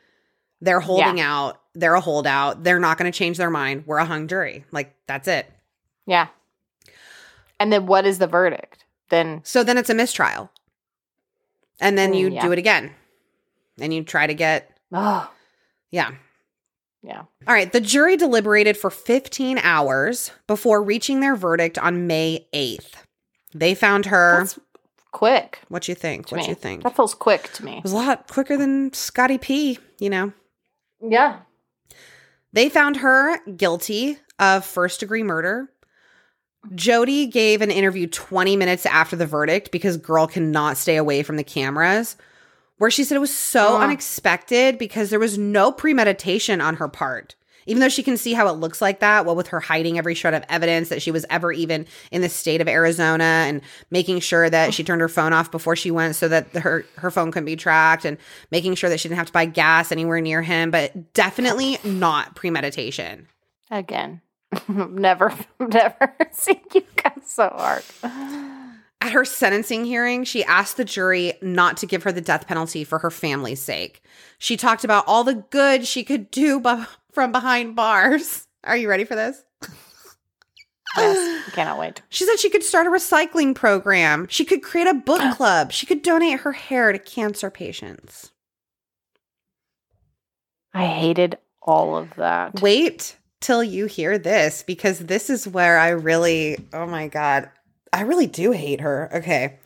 [0.62, 4.06] they're holding out they're a holdout they're not going to change their mind we're a
[4.06, 5.47] hung jury like that's it
[6.06, 6.28] yeah.
[7.59, 8.85] And then what is the verdict?
[9.10, 10.51] Then so then it's a mistrial
[11.81, 12.43] and then Mm, you yeah.
[12.43, 12.93] do it again
[13.81, 15.31] and you try to get oh
[15.90, 16.12] yeah
[17.07, 17.20] yeah.
[17.47, 22.95] all right the jury deliberated for 15 hours before reaching their verdict on may 8th
[23.55, 24.59] they found her That's
[25.12, 25.61] quick.
[25.69, 26.49] what you think what me.
[26.49, 27.78] you think That feels quick to me.
[27.78, 30.33] it was a lot quicker than scotty p you know
[31.01, 31.41] Yeah.
[32.53, 35.69] They found her guilty of first degree murder,
[36.74, 41.37] Jodi gave an interview 20 minutes after the verdict because girl cannot stay away from
[41.37, 42.16] the cameras,
[42.78, 43.82] where she said it was so Ugh.
[43.82, 47.35] unexpected because there was no premeditation on her part.
[47.69, 50.15] Even though she can see how it looks like that, well, with her hiding every
[50.15, 54.20] shred of evidence that she was ever even in the state of Arizona and making
[54.20, 57.32] sure that she turned her phone off before she went so that her, her phone
[57.32, 58.19] couldn't be tracked and
[58.53, 62.36] making sure that she didn't have to buy gas anywhere near him, but definitely not
[62.36, 63.27] premeditation.
[63.69, 64.20] Again,
[64.69, 67.82] never, never seen you guys so hard.
[69.07, 72.83] At her sentencing hearing, she asked the jury not to give her the death penalty
[72.83, 74.03] for her family's sake.
[74.37, 78.49] She talked about all the good she could do bu- from behind bars.
[78.65, 79.45] Are you ready for this?
[80.97, 82.03] Yes, I cannot wait.
[82.09, 84.27] She said she could start a recycling program.
[84.28, 85.70] She could create a book club.
[85.70, 88.33] She could donate her hair to cancer patients.
[90.74, 92.61] I hated all of that.
[92.61, 97.51] Wait till you hear this because this is where I really, oh my God,
[97.97, 99.10] I really do hate her.
[99.12, 99.59] Okay.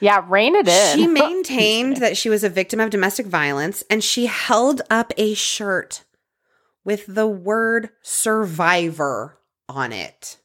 [0.00, 0.98] Yeah, rein it in.
[0.98, 5.34] She maintained that she was a victim of domestic violence and she held up a
[5.34, 6.04] shirt
[6.84, 9.38] with the word survivor
[9.68, 10.38] on it.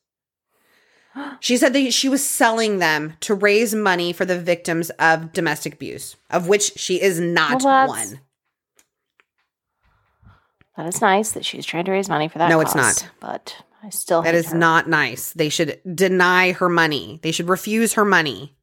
[1.40, 5.76] She said that she was selling them to raise money for the victims of domestic
[5.76, 8.20] abuse, of which she is not Well, one.
[10.76, 12.50] That is nice that she's trying to raise money for that.
[12.50, 13.08] No, it's not.
[13.20, 14.58] But I still That is her.
[14.58, 15.34] not nice.
[15.34, 17.20] They should deny her money.
[17.22, 18.56] They should refuse her money.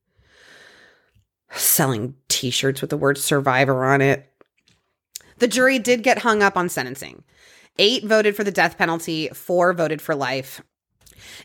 [1.52, 4.26] Selling t shirts with the word survivor on it.
[5.38, 7.22] The jury did get hung up on sentencing.
[7.78, 10.62] Eight voted for the death penalty, four voted for life.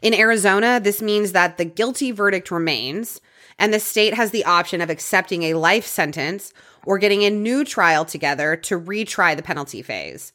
[0.01, 3.19] In Arizona, this means that the guilty verdict remains,
[3.59, 6.53] and the state has the option of accepting a life sentence
[6.85, 10.33] or getting a new trial together to retry the penalty phase.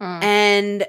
[0.00, 0.22] Mm.
[0.22, 0.86] And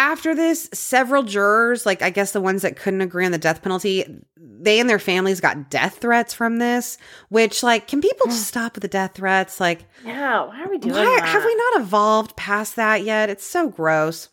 [0.00, 3.60] after this, several jurors, like I guess the ones that couldn't agree on the death
[3.60, 4.04] penalty,
[4.38, 6.96] they and their families got death threats from this.
[7.28, 9.60] Which, like, can people just stop with the death threats?
[9.60, 11.28] Like, Yeah, why are we doing why that?
[11.28, 13.28] have we not evolved past that yet?
[13.28, 14.30] It's so gross.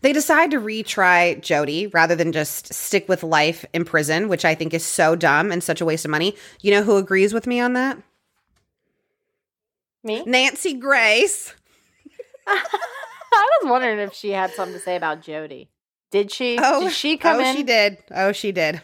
[0.00, 4.56] They decide to retry Jodi rather than just stick with life in prison, which I
[4.56, 6.34] think is so dumb and such a waste of money.
[6.60, 7.96] You know who agrees with me on that?
[10.02, 10.24] Me?
[10.26, 11.54] Nancy Grace.
[13.38, 15.68] I was wondering if she had something to say about Jodi.
[16.10, 16.58] Did she?
[16.60, 17.56] Oh, did she come oh, in?
[17.56, 17.98] she did.
[18.14, 18.80] Oh, she did.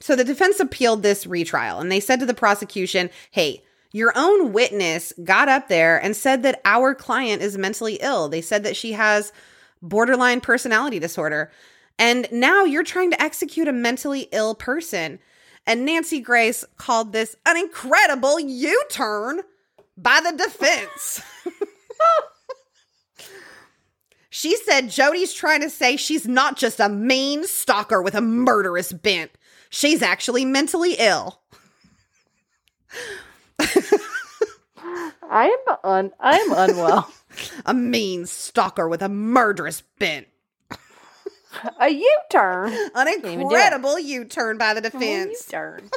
[0.00, 3.62] So the defense appealed this retrial and they said to the prosecution, hey,
[3.92, 8.28] your own witness got up there and said that our client is mentally ill.
[8.28, 9.32] They said that she has
[9.82, 11.50] borderline personality disorder.
[11.98, 15.18] And now you're trying to execute a mentally ill person.
[15.66, 19.40] And Nancy Grace called this an incredible U turn
[19.96, 21.22] by the defense.
[24.38, 28.92] She said Jodi's trying to say she's not just a mean stalker with a murderous
[28.92, 29.32] bent.
[29.68, 31.40] She's actually mentally ill.
[35.28, 36.12] I am un.
[36.20, 37.12] I am unwell.
[37.66, 40.28] A mean stalker with a murderous bent.
[41.80, 42.72] a U turn.
[42.94, 43.40] An even do it.
[43.42, 45.46] incredible U turn by the defense.
[45.46, 45.90] turn.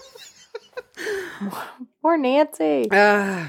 [2.02, 2.90] Poor Nancy.
[2.92, 3.48] Ugh.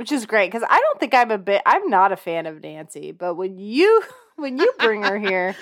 [0.00, 1.60] Which is great because I don't think I'm a bit.
[1.66, 4.02] I'm not a fan of Nancy, but when you
[4.36, 5.54] when you bring her here,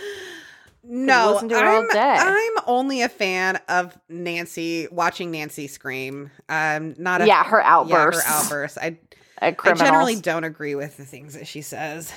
[0.85, 1.89] no, her I'm.
[1.93, 6.31] I'm only a fan of Nancy, watching Nancy scream.
[6.49, 8.79] Um, not a yeah, her yeah, her outbursts.
[8.79, 8.99] I
[9.43, 12.13] I generally don't agree with the things that she says.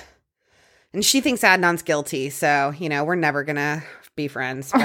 [0.92, 3.82] And she thinks Adnan's guilty, so you know, we're never gonna
[4.14, 4.72] be friends.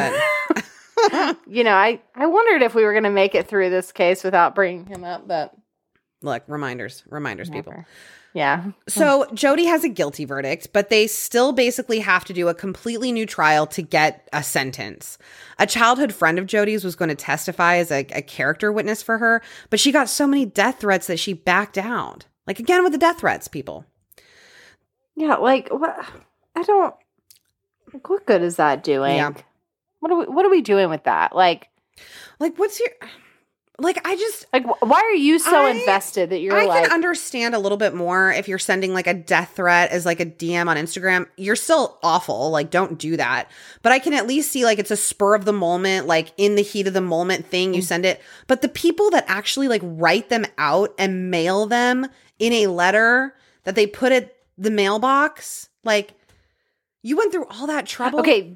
[1.12, 3.92] But you know, I I wondered if we were going to make it through this
[3.92, 5.54] case without bringing him up, but
[6.22, 7.86] look, reminders, reminders, people.
[8.34, 8.72] Yeah.
[8.88, 13.12] So Jodi has a guilty verdict, but they still basically have to do a completely
[13.12, 15.18] new trial to get a sentence.
[15.58, 19.18] A childhood friend of Jodi's was going to testify as a, a character witness for
[19.18, 19.42] her,
[19.72, 22.26] but she got so many death threats that she backed out.
[22.46, 23.86] Like again with the death threats, people.
[25.16, 25.98] Yeah, like what?
[26.56, 26.94] I don't.
[27.92, 29.16] Like, what good is that doing?
[29.16, 29.34] Yeah.
[30.00, 30.26] What are we?
[30.26, 31.36] What are we doing with that?
[31.36, 31.70] Like,
[32.40, 32.90] Like, what's your
[33.80, 34.00] like?
[34.08, 36.84] I just like why are you so I- invested that you're I like?
[36.86, 40.20] can understand a little bit more if you're sending like a death threat as like
[40.20, 41.28] a DM on Instagram.
[41.38, 42.50] You're still awful.
[42.50, 43.50] Like, don't do that.
[43.84, 46.56] But I can at least see like it's a spur of the moment, like in
[46.56, 47.76] the heat of the moment thing, Mm.
[47.76, 48.22] you send it.
[48.48, 52.08] But the people that actually like write them out and mail them
[52.40, 56.14] in a letter that they put at the mailbox, like
[57.04, 58.20] you went through all that trouble.
[58.20, 58.56] okay,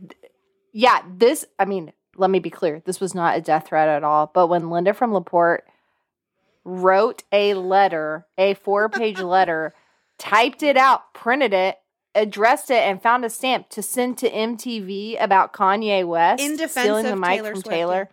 [0.74, 1.02] yeah.
[1.16, 1.46] This.
[1.60, 2.82] I mean, let me be clear.
[2.86, 4.32] This was not a death threat at all.
[4.34, 5.66] But when Linda from Laporte
[6.64, 9.74] wrote a letter, a four-page letter,
[10.18, 11.78] typed it out, printed it,
[12.14, 16.72] addressed it and found a stamp to send to MTV about Kanye West In defense
[16.72, 18.10] stealing of the mic Taylor from Swift, Taylor.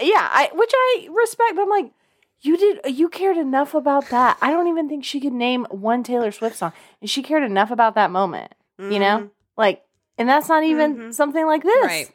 [0.00, 1.90] Yeah, I which I respect, but I'm like,
[2.40, 4.36] you did you cared enough about that.
[4.40, 6.72] I don't even think she could name one Taylor Swift song.
[7.00, 8.52] And she cared enough about that moment.
[8.78, 9.30] You know?
[9.56, 9.82] Like
[10.18, 11.14] and that's not even Mhm.
[11.14, 11.84] something like this.
[11.86, 12.10] Right.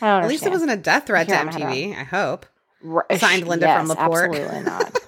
[0.00, 1.96] At least it wasn't a death threat Here, to MTV.
[1.96, 2.46] I hope.
[2.82, 3.18] Right.
[3.18, 4.34] Signed Linda from Yes, Laporte.
[4.34, 4.98] Absolutely not.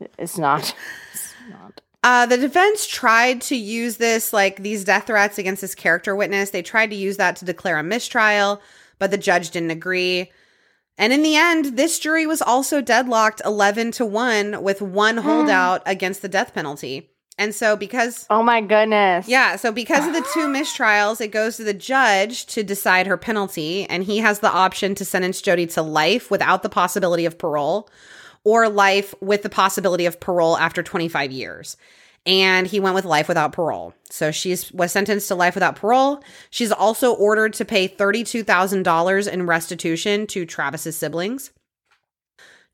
[0.18, 0.74] it's not.
[1.12, 1.80] It's not.
[2.04, 6.50] Uh, the defense tried to use this, like these death threats against this character witness.
[6.50, 8.60] They tried to use that to declare a mistrial,
[8.98, 10.30] but the judge didn't agree.
[10.98, 15.82] And in the end, this jury was also deadlocked 11 to 1 with one holdout
[15.86, 17.11] against the death penalty.
[17.38, 19.26] And so, because Oh my goodness.
[19.28, 23.16] Yeah, so because of the two mistrials, it goes to the judge to decide her
[23.16, 27.38] penalty, and he has the option to sentence Jodi to life without the possibility of
[27.38, 27.88] parole,
[28.44, 31.76] or life with the possibility of parole after 25 years.
[32.24, 33.94] And he went with life without parole.
[34.10, 36.22] So she's was sentenced to life without parole.
[36.50, 41.50] She's also ordered to pay $32,000 in restitution to Travis's siblings.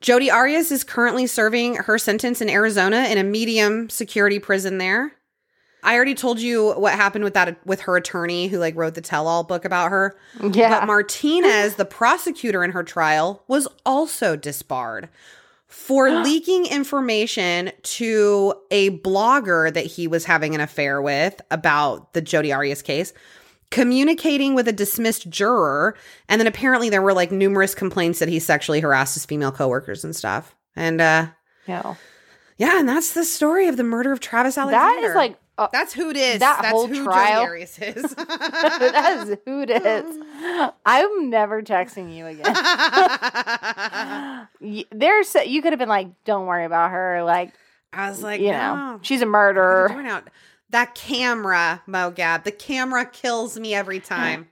[0.01, 5.13] Jodi Arias is currently serving her sentence in Arizona in a medium security prison there.
[5.83, 9.01] I already told you what happened with that with her attorney who like wrote the
[9.01, 10.17] tell-all book about her.
[10.41, 10.81] Yeah.
[10.81, 15.09] But Martinez, the prosecutor in her trial, was also disbarred
[15.67, 22.21] for leaking information to a blogger that he was having an affair with about the
[22.21, 23.13] Jodi Arias case,
[23.71, 25.97] communicating with a dismissed juror,
[26.29, 30.05] and then apparently there were like numerous complaints that he sexually harassed his female coworkers
[30.05, 30.55] and stuff.
[30.77, 31.29] And uh
[31.67, 31.95] yeah.
[32.57, 35.01] yeah, and that's the story of the murder of Travis Alexander.
[35.03, 36.39] That is like uh, that's who it is.
[36.39, 37.75] that that's whole who trial- is.
[38.15, 40.19] that is who it is.
[40.87, 42.45] I'm never texting you again.
[44.93, 47.25] There's you could have been like, don't worry about her.
[47.25, 47.53] Like,
[47.93, 48.77] I was like, you no.
[48.77, 50.23] know, she's a What are you murderer.
[50.71, 54.49] That camera, Mogab, the camera kills me every time.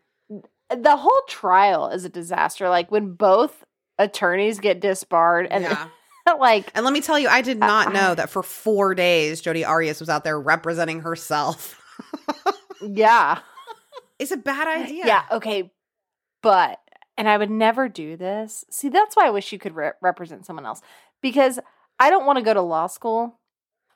[0.74, 2.68] The whole trial is a disaster.
[2.68, 3.64] Like when both
[3.98, 5.88] attorneys get disbarred and yeah.
[6.38, 9.40] like And let me tell you, I did not Uh, know that for four days,
[9.40, 11.80] Jodi Arias was out there representing herself.
[12.82, 13.40] yeah.
[14.18, 15.06] It's a bad idea.
[15.06, 15.70] Yeah, okay.
[16.43, 16.80] But,
[17.18, 18.64] and I would never do this.
[18.70, 20.80] See, that's why I wish you could re- represent someone else
[21.22, 21.59] because
[21.98, 23.38] I don't want to go to law school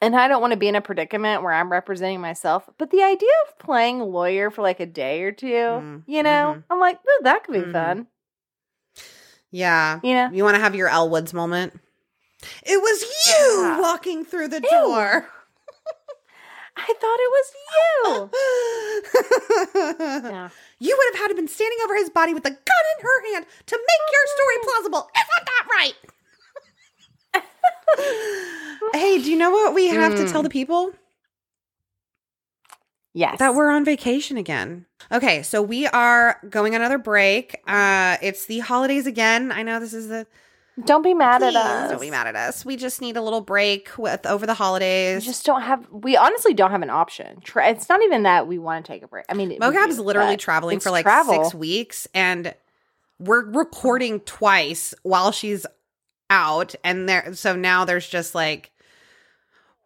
[0.00, 2.68] and I don't want to be in a predicament where I'm representing myself.
[2.78, 6.56] But the idea of playing lawyer for like a day or two, Mm, you know,
[6.58, 6.64] mhm.
[6.70, 7.72] I'm like, "Ooh, that could be Mhm.
[7.72, 8.06] fun.
[9.50, 10.00] Yeah.
[10.02, 10.30] You know?
[10.32, 11.78] You want to have your Elle Woods moment?
[12.62, 13.80] It was you Yeah.
[13.80, 14.68] walking through the Ew.
[14.70, 15.28] door.
[16.76, 17.52] I thought it was
[17.90, 18.30] you.
[20.30, 20.48] yeah.
[20.78, 23.32] You would have had to been standing over his body with a gun in her
[23.34, 25.10] hand to make your story plausible.
[25.14, 25.94] Isn't that right?
[28.94, 30.44] hey, do you know what we have to tell Mm.
[30.44, 30.92] the people?
[33.12, 33.38] Yes.
[33.40, 34.86] That we're on vacation again.
[35.10, 37.56] Okay, so we are going another break.
[37.66, 39.50] Uh it's the holidays again.
[39.50, 40.28] I know this is the
[40.84, 41.90] Don't be mad Please at us.
[41.90, 42.64] Don't be mad at us.
[42.64, 45.24] We just need a little break with over the We holidays.
[45.24, 45.88] just don't have.
[45.90, 47.40] We honestly don't have an option.
[47.40, 49.24] Tra- it's not even that we want to take a break.
[49.28, 51.34] I mean, we Mogab's do, literally traveling for like travel.
[51.42, 52.54] six weeks, and
[53.18, 55.66] we're recording twice while she's
[56.30, 57.34] out, and there.
[57.34, 58.70] So now there's just like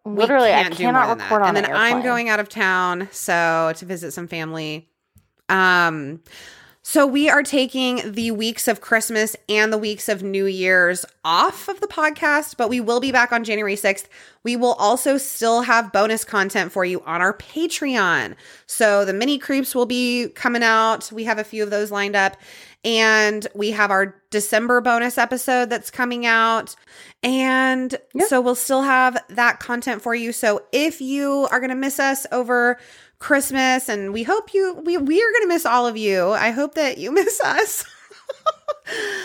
[0.07, 2.49] Literally, I can't do more cannot record on And then an I'm going out of
[2.49, 4.87] town, so to visit some family.
[5.49, 6.21] Um,
[6.87, 11.66] so we are taking the weeks of Christmas and the weeks of New Year's off
[11.69, 14.05] of the podcast, but we will be back on January 6th.
[14.43, 18.35] We will also still have bonus content for you on our Patreon.
[18.66, 21.11] So the mini creeps will be coming out.
[21.11, 22.37] We have a few of those lined up.
[22.85, 26.77] And we have our December bonus episode that's coming out.
[27.23, 28.27] And Yeah.
[28.27, 30.32] so we'll still have that content for you.
[30.32, 32.78] So if you are going to miss us over
[33.20, 36.31] Christmas and we hope you we we are going to miss all of you.
[36.32, 37.85] I hope that you miss us.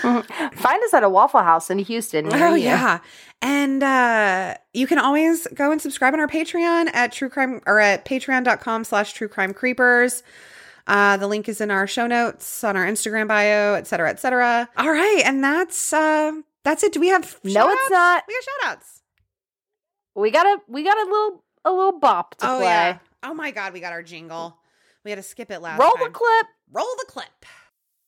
[0.01, 2.33] Find us at a Waffle House in Houston.
[2.33, 2.63] Oh you.
[2.63, 2.99] yeah.
[3.41, 7.79] And uh you can always go and subscribe on our Patreon at true crime or
[7.79, 10.23] at patreon.com slash true crime creepers.
[10.89, 14.19] Uh the link is in our show notes on our Instagram bio, et cetera, et
[14.19, 14.67] cetera.
[14.75, 16.31] All right, and that's uh
[16.63, 16.93] that's it.
[16.93, 17.79] Do we have No, shout-outs?
[17.81, 18.23] it's not.
[18.27, 19.01] We got shout outs.
[20.15, 22.65] We got a we got a little a little bop to Oh play.
[22.65, 22.97] yeah.
[23.23, 24.57] Oh my god, we got our jingle.
[25.05, 26.03] We had to skip it last Roll time.
[26.05, 26.47] the clip.
[26.71, 27.45] Roll the clip.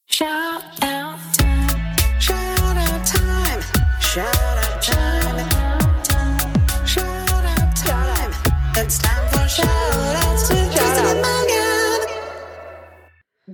[0.08, 2.20] Shout out time.
[2.20, 3.62] Shout out time.
[4.02, 6.86] Shout out time.
[6.86, 8.34] Shout out time.
[8.76, 9.68] It's time for shout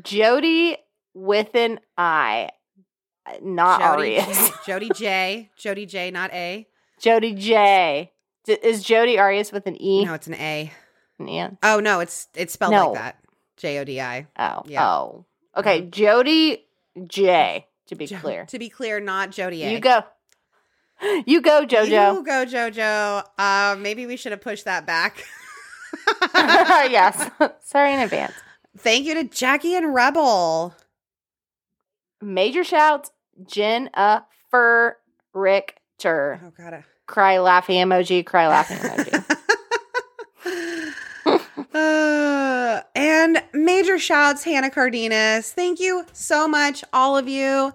[0.03, 0.78] Jody
[1.14, 2.49] with an I,
[3.41, 4.52] not Jody Arias.
[4.65, 5.49] Jody J.
[5.57, 6.68] Jody J, not A.
[6.99, 8.11] Jody J.
[8.45, 10.06] D- is Jody Arias with an E?
[10.06, 10.72] No, it's an A.
[11.19, 11.57] Nan.
[11.64, 12.91] Oh no, it's it's spelled No.
[12.91, 13.18] like that.
[13.57, 14.28] J O D I.
[14.38, 14.61] Oh.
[14.68, 14.88] Yeah.
[14.88, 15.26] Oh.
[15.56, 15.82] Okay.
[15.82, 16.65] Jody
[17.07, 17.65] J.
[17.88, 18.45] To be Jo- clear.
[18.45, 19.64] To be clear, not Jody.
[19.64, 19.72] A.
[19.72, 20.02] You go.
[21.28, 22.15] You go, JoJo.
[22.15, 23.24] You go, JoJo.
[23.38, 25.24] Uh, maybe we should have pushed that back.
[26.36, 27.30] yes.
[27.64, 28.34] Sorry in advance.
[28.78, 30.76] Thank you to Jackie and Rebel.
[32.22, 33.12] Major shouts,
[33.45, 33.90] Jen
[34.49, 34.98] fur
[35.34, 36.41] Richter.
[36.44, 36.84] Oh god.
[37.06, 39.24] Cry laughing emoji, cry laughing emoji.
[41.74, 45.52] Uh, and major shouts, Hannah Cardenas.
[45.52, 47.72] Thank you so much, all of you.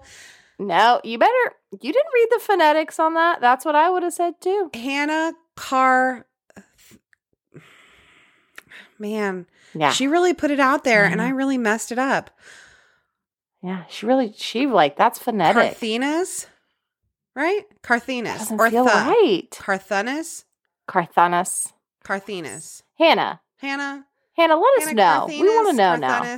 [0.59, 3.39] no, you better you didn't read the phonetics on that.
[3.39, 4.71] That's what I would have said too.
[4.73, 6.25] Hannah Carr.
[8.99, 9.91] Man, Yeah.
[9.91, 11.25] she really put it out there, and Mhm.
[11.25, 12.29] I really messed it up.
[13.61, 13.85] yeah.
[13.89, 15.55] She really she like that's phonetic.
[15.79, 16.47] Carthenas,
[17.35, 17.63] right?
[17.81, 19.47] Carthenas or feel Th- right.
[19.51, 20.45] Carthunas,
[20.87, 21.71] Carthanus.
[22.03, 22.83] Carthenas.
[22.99, 23.39] Hannah.
[23.57, 24.05] Hannah,
[24.35, 25.25] Hannah, let us Hannah know.
[25.29, 26.37] we want to Carthenas, know now.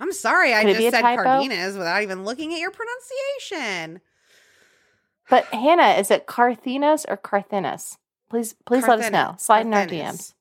[0.00, 1.22] I'm sorry, I Could be just said typo?
[1.22, 4.00] Cardenas without even looking at your pronunciation.
[5.30, 7.96] But Hannah, is it Carthinas or Carthinus?
[8.30, 9.18] Please please let us know.
[9.36, 9.42] Carthenas.
[9.42, 10.34] Slide in our DMs.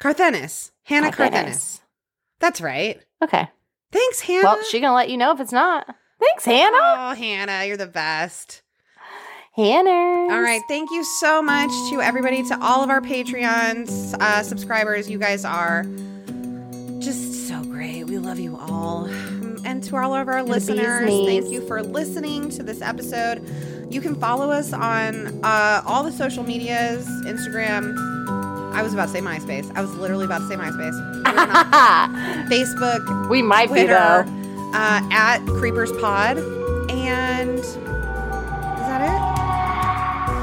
[0.00, 0.70] Carthenis.
[0.84, 1.80] Hannah Carthenis.
[2.40, 3.00] That's right.
[3.22, 3.48] Okay.
[3.92, 4.44] Thanks, Hannah.
[4.44, 5.86] Well, she gonna let you know if it's not.
[6.20, 6.76] Thanks, Hannah.
[6.80, 8.62] Oh, Hannah, you're the best.
[9.54, 10.34] Hannah.
[10.34, 10.62] All right.
[10.66, 15.08] Thank you so much to everybody, to all of our Patreons, uh, subscribers.
[15.08, 15.84] You guys are
[16.98, 18.04] just so great.
[18.04, 19.04] We love you all.
[19.64, 23.46] And to all of our the listeners, thank you for listening to this episode.
[23.90, 27.94] You can follow us on uh, all the social medias Instagram.
[28.74, 29.70] I was about to say MySpace.
[29.76, 31.22] I was literally about to say MySpace.
[32.48, 34.70] Facebook, we might be Twitter, though.
[34.74, 36.38] uh, at Creepers Pod.
[36.90, 39.00] And is that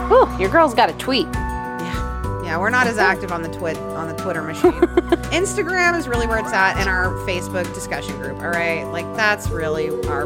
[0.10, 0.14] it?
[0.14, 1.28] Ooh, your girl's got a tweet.
[1.34, 4.72] Yeah, yeah, we're not as active on the twit on the Twitter machine.
[5.32, 8.38] Instagram is really where it's at, and our Facebook discussion group.
[8.42, 10.24] All right, like that's really our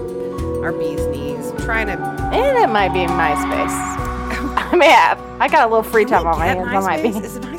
[0.64, 1.52] our bee's knees.
[1.52, 3.76] I'm trying to And it might be MySpace.
[4.58, 5.20] I may have.
[5.40, 6.68] I got a little free time on my hands.
[6.68, 7.55] I might be.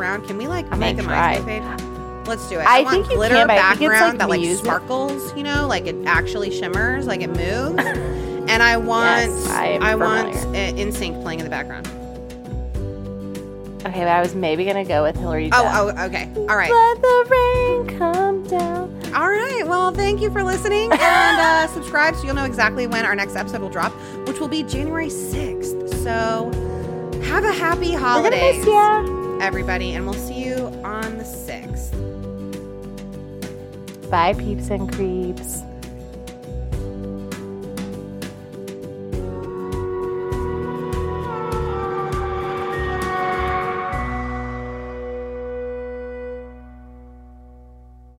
[0.00, 0.26] Around?
[0.26, 1.02] Can we like I make a.
[1.02, 2.26] MySpace page?
[2.26, 2.66] Let's do it.
[2.66, 4.64] I I, want think glitter can, but I think it's, background like, that like music.
[4.64, 5.36] sparkles.
[5.36, 7.82] You know, like it actually shimmers, like it moves.
[8.48, 11.86] and I want Yes, I want NSYNC playing in the background.
[13.80, 15.50] Okay, but I was maybe gonna go with Hilary.
[15.52, 16.30] Oh, oh, okay.
[16.36, 16.70] All right.
[16.70, 19.14] Let the rain come down.
[19.14, 19.62] All right.
[19.66, 21.00] Well, thank you for listening and
[21.40, 23.92] uh, subscribe so you'll know exactly when our next episode will drop,
[24.28, 25.88] which will be January 6th.
[26.02, 26.50] So
[27.24, 29.19] have a happy We're gonna miss.
[29.40, 30.54] Everybody, and we'll see you
[30.84, 31.90] on the 6th.
[34.10, 35.62] Bye, peeps and creeps.